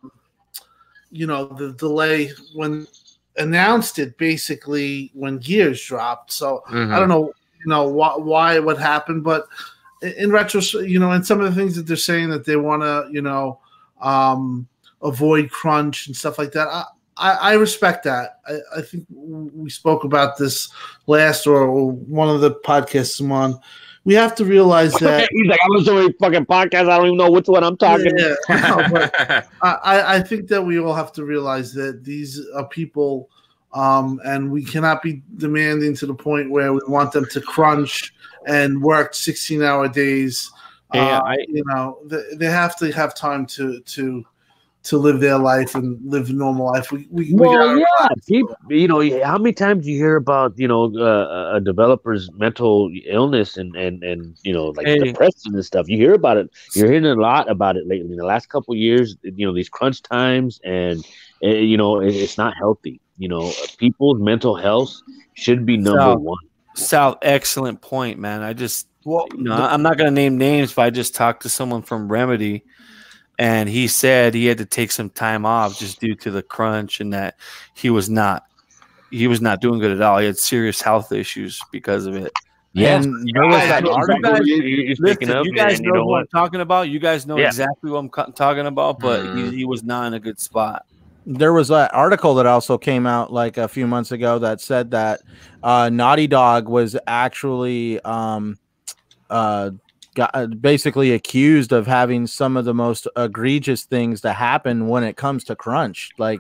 [1.12, 2.88] you know the delay when
[3.38, 6.32] announced it basically when Gears dropped.
[6.32, 6.94] So Mhm.
[6.94, 9.48] I don't know, you know, why, why what happened, but
[10.02, 12.82] in, retrospect, you know, and some of the things that they're saying that they want
[12.84, 13.60] to, you know,
[14.02, 14.68] um,
[15.02, 16.68] avoid crunch and stuff like that.
[16.68, 16.84] I,
[17.18, 18.40] I, I respect that.
[18.48, 20.70] I, I think we spoke about this
[21.08, 23.60] last or, or one of the podcasts I'm on.
[24.06, 25.30] We have to realize that.
[25.32, 26.90] He's like, I'm on so many fucking podcasts.
[26.90, 28.12] I don't even know which one I'm talking.
[28.18, 29.16] Yeah, no, but
[29.62, 33.30] I, I- I think that we all have to realize that these are people,
[33.74, 38.14] um, and we cannot be demanding to the point where we want them to crunch
[38.46, 40.52] and work 16 hour days.
[40.94, 44.26] Yeah, Uh, I- you know, they, they have to have time to to
[44.84, 46.92] to live their life and live a normal life.
[46.92, 50.58] We, we, we Well, gotta- yeah, people, you know, how many times you hear about,
[50.58, 55.00] you know, uh, a developer's mental illness and and and you know, like Hey.
[55.00, 55.88] depression and stuff.
[55.88, 56.50] You hear about it.
[56.76, 58.12] You're hearing a lot about it lately.
[58.12, 61.00] In the last couple of years, you know, these crunch times and
[61.44, 63.00] uh, you know, it, it's not healthy.
[63.18, 64.92] You know, people's mental health
[65.36, 66.40] should be number So- one.
[66.76, 68.42] Sal, excellent point, man.
[68.42, 71.44] I just, well, you know, I'm not going to name names, but I just talked
[71.44, 72.64] to someone from Remedy,
[73.40, 77.00] and he said he had to take some time off just due to the crunch
[77.02, 77.36] and that
[77.76, 78.44] he was not,
[79.12, 80.18] he was not doing good at all.
[80.20, 82.32] He had serious health issues because of it.
[82.76, 84.22] Yeah, And there was I- that I- article.
[84.22, 86.20] guys- You- you- you're Listen, up, you guys know, what what?
[86.22, 86.90] I'm talking about.
[86.90, 87.46] You guys know Yeah.
[87.48, 89.52] exactly what I'm co- talking about, but Mhm.
[89.52, 90.86] he, he was not in a good spot.
[91.26, 94.92] there was that article that also came out like a few months ago that said
[94.92, 95.22] that
[95.64, 98.58] uh, Naughty Dog was actually um,
[99.30, 99.70] uh,
[100.16, 105.04] got uh, basically accused of having some of the most egregious things to happen when
[105.04, 106.12] it comes to crunch.
[106.18, 106.40] Like,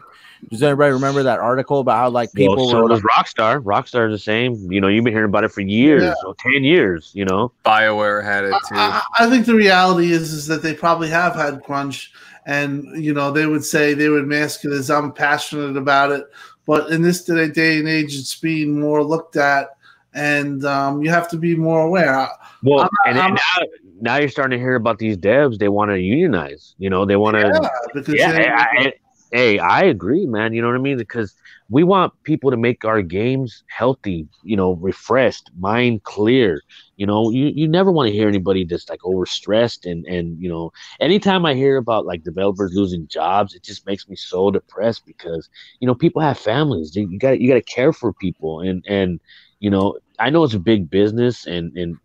[0.50, 3.62] does anybody remember that article about how like people well, so were does Rockstar.
[3.64, 4.72] Rockstar is the same.
[4.72, 6.14] You know, you've been hearing about it for years, Yeah.
[6.26, 7.12] or ten years.
[7.14, 8.76] You know, Bioware had it too.
[8.76, 12.12] I, I I think the reality is is that they probably have had crunch,
[12.45, 16.26] and you know they would say they would mask it as I'm passionate about it,
[16.66, 19.78] but in this day day and age, it's being more looked at,
[20.14, 22.27] and um, you have to be more aware.
[22.64, 23.65] Well, I'm and, not- and now,
[24.02, 25.57] now you're starting to hear about these devs.
[25.57, 26.76] They want to unionize.
[26.77, 27.41] You know, they want to.
[27.41, 28.94] Yeah, because Yeah, I, I,
[29.31, 30.53] hey, I agree, man.
[30.53, 30.98] You know what I mean?
[30.98, 31.34] Because
[31.69, 36.61] we want people to make our games healthy, you know, refreshed, mind clear.
[36.95, 40.48] You know, you, you never want to hear anybody that's like overstressed and and you
[40.48, 45.03] know, anytime I hear about like developers losing jobs, it just makes me so depressed
[45.06, 45.49] because
[45.80, 46.95] you know people have families.
[46.95, 49.19] You got you got to care for people and and
[49.64, 51.98] you know, I know it's a big business and and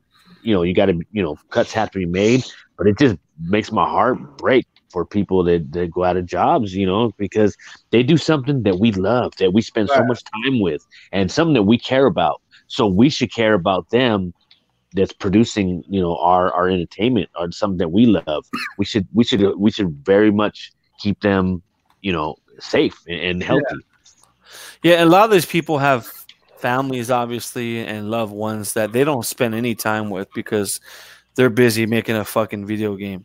[0.42, 2.44] you know you got to you know cuts have to be made,
[2.76, 6.72] but it just makes my heart break for people that, that go out of jobs,
[6.72, 7.56] you know, because
[7.90, 11.54] they do something that we love, that we spend so much time with, and something
[11.54, 12.40] that we care about.
[12.68, 14.32] So we should care about them
[14.92, 18.44] that's producing, you know, our, our entertainment or something that we love.
[18.78, 20.70] We should we should we should very much
[21.00, 21.62] keep them,
[22.02, 23.82] you know, safe and, and healthy.
[24.82, 26.17] Yeah, a lot of these people have
[26.58, 30.80] families, obviously, and loved ones that they don't spend any time with because
[31.34, 33.24] they're busy making a fucking video game.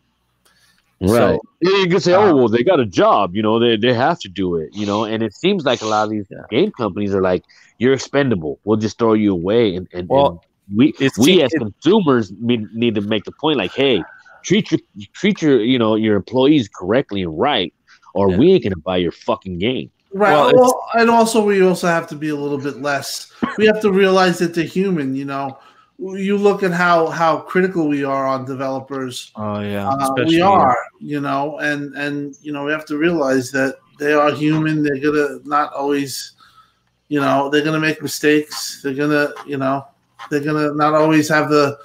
[1.02, 1.10] Right.
[1.10, 3.94] So- you can say, uh, oh, well, they got a job, you know, they, they
[3.94, 6.44] have to do it, you know, and it seems like a lot of these Yeah.
[6.50, 7.44] game companies are like,
[7.78, 8.60] you're expendable.
[8.64, 9.76] We'll just throw you away.
[9.76, 13.58] And, and, Well, and we, it's- we as consumers need, need to make the point
[13.58, 14.04] like, hey,
[14.44, 14.80] treat your,
[15.14, 17.74] treat your, you know, your employees correctly and right,
[18.14, 18.38] or Yeah.
[18.38, 19.90] we ain't going to buy your fucking game.
[20.14, 20.32] Right.
[20.32, 23.32] Well, Well, and also we also have to be a little bit less.
[23.58, 25.16] We have to realize that they're human.
[25.16, 25.58] You know,
[25.98, 29.32] you look at how how critical we are on developers.
[29.36, 33.52] Oh yeah, Uh, we are, you know, and and you know we have to realize
[33.52, 34.84] that they are human.
[34.84, 36.34] They're gonna not always,
[37.08, 38.82] you know, they're gonna make mistakes.
[38.84, 39.86] They're gonna, you know,
[40.30, 41.78] they're gonna not always have the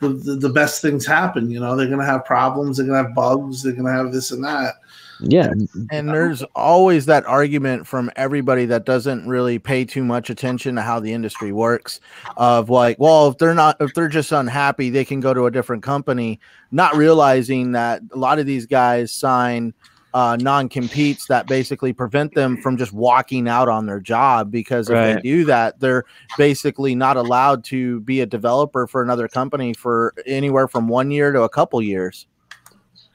[0.00, 1.50] the, the, the best things happen.
[1.50, 2.76] You know, they're gonna have problems.
[2.76, 3.62] They're gonna have bugs.
[3.62, 4.76] They're gonna have this and that.
[5.26, 5.52] Yeah.
[5.90, 10.82] And there's always that argument from everybody that doesn't really pay too much attention to
[10.82, 12.00] how the industry works
[12.36, 15.50] of like, well, if they're not if they're just unhappy, they can go to a
[15.50, 16.40] different company,
[16.70, 19.74] not realizing that a lot of these guys sign
[20.14, 24.94] uh, non-competes that basically prevent them from just walking out on their job because if
[24.94, 26.04] they do that, they're
[26.38, 31.32] basically not allowed to be a developer for another company for anywhere from one year
[31.32, 32.28] to a couple years.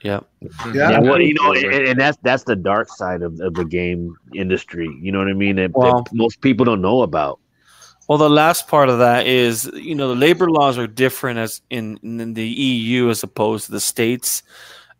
[0.02, 0.20] Yeah.
[0.72, 0.90] Yeah.
[0.90, 4.16] Yeah, well, you know, and, and that's that's the dark side of, of the game
[4.34, 4.88] industry.
[5.00, 5.56] You know what I mean?
[5.56, 7.38] That, that most people don't know about.
[8.08, 11.62] Well, the last part of that is, you know, the labor laws are different as
[11.70, 14.42] in, in the EU as opposed to the states.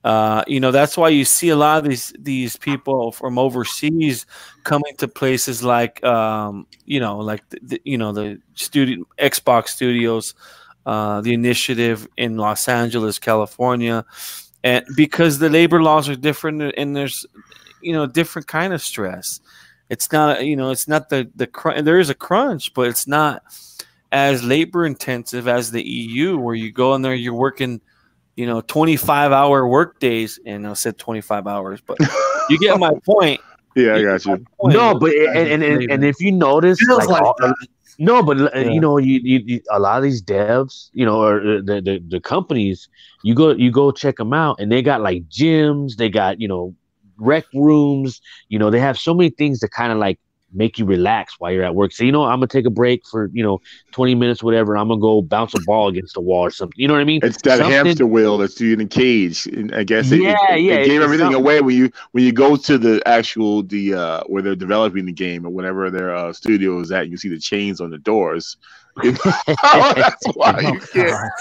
[0.05, 4.27] Uh, you know, that's why you see a lot of these these people from overseas
[4.63, 9.69] coming to places like, um, you know, like the, the, you know the studio Xbox
[9.69, 10.35] Studios,
[10.87, 14.07] uh, the initiative in Los Angeles, California,
[14.65, 17.27] and because the labor laws are different and there's,
[17.83, 19.41] you know, different kind of stress
[19.91, 23.07] it's not you know it's not the the cr- there is a crunch but it's
[23.09, 23.43] not
[24.13, 27.81] as labor intensive as the EU where you go in there you're working
[28.37, 31.99] you know 25 hour work days and I said 25 hours but
[32.49, 33.41] you get my point
[33.75, 34.45] Yeah, I got you.
[34.63, 37.55] No, but and and, and, and if you notice, Feels like, like all- that.
[38.01, 38.71] No, but uh, Yeah.
[38.71, 42.03] you know, you, you, you a lot of these devs, you know, or the, the
[42.09, 42.89] the companies,
[43.23, 46.49] you go you go check them out, and they got like gyms, they got you
[46.49, 46.75] know,
[47.19, 50.19] rec rooms, you know, they have so many things to kind of like
[50.53, 51.93] make you relax while you're at work.
[51.93, 53.61] So you know, I'm gonna take a break for you know
[53.93, 54.77] 20 minutes, whatever.
[54.77, 56.75] I'm gonna go bounce a ball against the wall or something.
[56.77, 57.21] You know what I mean?
[57.23, 59.47] It's that Something- hamster wheel that's in a cage.
[59.47, 61.41] And I guess it, Yeah, it, yeah, it gave everything something.
[61.43, 65.13] away when you when you go to the actual the uh where they're developing the
[65.13, 67.09] game or whatever their uh, studio is at.
[67.09, 68.57] You see the chains on the doors.
[69.03, 69.19] You know?
[69.97, 71.33] that's why you can't.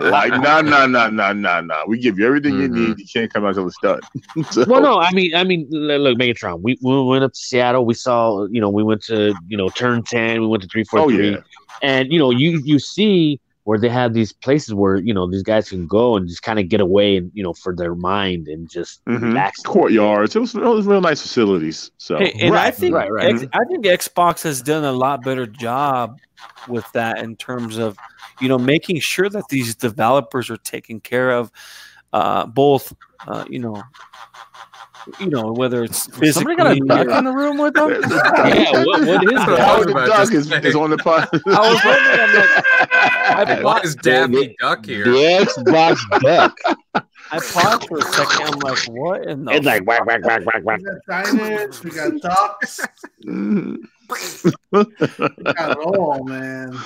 [0.00, 1.84] Like no no no no no no.
[1.86, 2.62] We give you everything Mhm.
[2.62, 2.98] you need.
[2.98, 4.00] You can't come out till it's done.
[4.50, 6.60] So- Well, no, I mean, I mean, look, Megatron.
[6.60, 7.84] We, we went up to Seattle.
[7.86, 10.40] We saw, you know, we went to, you know, Turn Ten.
[10.40, 11.38] We went to three four Oh three, yeah.
[11.82, 15.42] and you know, you you see where they have these places where you know these
[15.42, 18.48] guys can go and just kind of get away and you know for their mind
[18.48, 19.24] and just Mhm.
[19.24, 19.60] relax.
[19.60, 20.34] Courtyards.
[20.34, 21.90] It was, it was real nice facilities.
[21.98, 23.26] So Hey, and I think right, right.
[23.34, 26.18] X, I think Xbox has done a lot better job
[26.66, 27.98] with that in terms of
[28.40, 31.52] you know making sure that these developers are taken care of,
[32.14, 32.94] uh, both
[33.26, 33.82] uh, you know
[35.20, 36.56] you know, whether it's Somebody physically.
[36.56, 37.90] got a duck or- in the room with them.
[38.48, 39.48] Yeah, what, what is That's I that?
[39.48, 41.28] was Howard the about to Duck is, is on the pod.
[41.32, 45.04] I was wondering, I'm like, I Why is Daffy Duck here?
[45.04, 46.56] The Xbox Duck.
[47.30, 48.54] I paused for a second.
[48.54, 50.80] I'm like, what in the It's like whack whack whack whack We whack.
[51.06, 52.80] got diners, we got ducks,
[53.24, 54.82] we
[55.52, 56.76] got it all, man.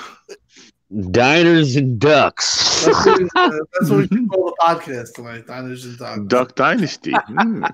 [1.11, 2.85] Diners and ducks.
[2.85, 5.47] That's what, we- that's what we call the podcast tonight.
[5.47, 6.19] Diners and ducks.
[6.27, 7.11] Duck Dynasty.
[7.11, 7.73] Mm.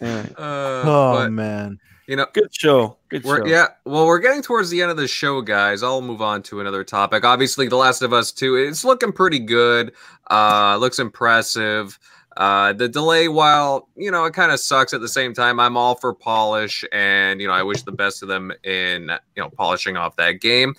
[0.00, 0.26] Yeah.
[0.36, 1.78] Uh, Oh but, man.
[2.06, 2.96] you know, Good show.
[3.08, 3.46] Good We're, show.
[3.46, 5.82] yeah, well, we're getting towards the end of the show, guys.
[5.82, 7.24] I'll move on to another topic.
[7.24, 9.92] Obviously, The Last of Us 2, it's looking pretty good.
[10.30, 11.98] Uh, looks impressive.
[12.36, 15.76] Uh, the delay, while, you know, it kind of sucks at the same time, I'm
[15.76, 19.02] all for polish and, you know, I wish the best of them in,
[19.36, 20.74] you know, polishing off that game.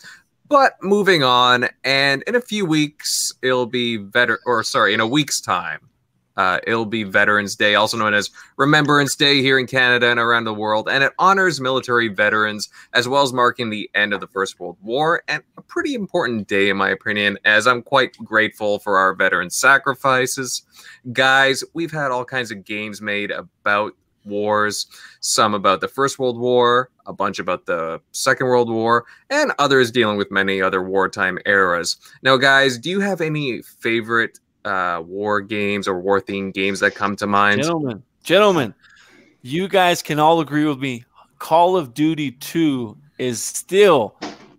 [0.47, 5.07] But moving on, and in a few weeks, it'll be better, or sorry, in a
[5.07, 5.79] week's time,
[6.37, 10.43] uh, it'll be Veterans Day, also known as Remembrance Day here in Canada and around
[10.43, 14.27] the world, and it honors military veterans as well as marking the end of the
[14.27, 18.79] First World War, and a pretty important day, in my opinion, as I'm quite grateful
[18.79, 20.63] for our veterans' sacrifices.
[21.13, 23.93] Guys, we've had all kinds of games made about
[24.25, 24.87] wars,
[25.19, 29.91] some about the First World War, a bunch about the Second World War, and others
[29.91, 31.97] dealing with many other wartime eras.
[32.23, 36.95] Now, guys, do you have any favorite uh, war games or war themed games that
[36.95, 37.61] come to mind?
[37.61, 38.73] Gentlemen, gentlemen,
[39.41, 41.05] you guys can all agree with me.
[41.39, 44.15] Call of Duty 2 is still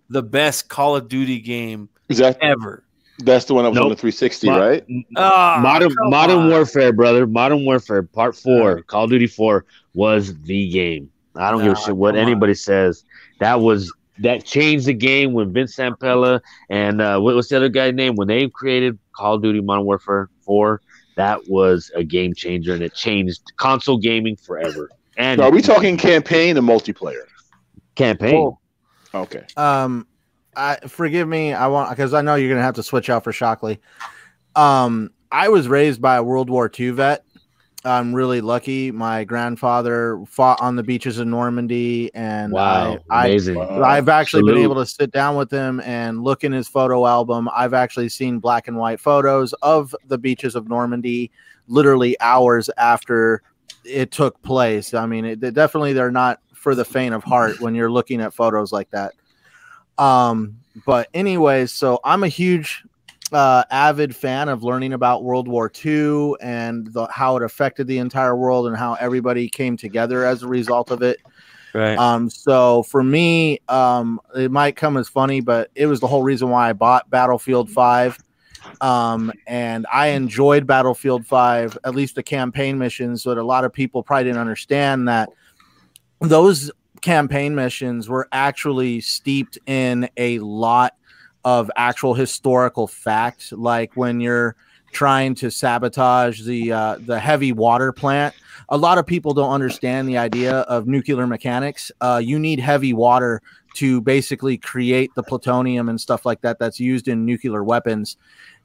[0.09, 2.83] the best Call of Duty game Is that ever.
[3.19, 3.97] that's the one that was on Nope.
[3.97, 4.85] the 360, Mo- right?
[5.17, 6.49] Ah, Modern Modern on.
[6.49, 7.27] Warfare, brother.
[7.27, 11.09] Modern Warfare Part Four, Call of Duty Four was the game.
[11.35, 12.25] I don't give a shit what come on.
[12.31, 13.03] anybody says.
[13.39, 16.39] That was that changed the game when Vince Zampella
[16.69, 19.83] and uh, what was the other guy's name when they created Call of Duty Modern
[19.85, 20.81] Warfare Four.
[21.15, 24.89] That was a game changer and it changed console gaming forever.
[25.17, 27.23] And Are we talking campaign and multiplayer?
[27.95, 28.35] campaign?
[28.35, 28.59] Oh,
[29.15, 29.43] Okay.
[29.55, 30.05] Um,
[30.55, 31.53] I forgive me.
[31.53, 33.79] I want because I know you're gonna have to switch out for Shockley.
[34.55, 37.23] Um, I was raised by a World War II vet.
[37.87, 38.91] I'm really lucky.
[38.91, 43.55] My grandfather fought on the beaches of Normandy, and wow, I, I amazing.
[43.55, 43.81] Wow.
[43.83, 47.49] I've actually been able to sit down with him and look in his photo album.
[47.55, 51.31] I've actually seen black and white photos of the beaches of Normandy,
[51.67, 53.41] literally hours after
[53.85, 54.93] it took place.
[54.93, 58.33] I mean, it, definitely they're not for the faint of heart when you're looking at
[58.33, 59.13] photos like that.
[59.97, 62.83] Um, but anyways, so I'm a huge
[63.31, 67.97] uh, avid fan of learning about World War II and the, how it affected the
[67.97, 71.19] entire world and how everybody came together as a result of it.
[71.73, 71.97] right.
[71.97, 76.23] Um, so for me, um, it might come as funny, but it was the whole
[76.23, 78.17] reason why I bought Battlefield 5.
[78.81, 83.73] Um, and I enjoyed Battlefield 5, at least the campaign missions, but a lot of
[83.73, 85.29] people probably didn't understand that
[86.19, 86.71] those
[87.01, 90.95] campaign missions were actually steeped in a lot
[91.43, 94.55] of actual historical fact, like when you're
[94.91, 98.33] trying to sabotage the uh, the heavy water plant
[98.69, 101.91] a lot of people don't understand the idea of nuclear mechanics.
[102.01, 103.41] Uh, you need heavy water
[103.75, 108.17] to basically create the plutonium and stuff like that that's used in nuclear weapons.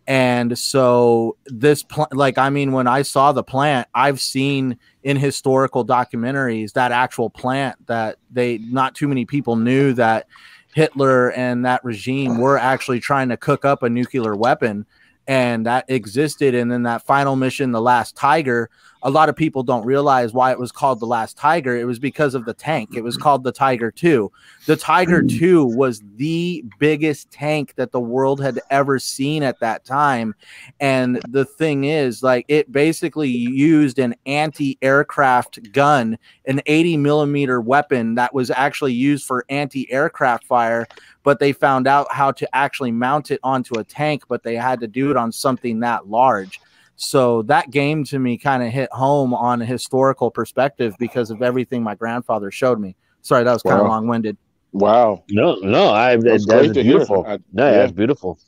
[0.08, 5.16] And so this pl- like I mean when I saw the plant, I've seen in
[5.16, 10.26] historical documentaries that actual plant that they not too many people knew that
[10.74, 14.86] Hitler and that regime were actually trying to cook up a nuclear weapon
[15.26, 18.70] and that existed and then that final mission the last tiger
[19.02, 21.76] a lot of people don't realize why it was called the last tiger.
[21.76, 22.90] It was because of the tank.
[22.94, 24.30] It was called the tiger 2
[24.66, 25.38] the tiger mm.
[25.38, 30.34] 2 was the biggest tank that the world had ever seen at that time.
[30.78, 38.14] And the thing is like it basically used an anti-aircraft gun an 80 millimeter weapon
[38.14, 40.86] that was actually used for anti-aircraft fire
[41.24, 44.80] but they found out how to actually mount it onto a tank but they had
[44.80, 46.60] to do it on something that large
[46.96, 51.42] so that game to me kind of hit home on a historical perspective because of
[51.42, 52.94] everything my grandfather showed me.
[53.22, 53.90] Sorry, that was kind of Wow.
[53.90, 54.36] long winded.
[54.72, 55.24] Wow.
[55.30, 56.92] No, no, I That's that's, great to hear.
[56.94, 57.24] beautiful.
[57.26, 57.78] I- no, yeah.
[57.78, 58.38] that's beautiful.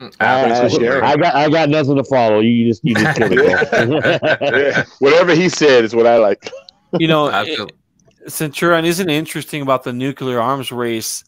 [0.00, 2.40] Mm, I, I- got I got nothing to follow.
[2.40, 4.42] You just you just killed it.
[4.42, 4.84] Yeah.
[4.98, 6.50] Whatever he said is what I like.
[6.98, 7.68] you know, I it- feel-
[8.28, 11.24] Centurion, isn't it interesting about the nuclear arms race?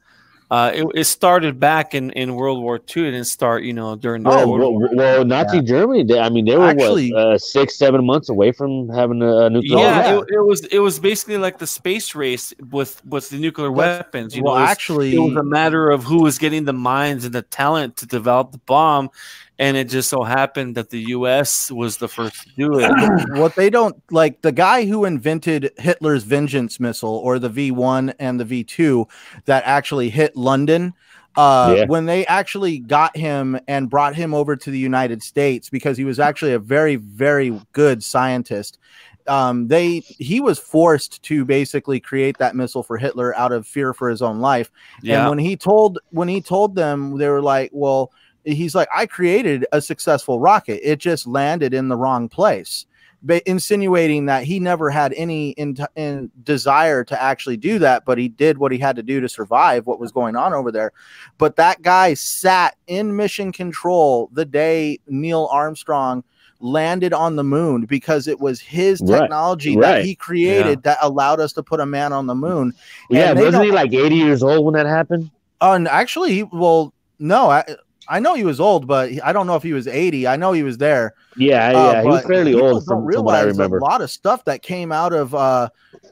[0.51, 3.09] Uh, it, it started back in, in World War II.
[3.09, 4.89] It didn't start, you know, during the oh World well, War.
[4.93, 6.05] well, Nazi Germany.
[6.05, 9.47] They, I mean, they were Actually- what, uh, six seven months away from having a,
[9.47, 9.79] a nuclear.
[9.79, 10.19] Yeah, yeah.
[10.19, 14.37] It, it was it was basically like the space race with with the nuclear weapons.
[14.37, 16.73] You well, know, it was- actually, it was a matter of who was getting the
[16.75, 19.11] minds and the talent to develop the bomb
[19.59, 21.70] and it just so happened that the U.S.
[21.70, 22.90] was the first to do it.
[23.39, 28.40] what they don't like the guy who invented Hitler's vengeance missile or the V1 and
[28.40, 29.09] the V2
[29.44, 30.93] that actually hit London
[31.36, 31.85] uh, Yeah.
[31.86, 36.05] when they actually got him and brought him over to the United States because he
[36.05, 38.78] was actually a very, very good scientist.
[39.26, 43.94] Um, they he was forced to basically create that missile for Hitler out of fear
[43.94, 44.70] for his own life.
[45.02, 48.12] Yeah, And when he told when he told them, they were like, "Well,
[48.45, 50.81] he's like, I created a successful rocket.
[50.89, 52.87] It just landed in the wrong place."
[53.27, 58.19] But insinuating that he never had any in, in desire to actually do that, but
[58.19, 60.93] he did what he had to do to survive what was going on over there.
[61.39, 66.23] But that guy sat in mission control the day Neil Armstrong
[66.65, 69.97] landed on the moon because it was his technology right.
[69.97, 72.73] that he created that allowed us to put a man on the moon.
[73.11, 75.31] Yeah, And wasn't he like 80 years old when that happened?
[75.61, 77.65] Uh, and actually, he well, no, I
[78.09, 80.26] I know he was old, but I don't know if he was eighty.
[80.26, 81.14] I know he was there.
[81.36, 83.78] Yeah, Uh, yeah, he was but fairly old from, from what I remember.
[83.78, 85.68] A lot of stuff that came out of uh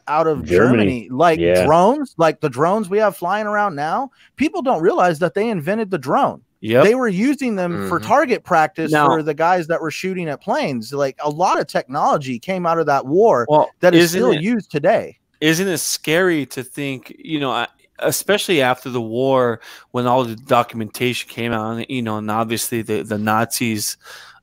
[0.09, 1.09] out of Germany, Germany.
[1.11, 1.65] like Yeah.
[1.67, 4.11] drones, like the drones we have flying around now.
[4.37, 6.41] People don't realize that they invented the drone.
[6.61, 6.85] yep.
[6.85, 8.07] They were using them for Mhm.
[8.07, 10.93] target practice Now- for the guys that were shooting at planes.
[10.93, 14.41] Like a lot of technology came out of that war well, that is still it-
[14.43, 15.19] used today.
[15.41, 17.67] isn't it scary to think you know I-
[17.99, 19.61] especially after the war
[19.91, 23.97] when all the documentation came out and you know and obviously the, the nazis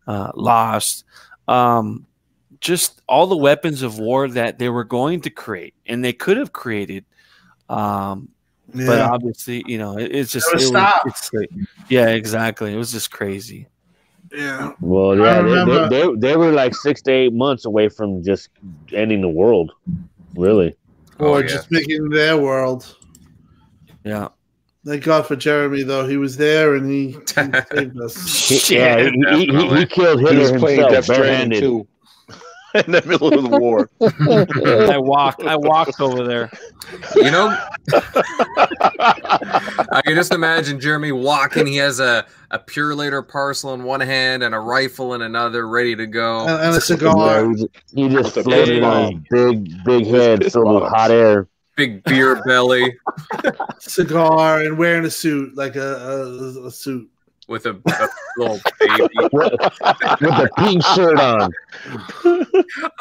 [0.07, 1.03] uh, lost
[1.47, 2.05] um,
[2.59, 6.37] just all the weapons of war that they were going to create and they could
[6.37, 7.05] have created
[7.69, 8.29] um,
[8.73, 10.71] but obviously you know it, it's just it was,
[11.05, 11.49] it's like,
[11.89, 13.67] yeah exactly it was just crazy
[14.31, 14.73] yeah.
[14.79, 18.49] Well, yeah, they, they, they, they were like six to eight months away from just
[18.93, 19.71] ending the world.
[20.35, 20.75] Really?
[21.19, 21.47] Oh, Or yeah.
[21.47, 22.95] just making their world.
[24.03, 24.29] Yeah
[24.85, 26.07] Thank God for Jeremy, though.
[26.07, 28.47] He was there and he, he saved us.
[28.47, 29.79] He- yeah, he, he, he, definitely.
[29.81, 31.87] he killed He Hitler was playing himself Death Stranding too.
[32.85, 33.89] In the middle of the war.
[34.89, 36.49] i walked i walked over there
[37.15, 37.57] You know,
[39.91, 41.65] I can just imagine Jeremy walking.
[41.67, 45.67] He has a, a pure later parcel in one hand and a rifle in another,
[45.67, 46.41] ready to go.
[46.47, 47.49] And, and a cigar.
[47.49, 50.89] he just, he just a floated big on his big, big head piss filled with
[50.91, 51.47] hot air.
[51.79, 52.93] Big beer belly
[53.79, 57.09] cigar and wearing a suit, like a, a, a suit.
[57.47, 59.07] with a, a little baby.
[59.31, 59.53] with,
[60.21, 61.51] with a pink shirt on.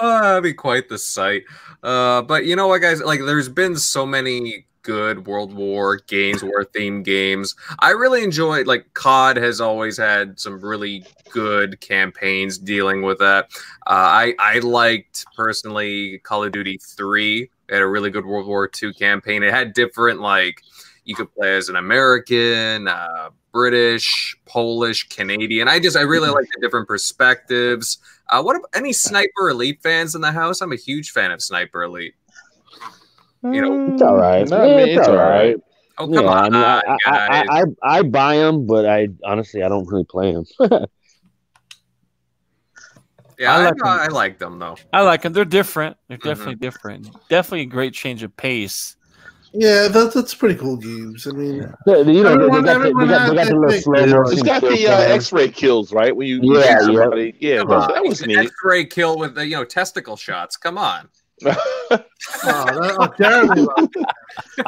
[0.00, 1.42] Oh, that'd be quite the sight.
[1.82, 3.02] Uh, but you know what, guys?
[3.02, 7.54] Like, there's been so many good World War games, war themed games.
[7.80, 8.66] I really enjoyed.
[8.66, 13.48] Like, COD has always had some really good campaigns dealing with that.
[13.86, 17.50] Uh, I I liked personally Call of Duty Three.
[17.68, 19.42] It had a really good World War II campaign.
[19.42, 20.62] It had different like
[21.04, 25.68] you could play as an American, uh, British, Polish, Canadian.
[25.68, 27.98] I just I really like the different perspectives.
[28.28, 30.60] Uh, what about any Sniper Elite fans in the house?
[30.60, 32.14] I'm a huge fan of Sniper Elite.
[33.42, 34.46] You know, It's all right.
[34.48, 35.46] No, I Yeah, mean, it's it's all all right.
[35.46, 35.56] right.
[35.98, 37.42] oh come Yeah, on, I, mean, I, I.
[37.50, 37.64] I, I,
[37.98, 40.44] I buy them, but I honestly I don't really play them.
[43.38, 44.00] yeah, I I, like I, them.
[44.00, 44.76] I like them though.
[44.92, 46.28] i like them they're different they're Mm-hmm.
[46.28, 48.96] definitely different definitely a great change of pace
[49.54, 51.26] Yeah, that, that's pretty cool games.
[51.26, 54.06] I mean, you know, they, they got the, they got, they got the little slow
[54.06, 54.32] motion.
[54.34, 55.14] It's got the uh.
[55.16, 56.14] X-ray kills, right?
[56.14, 56.98] When you Yeah, shoot yeah.
[57.00, 57.34] somebody.
[57.40, 58.38] yeah, Come that, was an neat.
[58.38, 60.58] X-ray kill with the you know testicle shots.
[60.58, 61.08] Come on.
[61.46, 61.54] oh,
[61.88, 63.62] that, Jeremy,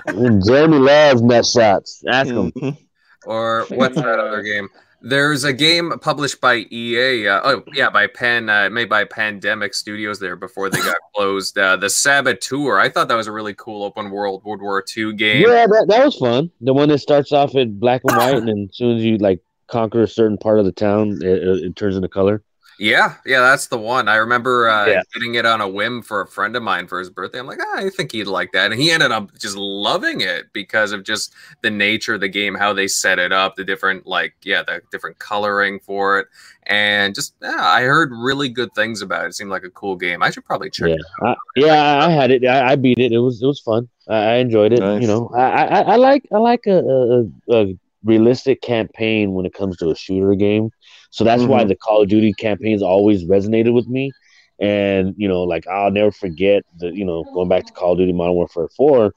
[0.09, 2.03] loved Jeremy loves net shots.
[2.09, 2.51] Ask him.
[2.53, 2.79] Mhm.
[3.27, 4.69] Or what's that other game?
[5.03, 7.29] There's a game published by EA.
[7.29, 11.57] Uh, oh, yeah, by Pan, uh, made by Pandemic Studios there before they got closed.
[11.57, 12.79] Uh, the Saboteur.
[12.79, 15.43] I thought that was a really cool open world World War II game.
[15.43, 16.51] Yeah, that, that was fun.
[16.61, 19.17] The one that starts off in black and white, and then as soon as you
[19.19, 22.43] like conquer a certain part of the town, it, it, it turns into color.
[22.81, 24.09] Yeah, yeah, that's the one.
[24.09, 25.02] I remember uh, Yeah.
[25.12, 27.39] getting it on a whim for a friend of mine for his birthday.
[27.39, 30.47] I'm like, ah, I think he'd like that, and he ended up just loving it
[30.55, 34.07] because of just the nature of the game, how they set it up, the different
[34.07, 36.28] like, yeah, the different coloring for it,
[36.62, 39.28] and just yeah, I heard really good things about it.
[39.28, 40.23] It seemed like a cool game.
[40.23, 41.02] I should probably check Yeah, it.
[41.23, 42.47] I, yeah, I had it.
[42.47, 43.12] I, I beat it.
[43.12, 43.90] It was it was fun.
[44.09, 44.81] I, I enjoyed it.
[44.81, 45.02] Nice.
[45.02, 47.24] You know, I, I, I like I like a, a,
[47.55, 50.70] a realistic campaign when it comes to a shooter game.
[51.11, 51.69] So that's why Mhm.
[51.69, 54.12] the Call of Duty campaigns always resonated with me.
[54.61, 57.99] And you know, like I'll never forget the you know going back to Call of
[57.99, 59.15] Duty Modern Warfare Four,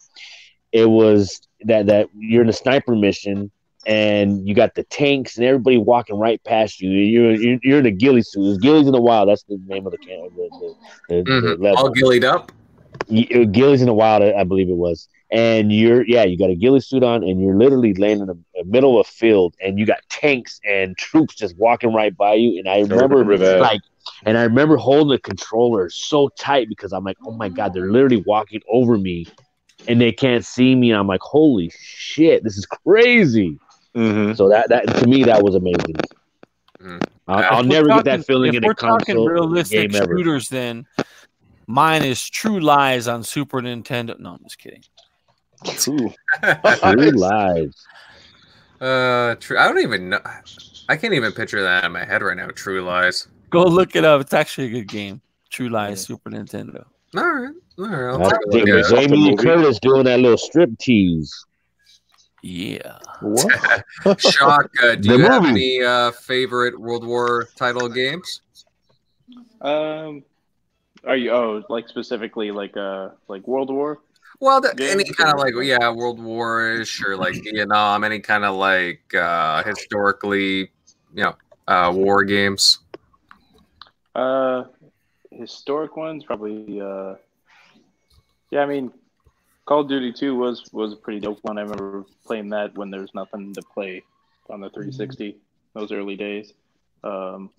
[0.72, 3.52] it was that that you're in a sniper mission
[3.86, 6.90] and you got the tanks and everybody walking right past you.
[6.90, 8.56] You're you're, you're in a ghillie suit.
[8.56, 9.28] It's Ghillies in the Wild.
[9.30, 10.32] That's the name of the camp.
[10.36, 10.76] The,
[11.10, 11.62] the, Mhm.
[11.62, 11.78] level.
[11.78, 12.52] All ghillied up.
[13.10, 15.10] Uh, Ghillies in the Wild, I believe it was.
[15.34, 18.38] And you're yeah, you got a ghillie suit on, and you're literally laying in the
[18.54, 22.36] the middle of a field, and you got tanks and troops just walking right by
[22.36, 22.60] you.
[22.60, 23.82] And I remember, remember like,
[24.26, 27.92] and I remember holding the controller so tight because I'm like, oh my god, they're
[27.92, 29.26] literally walking over me,
[29.88, 30.92] and they can't see me.
[30.92, 33.58] And I'm like, holy shit, this is crazy.
[33.96, 34.38] Mhm.
[34.38, 35.96] So that that to me that was amazing.
[36.80, 37.04] Mm.
[37.28, 39.92] I'll, I'll If we're never get that feeling if in a we're talking console realistic
[39.92, 40.16] game ever.
[40.18, 40.86] shooters, then
[41.66, 44.20] mine is True Lies on Super Nintendo.
[44.20, 44.84] No, I'm just kidding.
[45.64, 46.12] True.
[46.42, 47.86] True lies.
[48.82, 49.58] uh, true.
[49.58, 50.20] I don't even know.
[50.90, 52.48] I can't even picture that in my head right now.
[52.48, 53.28] True lies.
[53.50, 54.22] Go look it up.
[54.22, 55.22] It's actually a good game.
[55.50, 56.84] True Lies, Super Nintendo.
[57.16, 58.12] All right, all right.
[58.12, 58.86] I'll That's take a look Jamie, it.
[58.90, 59.36] Jamie- Jamie Lee.
[59.36, 61.46] Curtis doing that little strip tease.
[62.42, 62.98] Yeah.
[63.22, 63.84] What?
[64.20, 64.70] Shock.
[64.82, 68.42] Uh, do The you have any uh, favorite World War title games?
[69.62, 70.24] Um,
[71.06, 74.00] are you oh like specifically like uh like World War?
[74.44, 78.58] Well, the, any kind of like yeah, World War-ish or like Vietnam, any kind of
[78.58, 80.70] like uh, historically,
[81.14, 82.80] you know, uh, war games.
[84.14, 84.66] Uh,
[85.32, 86.82] historic ones probably.
[86.82, 87.16] Uh,
[88.52, 88.92] yeah, I mean,
[89.66, 91.58] Call of Duty Two was was a pretty dope one.
[91.58, 94.04] I remember playing that when there was nothing to play
[94.50, 95.38] on the 360.
[95.74, 96.52] Those early days.
[97.02, 97.50] Um,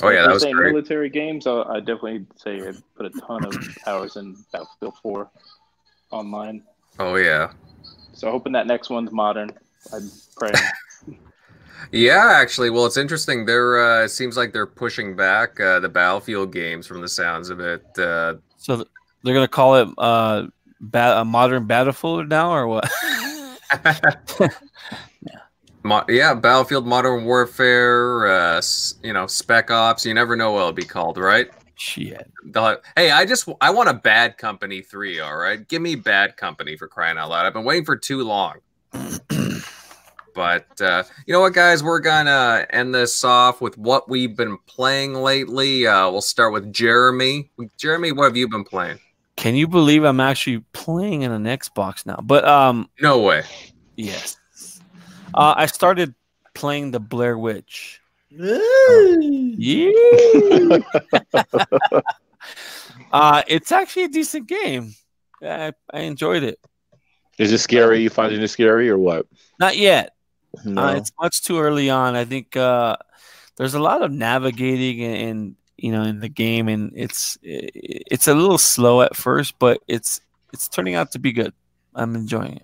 [0.00, 0.72] Oh yeah, that was great.
[0.72, 1.46] military games.
[1.46, 3.56] I I definitely say I put a ton of
[3.86, 5.30] hours in Battlefield 4
[6.10, 6.62] online.
[6.98, 7.52] Oh yeah,
[8.12, 9.50] So hoping that next one's modern.
[9.92, 10.54] I'm praying.
[11.92, 12.32] yeah.
[12.34, 13.46] Actually, well, it's interesting.
[13.46, 17.50] They're uh, it seems like they're pushing back uh, the Battlefield games from the sounds
[17.50, 17.84] of it.
[17.98, 18.88] Uh, So th-
[19.22, 20.46] they're gonna call it uh,
[20.80, 22.90] ba- a modern Battlefield now, or what?
[25.84, 30.04] Mo- yeah, Battlefield Modern Warfare, uh, s- you know, Spec Ops.
[30.04, 31.48] You never know what it'll be called, right?
[31.78, 32.28] Shit.
[32.96, 35.20] Hey, I just I want a Bad Company three.
[35.20, 37.46] All right, give me Bad Company for crying out loud.
[37.46, 38.56] I've been waiting for too long.
[40.34, 44.58] but uh, you know what, guys, we're gonna end this off with what we've been
[44.66, 45.86] playing lately.
[45.86, 47.50] Uh, we'll start with Jeremy.
[47.76, 48.98] Jeremy, what have you been playing?
[49.36, 52.18] Can you believe I'm actually playing in an Xbox now?
[52.22, 53.44] But um, No way.
[53.96, 54.36] yes.
[55.32, 56.12] Uh, I started
[56.54, 58.00] playing the Blair Witch.
[58.30, 59.54] Hey.
[59.56, 60.78] Yeah.
[63.12, 64.94] uh, it's actually a decent game.
[65.42, 66.58] I, I enjoyed it.
[67.38, 68.00] Is it scary?
[68.00, 69.26] You finding it scary or what?
[69.60, 70.14] Not yet.
[70.64, 70.82] No.
[70.82, 72.16] Uh, it's much too early on.
[72.16, 72.96] I think uh,
[73.56, 78.26] there's a lot of navigating and, and you know in the game, and it's it's
[78.26, 80.20] a little slow at first, but it's
[80.52, 81.52] it's turning out to be good.
[81.94, 82.62] I'm enjoying it.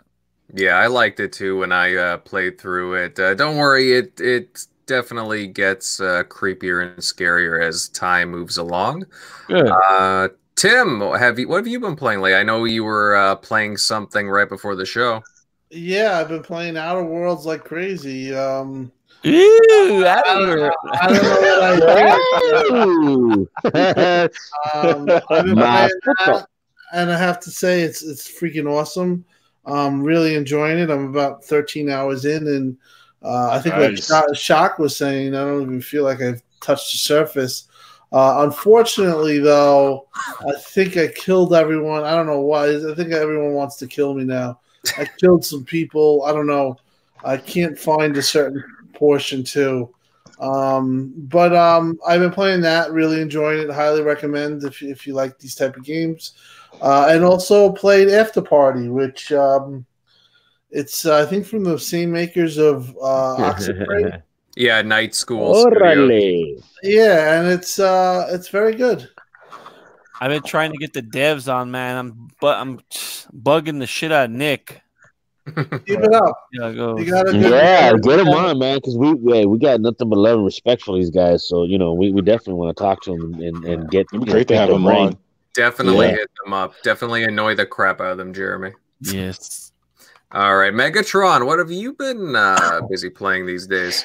[0.52, 3.18] Yeah, I liked it too when I uh, played through it.
[3.18, 9.04] Uh, don't worry, it it definitely gets uh, creepier and scarier as time moves along.
[9.48, 9.68] Good.
[9.68, 12.38] Uh, Tim, have you what have you been playing lately?
[12.38, 15.22] I know you were uh, playing something right before the show.
[15.70, 18.32] Yeah, I've been playing Outer Worlds like crazy.
[18.34, 18.92] Um,
[19.26, 20.72] Ooh, I don't know.
[20.92, 21.40] I don't know
[23.62, 24.28] what I
[24.74, 26.46] Um, I've been My playing that,
[26.92, 29.24] and I have to say it's it's freaking awesome.
[29.66, 30.90] I'm really enjoying it.
[30.90, 32.76] I'm about 13 hours in, and
[33.24, 34.06] uh, I think like Nice.
[34.06, 37.68] Shock, Shock was saying, I don't even feel like I've touched the surface.
[38.12, 42.04] Uh, unfortunately, though, I think I killed everyone.
[42.04, 42.68] I don't know why.
[42.68, 44.60] I think everyone wants to kill me now.
[44.98, 46.22] I killed some people.
[46.24, 46.76] I don't know.
[47.24, 49.92] I can't find a certain portion too.
[50.38, 53.74] Um, but um, I've been playing that, really enjoying it.
[53.74, 56.34] Highly recommend if you, if you like these type of games.
[56.82, 59.86] Uh, and also played Afterparty, which um,
[60.74, 64.22] it's uh, I think from the same makers of uh, Oxenfree.
[64.56, 65.54] Yeah, Night School.
[65.54, 65.78] Studio.
[65.80, 66.62] Orale.
[66.82, 69.08] yeah, and it's uh, it's very good.
[70.20, 71.96] I've been trying to get the devs on, man.
[71.96, 72.80] I'm but I'm
[73.36, 74.80] bugging the shit out of Nick.
[75.46, 76.34] Keep it up.
[76.52, 76.96] Yeah, go.
[76.98, 80.16] You got to Yeah, get them on, man, because we yeah, we got nothing but
[80.18, 81.46] love and respect for these guys.
[81.46, 84.06] So you know, we, we definitely want to talk to them and, and get.
[84.12, 85.18] It'd be great to have them on.
[85.54, 86.12] Definitely Yeah.
[86.12, 86.74] hit them up.
[86.82, 88.72] Definitely annoy the crap out of them, Jeremy.
[89.00, 89.63] Yes.
[90.32, 94.04] All right, Megatron, what have you been uh, busy playing these days?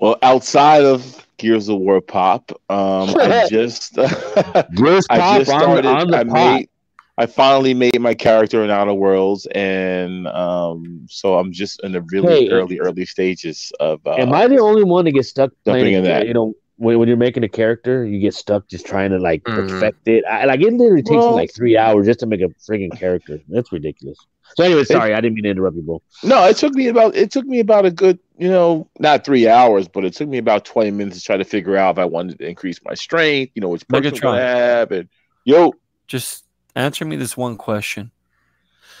[0.00, 3.94] Well, outside of Gears of War Pop, um, I just
[4.74, 5.86] Gears I Pop just on- started.
[5.86, 6.32] on the I pot.
[6.54, 6.68] made.
[7.16, 12.02] I finally made my character in Outer Worlds, and um, so I'm just in the
[12.02, 14.00] really Hey, early, early stages of.
[14.04, 16.26] Uh, Am I the only one to get stuck playing in that.
[16.26, 19.44] You know, when, when you're making a character, you get stuck just trying to like
[19.44, 19.68] Mhm.
[19.68, 20.24] perfect it.
[20.24, 22.96] I, like it literally takes Well- me like three hours just to make a freaking
[22.98, 23.38] character.
[23.48, 24.18] That's ridiculous.
[24.56, 26.02] So anyway, sorry, I didn't mean to interrupt you, bro.
[26.22, 29.48] No, it took me about it took me about a good, you know, not three
[29.48, 32.04] hours, but it took me about twenty minutes to try to figure out if I
[32.04, 34.22] wanted to increase my strength, you know, which perks I'm Megatron.
[34.22, 35.08] gonna have, and
[35.44, 35.74] yo,
[36.06, 36.44] Just
[36.76, 38.10] answer me this one question.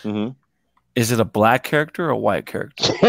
[0.02, 0.28] hmm
[0.96, 2.92] Is it a black character or a white character?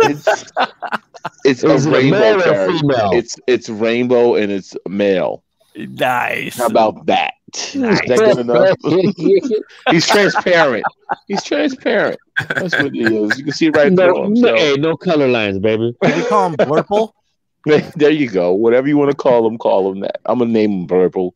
[0.00, 0.44] it's
[1.44, 2.78] it's Is a it a rainbow male character.
[2.78, 3.10] female?
[3.14, 5.44] It's it's rainbow and it's male.
[5.76, 6.58] Nice.
[6.58, 7.34] How about that?
[7.54, 7.72] Is
[8.06, 8.76] that good enough?
[9.90, 10.84] He's transparent.
[11.28, 12.18] He's transparent.
[12.48, 13.38] That's what he is.
[13.38, 14.32] You can see right no, through him.
[14.34, 14.56] no, So.
[14.56, 15.94] hey, no color lines, baby.
[16.02, 17.12] Did we call him Blurple?
[17.96, 18.52] There you go.
[18.54, 20.20] Whatever you want to call him, call him that.
[20.26, 21.34] I'm gonna name him Purple.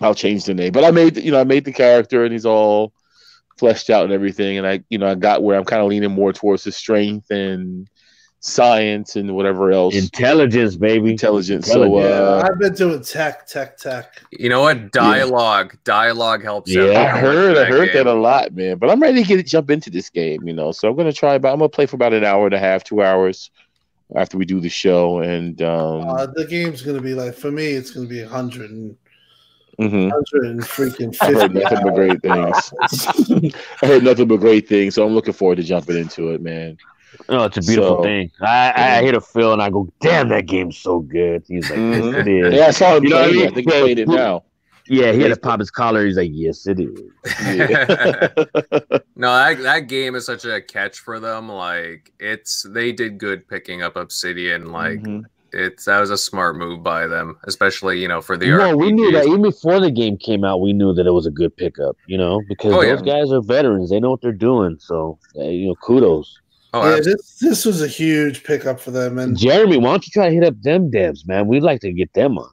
[0.00, 2.46] I'll change the name, but I made you know I made the character and he's
[2.46, 2.92] all
[3.58, 6.12] fleshed out and everything, and I you know I got where I'm kind of leaning
[6.12, 7.88] more towards his strength and
[8.44, 11.10] science and whatever else Intelligence, baby.
[11.12, 11.68] intelligence.
[11.70, 14.20] So Yeah, uh, I've been doing tech, tech, tech.
[14.32, 14.90] You know what?
[14.90, 15.76] Dialogue.
[15.84, 16.68] Dialogue helps.
[16.70, 18.04] Yeah, everyone I heard I heard game.
[18.04, 18.78] that a lot, man.
[18.78, 20.72] But I'm ready to get jump into this game, you know.
[20.72, 22.82] So I'm gonna try about I'm gonna play for about an hour and a half,
[22.82, 23.50] two hours
[24.16, 27.68] after we do the show, and um, Uh, the game's gonna be like for me,
[27.68, 28.96] it's gonna be a hundred and
[29.80, 30.10] mhm.
[30.10, 31.60] hundred and freaking I heard fifty.
[31.60, 33.54] nothing but great things.
[33.82, 36.76] I heard nothing but great things, so I'm looking forward to jumping into it, man.
[37.28, 38.30] Oh, it's a beautiful So- thing.
[38.40, 41.44] I, I hit a Phil and I go, damn, that game's so good.
[41.46, 42.14] He's like, yes, Mhm.
[42.20, 42.54] it is.
[42.54, 43.32] Yeah, I saw him You know what I it.
[43.34, 43.42] mean?
[43.42, 44.44] I think he played it now.
[44.88, 46.04] Yeah, he had to pop his collar.
[46.04, 47.00] He's like, yes, it is.
[47.44, 47.86] Yeah.
[49.16, 51.48] no, that, that game is such a catch for them.
[51.48, 54.72] Like it's they did good picking up Obsidian.
[54.72, 55.22] Like Mhm.
[55.52, 58.90] it's that was a smart move by them, especially you know for the no, we
[58.90, 60.60] knew that even before the game came out.
[60.60, 62.96] We knew that it was a good pickup, you know, because Oh, yeah.
[62.96, 63.88] those guys are veterans.
[63.90, 64.76] They know what they're doing.
[64.80, 66.40] So, uh, you know, kudos.
[66.74, 67.12] Oh, yeah, absolutely.
[67.12, 70.34] this this was a huge pickup for them, and Jeremy, why don't you try to
[70.34, 71.46] hit up them devs, man?
[71.46, 72.50] We'd like to get them on.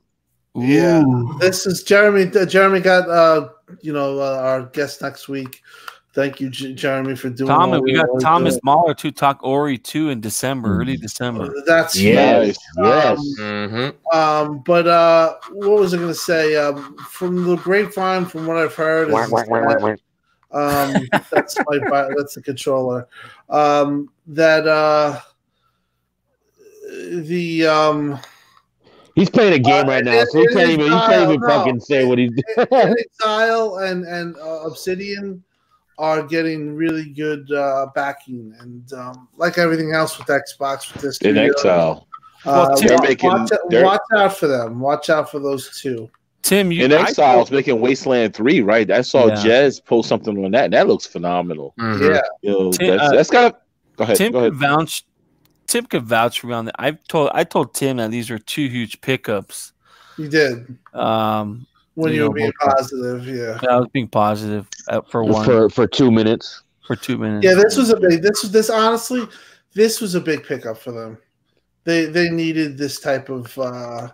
[0.56, 1.04] Yeah.
[1.40, 2.30] This is Jeremy.
[2.36, 3.50] uh, Jeremy got uh,
[3.82, 5.62] you know uh, our guest next week.
[6.16, 7.48] Thank you, J- Jeremy, for doing.
[7.48, 11.04] Thomas, we got Thomas to Mahler to talk Ori 2 in December, early do.
[11.04, 11.54] December.
[11.68, 13.20] That's Yes, yes.
[13.40, 13.94] Mhm.
[14.12, 16.56] Um, but uh, what was I going to say?
[16.56, 20.00] Um, from the grapevine, from what I've heard, is that,
[20.51, 20.93] um,
[21.31, 21.80] that's my
[22.17, 23.07] that's the controller.
[23.49, 25.19] Um, that uh,
[27.21, 28.19] the um,
[29.15, 31.41] He's playing a game Uh, right now, it- so he can't even he can't even
[31.41, 32.67] no, fucking say what he's doing.
[32.71, 35.43] Exile and and uh, Obsidian
[35.97, 41.17] are getting really good uh, backing, and um, like everything else with Xbox with this
[41.17, 42.07] In studio, exile.
[42.45, 44.80] uh, Well, they're watch, making- watch, they're- watch out for them.
[44.80, 46.09] Watch out for those two.
[46.41, 48.90] Tim, you In I exile, it's making Wasteland Three, right?
[48.90, 49.36] I saw Yeah.
[49.36, 50.66] Jez post something on that.
[50.66, 51.74] and That looks phenomenal.
[51.80, 52.14] Mhm.
[52.16, 53.56] Yeah, You know, Tim, that's, uh, that's kind of.
[53.98, 54.18] Go ahead.
[54.18, 54.52] Tim go ahead.
[54.53, 55.06] could vouch.
[55.68, 56.76] Tim could vouch for me on that.
[56.80, 59.74] I told I told Tim that these are two huge pickups.
[60.18, 63.28] you did Um, when You you know, were being positive.
[63.28, 66.64] Yeah, I was being positive uh, for one for for two minutes.
[66.88, 67.45] for two minutes.
[67.45, 67.53] yeah.
[67.53, 68.22] This was a big.
[68.24, 69.28] This was this honestly.
[69.76, 71.18] This was a big pickup for them.
[71.84, 74.07] They they needed this type of uh,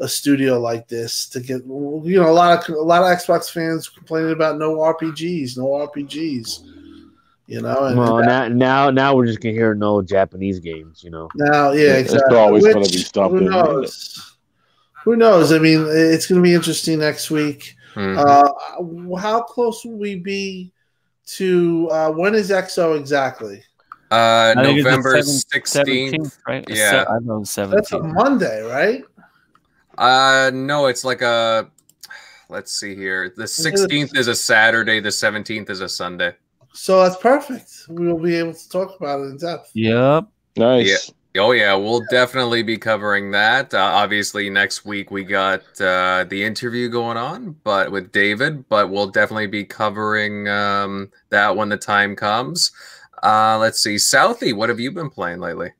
[0.00, 1.62] a studio like this to get.
[1.64, 5.66] You know, a lot of a lot of Xbox fans complaining about no RPGs, no
[5.86, 6.64] RPGs.
[7.46, 11.10] You know, and Well, now now now we're just gonna hear no Japanese games, you
[11.10, 11.28] know.
[11.34, 12.36] now, yeah, It's exactly.
[12.38, 13.38] always gonna be something.
[13.38, 14.36] Who knows?
[15.04, 15.52] Who knows?
[15.52, 17.74] I mean, it's going to be interesting next week.
[17.94, 18.18] Mhm.
[18.18, 20.72] Uh, how close will we be
[21.38, 23.62] to uh, when is XO exactly?
[24.12, 26.64] Uh, I think it's the November sixteenth, right?
[26.68, 27.04] Yeah.
[27.08, 29.02] I know the That's a Monday, right?
[29.98, 31.70] Uh, no, it's like a.
[32.48, 33.32] Let's see here.
[33.36, 34.98] The sixteenth is a Saturday.
[35.00, 36.34] The seventeenth is a Sunday.
[36.72, 37.72] So that's perfect.
[37.88, 39.70] We will be able to talk about it in depth.
[39.74, 40.28] Yep.
[40.56, 41.12] Nice.
[41.36, 43.72] Oh yeah, we'll definitely be covering that.
[43.72, 48.68] Uh, obviously, next week we got uh, the interview going on, but with David.
[48.68, 52.72] But we'll definitely be covering um, that when the time comes.
[53.22, 55.70] Uh, let's see, Southie, what have you been playing lately?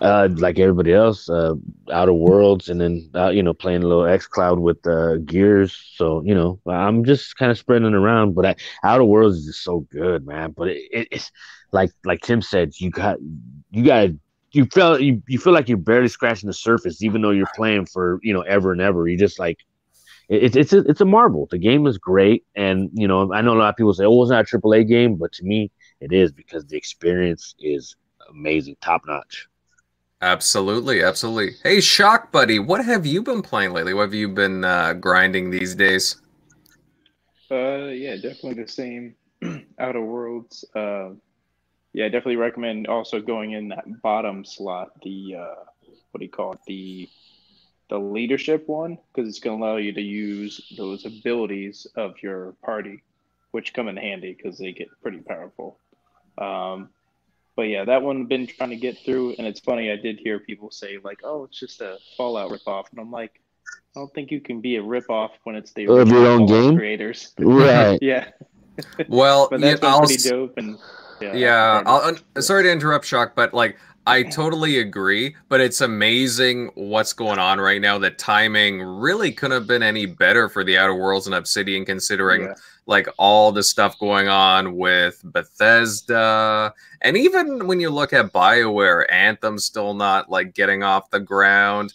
[0.00, 1.54] Uh, like everybody else, uh,
[1.92, 5.76] Outer Worlds, and then uh, you know playing a little xCloud with uh, Gears.
[5.96, 8.34] So you know I'm just kind of spreading around.
[8.34, 10.52] But I, Outer Worlds is just so good, man.
[10.52, 11.30] But it, it, it's
[11.72, 13.18] like like Tim said, you got
[13.70, 14.10] you got
[14.52, 17.86] you feel you, you feel like you're barely scratching the surface, even though you're playing
[17.86, 19.06] for you know ever and ever.
[19.06, 19.58] You just like
[20.28, 21.48] it, it's a, it's a marvel.
[21.50, 24.22] The game is great, and you know I know a lot of people say, "Oh,
[24.22, 25.70] it's not a triple A game," but to me,
[26.00, 27.96] it is because the experience is
[28.30, 29.48] amazing, top notch.
[30.22, 31.56] Absolutely, absolutely.
[31.64, 33.92] Hey, Shock Buddy, what have you been playing lately?
[33.92, 36.16] What have you been uh, grinding these days?
[37.50, 39.16] Uh, yeah, definitely the same.
[39.80, 40.64] Outer Worlds.
[40.76, 41.10] Uh,
[41.92, 44.92] yeah, definitely recommend also going in that bottom slot.
[45.02, 45.64] The uh,
[46.12, 46.60] what do you call it?
[46.68, 47.08] The
[47.90, 52.54] the leadership one because it's going to allow you to use those abilities of your
[52.64, 53.02] party,
[53.50, 55.78] which come in handy because they get pretty powerful.
[56.38, 56.90] Um,
[57.56, 59.90] but yeah, that one I've been trying to get through, and it's funny.
[59.90, 63.40] I did hear people say like, "Oh, it's just a Fallout ripoff," and I'm like,
[63.94, 66.76] I don't think you can be a ripoff when it's the Of your own game?
[66.76, 67.32] creators.
[67.38, 67.98] Right.
[68.02, 68.28] yeah,
[69.08, 70.56] Well, but yeah, that's been I'll pretty dope.
[70.56, 70.78] And
[71.20, 73.76] yeah, Yeah, I'll- I'll, sorry to interrupt, Shock, but like
[74.06, 75.36] I totally agree.
[75.48, 77.98] But it's amazing what's going on right now.
[77.98, 82.42] The timing really couldn't have been any better for the Outer Worlds and Obsidian, considering
[82.42, 82.54] Yeah.
[82.86, 89.04] like all the stuff going on with Bethesda, and even when you look at Bioware,
[89.10, 91.92] Anthem still not like getting off the ground.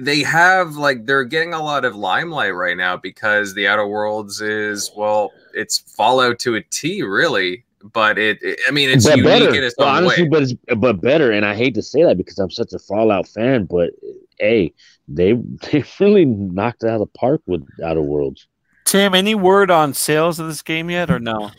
[0.00, 4.40] They have like they're getting a lot of limelight right now because the Outer Worlds
[4.40, 7.64] is well, it's Fallout to a T, really.
[7.82, 9.54] But it, it- I mean, it's but unique better.
[9.54, 10.28] in its Well, honestly, way.
[10.30, 11.30] but it's but better.
[11.32, 13.90] And I hate to say that because I'm such a Fallout fan, but
[14.38, 14.74] hey,
[15.06, 15.32] they
[15.70, 18.46] they really knocked it out of the park with Outer Worlds.
[18.84, 21.50] Tim, any word on sales of this game yet or no?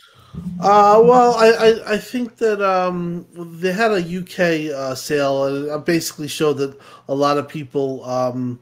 [0.60, 5.66] Uh, well, I, I, I think that um, they had a UK uh, sale, and
[5.68, 6.78] it basically showed that
[7.08, 8.60] a lot of people um,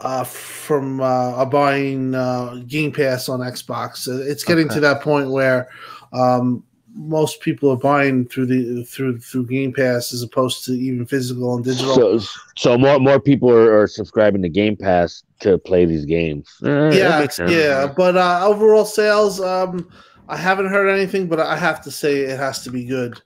[0.00, 4.08] uh, from uh, are buying uh, Game Pass on Xbox.
[4.08, 5.68] Uh, It's getting to that point where
[6.12, 6.64] um,
[6.96, 11.54] most people are buying through the through through Game Pass as opposed to even physical
[11.54, 11.94] and digital.
[11.94, 16.56] So so more more people are, are subscribing to Game Pass to play these games.
[16.60, 16.94] That
[17.38, 17.86] yeah, yeah.
[17.86, 19.90] But uh, overall sales, um,
[20.28, 23.20] I haven't heard anything, but I have to say it has to be good.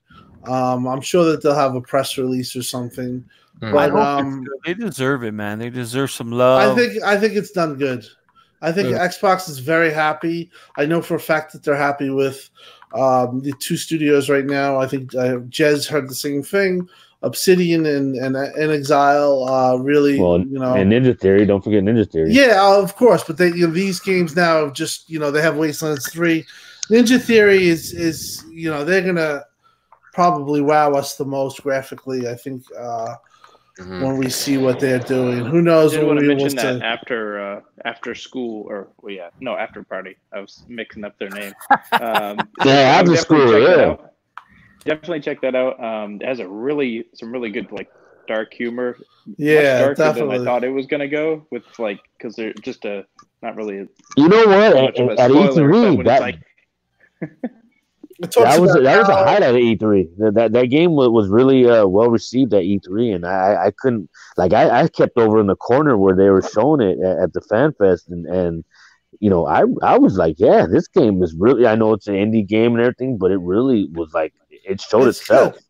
[0.45, 3.25] Um, I'm sure that they'll have a press release or something.
[3.61, 3.73] Hmm.
[3.73, 5.59] But um, They deserve it, man.
[5.59, 6.73] They deserve some love.
[6.73, 8.05] I think I think it's done good.
[8.63, 9.07] I think Yeah.
[9.07, 10.51] Xbox is very happy.
[10.77, 12.51] I know for a fact that they're happy with
[12.93, 14.79] um, the two studios right now.
[14.81, 16.89] I think uh, Jez heard the same thing.
[17.23, 21.85] Obsidian and and, and Exile uh, really, Well, you know, And Ninja Theory, don't forget
[21.85, 22.33] Ninja Theory.
[22.33, 23.23] yeah, of course.
[23.23, 26.47] But they, you know, these games now just you know they have Wastelands three.
[26.89, 29.45] Ninja Theory is is you know they're gonna
[30.15, 32.27] probably wow us the most graphically.
[32.27, 33.17] I think uh,
[33.81, 34.03] Mhm.
[34.03, 35.45] when we see what they're doing.
[35.45, 36.83] Who I knows did when want to we will mention that see.
[36.85, 40.17] after uh, after school or well, yeah, no, after party.
[40.33, 41.55] I was mixing up their name.
[42.01, 44.07] Um, Yeah, I would after definitely school, check yeah.
[44.85, 45.83] Definitely check that out.
[45.83, 47.91] Um, it has a really some really good like
[48.29, 48.97] dark humor.
[49.37, 52.85] Yeah, much darker than I thought it was gonna go with like because they're just
[52.85, 53.07] a
[53.43, 53.87] not really a,
[54.17, 54.75] You know what?
[54.77, 56.39] much of At, a at spoiler, but E3, that, like
[57.21, 57.55] It talks
[58.21, 60.17] that was about that was a highlight of E3.
[60.19, 63.73] That that, that game was, was really uh, well received at E3, and I I
[63.79, 67.19] couldn't like I, I kept over in the corner where they were showing it at,
[67.19, 68.65] at the fan fest, and and
[69.21, 71.67] you know I I was like, yeah, this game is really.
[71.67, 75.09] I know it's an indie game and everything, but it really was like it showed
[75.09, 75.55] It's itself.
[75.55, 75.63] good.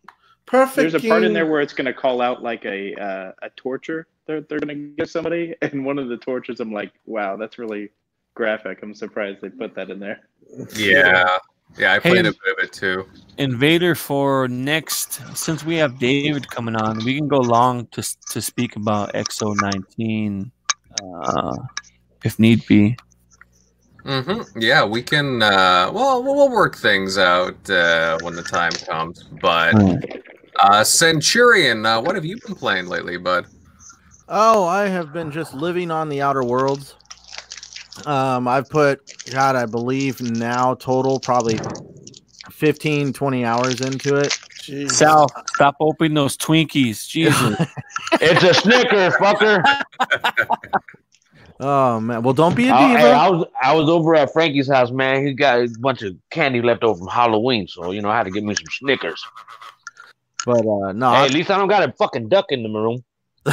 [0.47, 0.77] Perfect.
[0.77, 4.09] there's a part in there where it's gonna call out like a uh, a torture
[4.27, 7.91] they're they're gonna give somebody, and one of the tortures I'm like, wow, that's really
[8.35, 8.81] graphic.
[8.83, 10.21] I'm surprised they put that in there.
[10.77, 11.39] Yeah,
[11.79, 12.31] yeah, I played Hey.
[12.31, 13.07] a bit of it too.
[13.39, 15.21] Invader for next.
[15.37, 20.51] Since we have David coming on, we can go long to to speak about XO19,
[21.23, 21.57] uh,
[22.23, 22.97] if need be.
[24.05, 25.43] hmm Yeah, we can.
[25.43, 29.23] Uh, well, we'll we'll work things out uh, when the time comes.
[29.41, 29.75] But
[30.61, 33.47] uh, Centurion, uh, what have you been playing lately, bud?
[34.29, 36.95] Oh, I have been just living on the outer worlds.
[38.07, 39.01] Um, I've put,
[39.31, 41.59] God, I believe now total probably
[42.51, 44.33] 15, 20 hours into it.
[44.61, 44.91] Jeez.
[44.91, 47.09] Sal, stop opening those Twinkies.
[47.09, 47.59] Jesus.
[48.23, 49.63] It's a Snicker, fucker.
[51.63, 52.99] Oh man, well don't be a I, diva.
[52.99, 55.27] hey, I was I was over at Frankie's house, man.
[55.27, 58.23] He got a bunch of candy left over from Halloween, so you know I had
[58.25, 59.23] to get me some Snickers.
[60.47, 63.05] but uh, no, hey, at least I don't got a fucking duck in the room.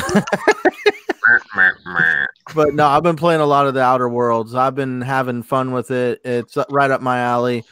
[2.56, 4.56] but no, I've been playing a lot of the Outer Worlds.
[4.56, 6.22] I've been having fun with it.
[6.24, 7.64] It's right up my alley.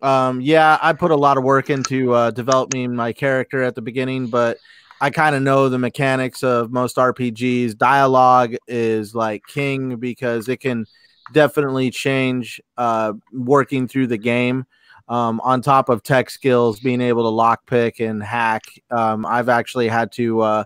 [0.00, 3.82] Um, yeah, I put a lot of work into uh, developing my character at the
[3.82, 4.58] beginning, but
[5.00, 7.76] I kind of know the mechanics of most RPGs.
[7.76, 10.86] Dialogue is like king because it can
[11.32, 14.64] definitely change uh, working through the game.
[15.08, 19.88] Um, on top of tech skills, being able to lockpick and hack, um, I've actually
[19.88, 20.40] had to.
[20.40, 20.64] Uh,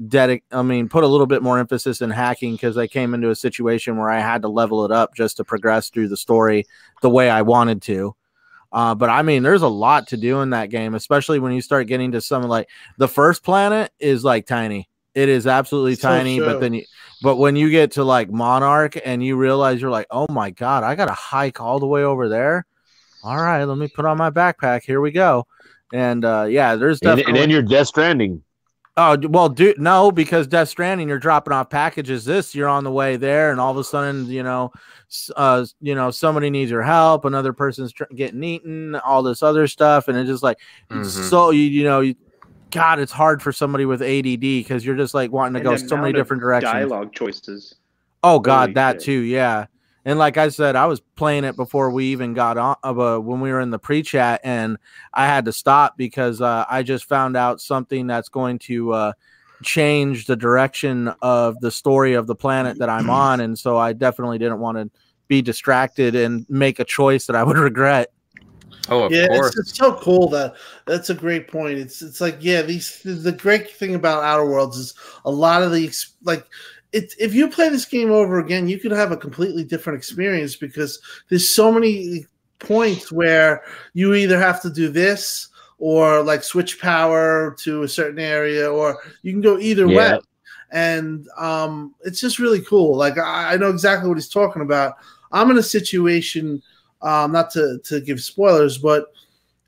[0.00, 3.30] dedic I mean put a little bit more emphasis in hacking because I came into
[3.30, 6.66] a situation where I had to level it up just to progress through the story
[7.02, 8.16] the way I wanted to.
[8.72, 11.60] Uh, but I mean, there's a lot to do in that game, especially when you
[11.60, 12.68] start getting to some like
[12.98, 14.88] the first planet is like tiny.
[15.14, 16.84] It is absolutely So tiny, but then you,
[17.20, 20.84] but when you get to like Monarch and you realize you're like, oh my god,
[20.84, 22.64] I got to hike all the way over there.
[23.24, 24.82] All right, let me put on my backpack.
[24.84, 25.46] Here we go.
[25.92, 28.42] And uh, yeah, there's And, and then you're Death Stranding.
[28.96, 32.24] Oh well, dude, no, because Death Stranding, you're dropping off packages.
[32.24, 34.72] This, you're on the way there, and all of a sudden, you know,
[35.36, 37.24] uh, you know, somebody needs your help.
[37.24, 38.96] Another person's tr- getting eaten.
[38.96, 40.58] All this other stuff, and it's just like,
[40.90, 41.06] Mhm.
[41.06, 42.16] so you, you know, you,
[42.72, 45.86] God, it's hard for somebody with ADD because you're just like wanting to And go
[45.86, 46.72] so many different directions.
[46.72, 47.76] Dialogue choices.
[48.22, 49.02] Oh God, Holy that shit.
[49.02, 49.66] too, yeah.
[50.04, 52.76] And like I said, I was playing it before we even got on.
[52.82, 54.78] Of uh, when we were in the pre-chat, and
[55.12, 59.12] I had to stop because uh, I just found out something that's going to uh,
[59.62, 63.92] change the direction of the story of the planet that I'm on, and so I
[63.92, 64.90] definitely didn't want to
[65.28, 68.12] be distracted and make a choice that I would regret.
[68.88, 69.48] Oh, of yeah, course.
[69.48, 70.54] it's, it's so cool that
[70.86, 71.78] that's a great point.
[71.78, 74.94] It's it's like yeah, these the great thing about Outer Worlds is
[75.24, 75.92] a lot of the
[76.24, 76.44] like
[76.92, 77.14] it.
[77.18, 81.00] If you play this game over again, you could have a completely different experience because
[81.28, 82.26] there's so many
[82.58, 83.62] points where
[83.94, 85.48] you either have to do this
[85.78, 90.14] or like switch power to a certain area, or you can go either Yeah.
[90.16, 90.20] way.
[90.72, 92.96] And um, it's just really cool.
[92.96, 94.94] Like I, I know exactly what he's talking about.
[95.32, 96.62] I'm in a situation
[97.02, 99.06] um, not to to give spoilers, but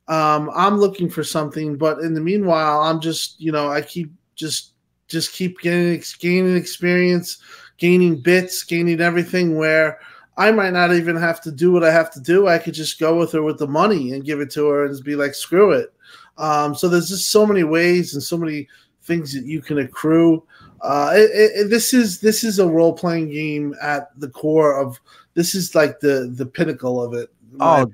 [0.08, 1.76] um, I'm looking for something.
[1.76, 4.71] But in the meanwhile, I'm just you know I keep just
[5.12, 7.38] just keep getting gaining experience,
[7.78, 9.56] gaining bits, gaining everything.
[9.56, 10.00] Where
[10.36, 12.48] I might not even have to do what I have to do.
[12.48, 14.92] I could just go with her with the money and give it to her and
[14.92, 15.92] just be like, screw it.
[16.38, 18.66] Um, so there's just so many ways and so many
[19.02, 20.42] things that you can accrue.
[20.80, 24.98] Uh, it, it, this is this is a role playing game at the core of
[25.34, 27.30] this is like the the pinnacle of it.
[27.60, 27.86] Oh,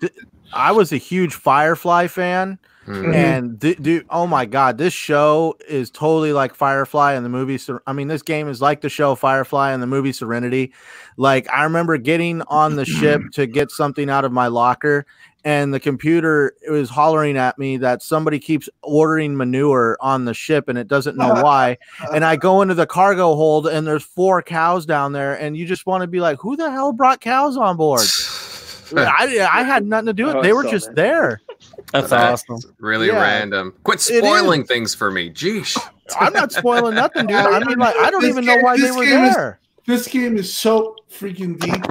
[0.53, 2.59] I was a huge Firefly fan.
[2.89, 3.15] Mhm.
[3.15, 7.59] And th- dude, oh my god, this show is totally like Firefly and the movie.
[7.59, 10.73] Ser- I mean, this game is like the show Firefly and the movie Serenity.
[11.19, 15.05] Like, I remember getting on the ship to get something out of my locker,
[15.45, 20.69] and the computer was hollering at me that somebody keeps ordering manure on the ship
[20.69, 21.77] and it doesn't know why.
[22.15, 25.67] And I go into the cargo hold, and there's four cows down there, and you
[25.67, 28.07] just want to be like, who the hell brought cows on board?
[28.97, 30.43] I, I had nothing to do with Oh, it.
[30.43, 30.97] They were saw just that.
[30.97, 31.41] there.
[31.93, 32.75] That's That's awesome.
[32.79, 33.21] really Yeah.
[33.21, 33.75] random.
[33.85, 35.31] Quit spoiling things for me.
[35.31, 35.79] Jeesh.
[36.21, 37.37] I'm not spoiling nothing, dude.
[37.37, 39.61] I mean, like, I don't This even know why they were game is- there.
[39.87, 41.85] this game is so freaking deep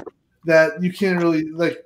[0.46, 1.84] that you can't really like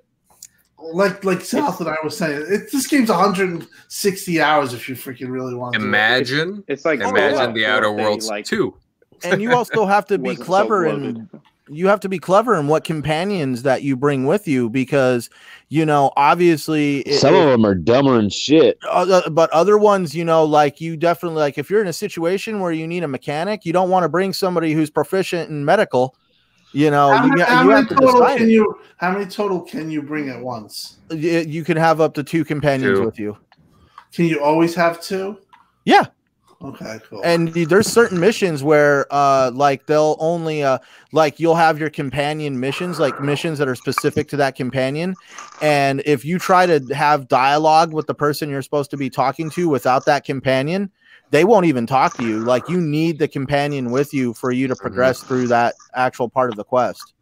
[0.94, 2.46] like like South and I was saying.
[2.50, 5.82] It, this game's 160 hours if you freaking really want to.
[5.82, 8.76] Imagine, It's like imagine Fallout the Outer if Worlds like, two.
[9.24, 11.30] And you also have to be wasn't so clever and
[11.74, 15.30] you have to be clever in what companions that you bring with you because
[15.70, 18.78] you know obviously it- Some of them are dumber than shit.
[18.90, 22.60] other, but other ones you know like you definitely like if you're in a situation
[22.60, 26.16] where you need a mechanic you don't want to bring somebody who's proficient in medical
[26.74, 28.50] you know How, you, many- you how many have to total can it.
[28.50, 28.76] you?
[28.98, 30.98] How many total can you bring at once?
[31.10, 33.06] you, you can have up to two companions Two.
[33.06, 33.38] with you
[34.14, 35.38] Can you always have two?
[35.86, 36.06] yeah
[36.64, 37.22] Okay, cool.
[37.24, 40.78] and there's certain missions where uh like they'll only uh
[41.12, 45.16] like you'll have your companion missions like missions that are specific to that companion
[45.62, 49.50] and if you try to have dialogue with the person you're supposed to be talking
[49.50, 50.92] to without that companion
[51.32, 54.68] they won't even talk to you like you need the companion with you for you
[54.68, 57.14] to progress through that actual part of the quest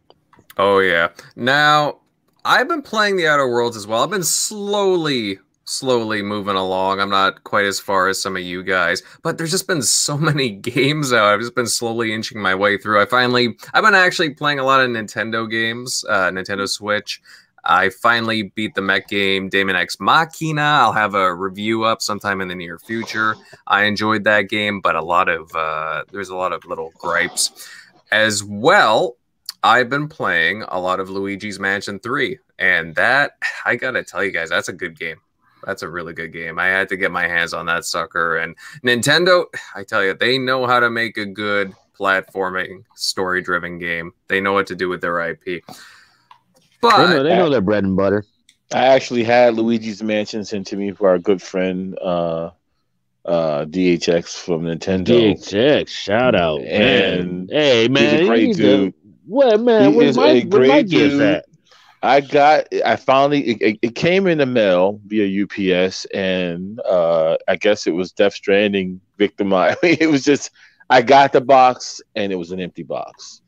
[0.60, 1.10] Oh yeah.
[1.38, 2.02] Now
[2.44, 4.03] I've been playing the Outer Worlds as well.
[4.03, 5.40] I've been slowly,
[5.70, 7.00] slowly moving along.
[7.00, 10.18] I'm not quite as far as some of you guys, but there's just been so
[10.30, 11.34] many games out.
[11.34, 13.02] I've just been slowly inching my way through.
[13.02, 17.22] I finally, I've been actually playing a lot of Nintendo games, uh, Nintendo Switch.
[17.64, 20.62] I finally beat the mech game Daemon X Machina.
[20.62, 23.36] I'll have a review up sometime in the near future.
[23.68, 27.70] I enjoyed that game, but a lot of uh, there's a lot of little gripes
[28.12, 29.18] as well.
[29.62, 33.34] I've been playing a lot of Luigi's Mansion 3, and that
[33.66, 35.18] I gotta tell you guys, that's a good game.
[35.65, 36.57] That's a really good game.
[36.60, 38.38] I had to get my hands on that sucker.
[38.38, 39.45] And Nintendo,
[39.76, 44.14] I tell you, they know how to make a good platforming, story driven game.
[44.27, 45.44] They know what to do with their IP.
[45.45, 45.61] They
[46.81, 48.23] But know, they know their bread and butter.
[48.73, 52.52] I actually had Luigi's Mansion sent to me for our good friend uh,
[53.26, 55.34] uh, DHX from Nintendo.
[55.36, 56.61] DXX, shout out.
[56.61, 57.49] And man.
[57.52, 58.94] Hey man, He's a great need to- dude.
[59.26, 59.91] What man?
[59.91, 61.22] He Where is my, a where my great dude.
[61.22, 61.45] at?
[62.01, 67.35] I got, I finally, it, it- it came in the mail via UPS, and uh,
[67.47, 69.80] I guess it was Death Stranding victimized.
[69.84, 70.51] I mean, it was just,
[70.89, 73.41] I got the box, and it was an empty box.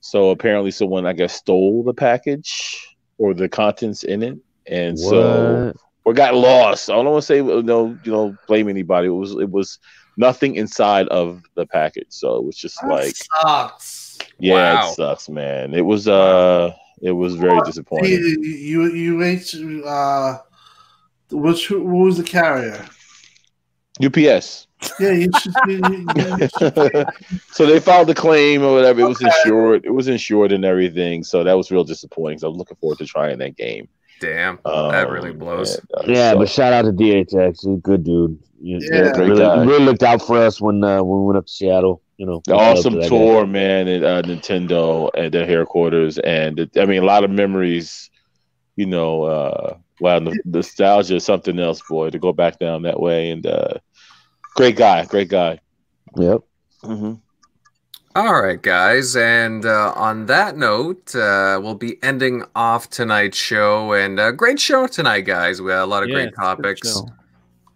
[0.00, 2.86] So apparently, someone I guess stole the package
[3.18, 5.76] or the contents in it, and so What?
[6.04, 6.90] or got lost.
[6.90, 9.06] I don't want to say no, you know, blame anybody.
[9.08, 9.78] It was, it was
[10.16, 14.18] nothing inside of the package, so it was just That like, sucks.
[14.38, 14.90] yeah, Wow.
[14.90, 15.74] it sucks, man.
[15.74, 18.10] It was, uh, it was very disappointing.
[18.10, 19.54] You you, you ain't
[19.86, 20.38] uh,
[21.30, 22.86] which who what was the carrier?
[24.02, 24.66] UPS.
[24.98, 25.52] Yeah, you should.
[25.66, 26.06] You, you,
[26.38, 27.06] you should
[27.52, 29.00] so they filed the claim or whatever.
[29.00, 29.84] It was insured.
[29.84, 31.22] It was insured and everything.
[31.22, 32.38] So that was real disappointing.
[32.38, 33.88] So I'm looking forward to trying that game.
[34.20, 35.74] damn, Um, that really blows.
[35.76, 37.60] and, uh, Yeah, so- but shout out to DHX.
[37.62, 38.38] He's a good dude.
[38.62, 39.10] You, Yeah.
[39.18, 39.64] Really, guy.
[39.64, 42.02] really looked out for us when uh, when we went up to Seattle.
[42.20, 43.16] You know, The awesome to that guy.
[43.16, 47.30] tour, man, at uh, Nintendo at their headquarters, and it, I mean, a lot of
[47.30, 48.10] memories.
[48.76, 52.10] You know, uh, wow, nostalgia is something else, boy.
[52.10, 53.74] To go back down that way, and uh,
[54.54, 55.60] great guy, great guy.
[56.16, 56.40] Yep.
[56.82, 57.14] hmm
[58.14, 59.16] All right, guys.
[59.16, 63.92] And uh, on that note, uh, we'll be ending off tonight's show.
[63.94, 65.62] And uh, great show tonight, guys.
[65.62, 67.02] We had a lot of Yeah, great it's good topics.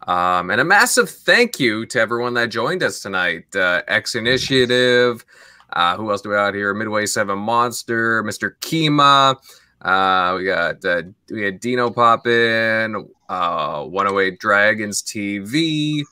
[0.07, 3.45] Um, and a massive thank you to everyone that joined us tonight.
[3.55, 5.25] Uh, X Initiative.
[5.73, 6.75] Uh, who else do we have out here?
[6.75, 8.53] Midway Seven Monster, Mr.
[8.61, 9.37] Kima.
[9.81, 13.09] Uh, we got uh, we had Dino pop in.
[13.29, 16.03] Uh, 108 Dragons TV.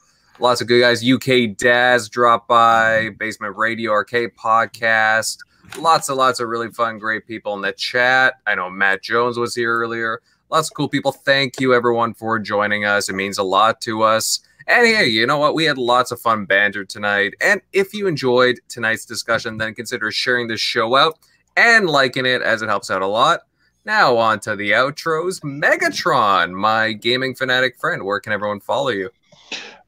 [0.41, 1.09] Lots of good guys.
[1.09, 3.11] UK Daz drop by.
[3.19, 5.37] Basement Radio Arcade Podcast.
[5.79, 8.35] Lots and lots of really fun, great people in the chat.
[8.47, 10.21] I know Matt Jones was here earlier
[10.53, 11.13] lots of cool people.
[11.13, 13.09] Thank you, everyone, for joining us.
[13.09, 14.41] It means a lot to us.
[14.67, 15.55] And hey, you know what?
[15.55, 17.35] We had lots of fun banter tonight.
[17.41, 21.19] And if you enjoyed tonight's discussion, then consider sharing this show out
[21.57, 23.41] and liking it as it helps out a lot.
[23.87, 25.41] Now, on to the outros.
[25.41, 28.05] Megatron, my gaming fanatic friend.
[28.05, 29.09] Where can everyone follow you?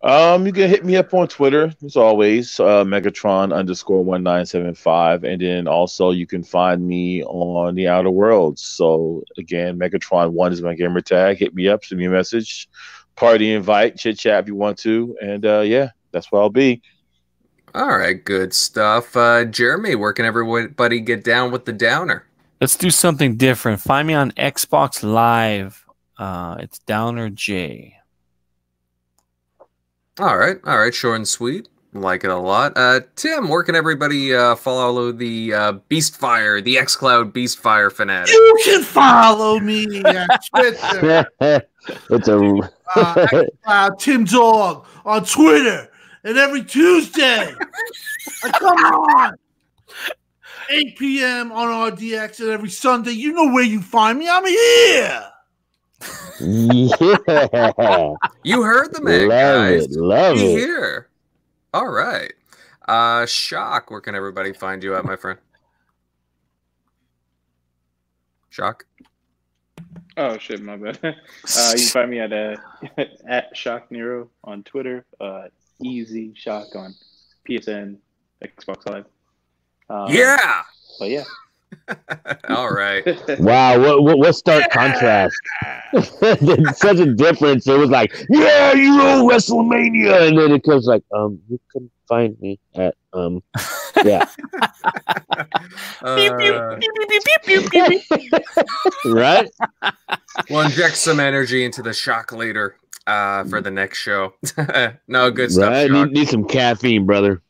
[0.03, 4.45] Um, you can hit me up on Twitter as always, uh, Megatron underscore one nine
[4.45, 8.63] seven five, and then also you can find me on the Outer Worlds.
[8.63, 11.39] So again, Megatron one is my gamer tag.
[11.39, 12.69] Hit me up, send me a message,
[13.17, 16.83] party invite, chit chat if you want to, and uh, yeah, that's where I'll be.
[17.75, 19.17] All right, good stuff.
[19.17, 22.27] Uh, Jeremy, where can everybody get down with the downer?
[22.61, 23.81] Let's do something different.
[23.81, 25.85] Find me on Xbox Live.
[26.17, 27.97] Uh, it's Downer J.
[30.21, 31.69] All right, all right, short and sweet.
[31.93, 32.73] Like it a lot.
[32.77, 38.33] Uh, Tim, where can everybody uh, follow the uh, Beastfire, the xCloud Beastfire fanatic?
[38.33, 41.27] You can follow me at Twitter.
[42.11, 45.89] it's a uh, uh, Tim Dog on Twitter,
[46.25, 47.53] and every Tuesday.
[48.45, 49.37] Uh, come on.
[50.71, 51.53] 8 p.m.
[51.53, 53.13] on RDX, and every Sunday.
[53.13, 54.29] You know where you find me.
[54.29, 55.31] I'm here.
[56.41, 58.15] Yeah.
[58.43, 59.85] You heard the man, love guys.
[59.85, 59.93] it.
[59.93, 60.59] Love Be it.
[60.59, 61.09] here.
[61.73, 62.33] All right.
[62.87, 65.39] Uh, Shock, where can everybody find you at, my friend?
[68.51, 68.85] Shock.
[70.17, 70.99] Oh shit, my bad.
[71.03, 72.57] Uh, you can find me at uh,
[73.29, 75.05] at Shock Nero on Twitter.
[75.21, 75.49] Uh,
[75.83, 76.95] Easy Shock on
[77.49, 77.97] PSN,
[78.43, 79.07] Xbox Live.
[79.91, 80.63] Um, yeah.
[80.99, 81.25] But yeah.
[82.49, 83.05] All right.
[83.39, 85.37] Wow, what, what, what stark contrast.
[86.75, 87.67] Such a difference.
[87.67, 90.29] It was like, yeah, you know, WrestleMania.
[90.29, 93.43] And then it comes like, um, you can find me at, um,
[94.05, 94.27] yeah.
[96.03, 96.17] Uh,
[99.07, 99.51] right?
[100.51, 102.77] we'll inject some energy into the Shock later
[103.07, 104.35] uh, for the next show.
[105.09, 105.71] no, good stuff.
[105.71, 105.91] Right?
[105.91, 107.43] Need, need some caffeine, brother.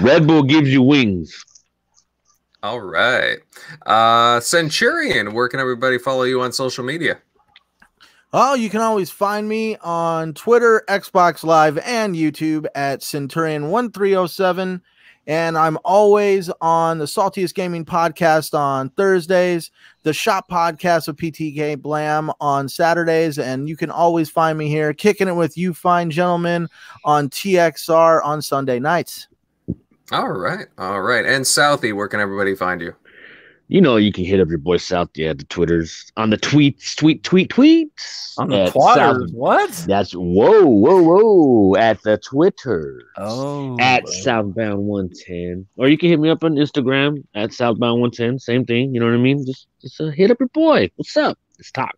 [0.00, 1.44] Red Bull gives you wings.
[2.66, 3.38] All right.
[3.86, 7.18] Uh, Centurion, where can everybody follow you on social media?
[8.32, 14.80] Oh, you can always find me on Twitter, Xbox Live, and YouTube at Centurion1307.
[15.28, 19.70] And I'm always on the Saltiest Gaming Podcast on Thursdays,
[20.02, 23.38] the Shop Podcast with PTK Blam on Saturdays.
[23.38, 26.66] And you can always find me here kicking it with you fine gentlemen
[27.04, 29.28] on TXR on Sunday nights.
[30.12, 30.66] All right.
[30.78, 31.24] All right.
[31.24, 32.94] And Southie, where can everybody find you?
[33.68, 36.94] You know, you can hit up your boy South, yeah, the Twitters, on the tweets,
[36.94, 38.32] tweet, tweet, tweets.
[38.38, 39.26] On the at Twitter.
[39.32, 39.72] What?
[39.88, 43.02] That's whoa, whoa, whoa, at the Twitter.
[43.16, 43.76] Oh.
[43.80, 45.66] at Southbound 110.
[45.76, 48.38] Or you can hit me up on Instagram at Southbound 110.
[48.38, 48.94] Same thing.
[48.94, 49.44] You know what I mean?
[49.44, 50.88] Just just uh, hit up your boy.
[50.94, 51.36] What's up?
[51.58, 51.96] Let's talk.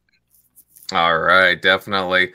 [0.93, 2.33] All right, definitely.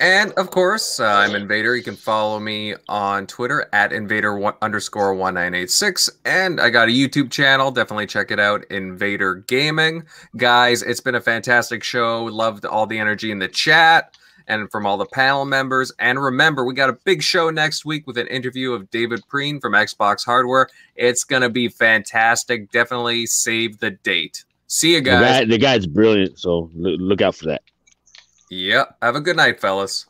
[0.00, 1.76] And of course, uh, I'm Invader.
[1.76, 6.58] You can follow me on Twitter at Invader one, underscore one nine eight six, and
[6.58, 7.70] I got a YouTube channel.
[7.70, 10.04] Definitely check it out, Invader Gaming,
[10.38, 10.82] guys.
[10.82, 12.24] It's been a fantastic show.
[12.24, 14.16] Loved all the energy in the chat
[14.48, 15.92] and from all the panel members.
[15.98, 19.60] And remember, we got a big show next week with an interview of David Preen
[19.60, 20.68] from Xbox Hardware.
[20.96, 22.70] It's gonna be fantastic.
[22.70, 24.44] Definitely save the date.
[24.66, 25.20] See you The, guys.
[25.40, 27.60] guy, the guy's brilliant, so look out for that.
[28.50, 28.96] Yep.
[29.00, 30.06] Have a good night, fellas.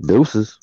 [0.00, 0.58] Deuces.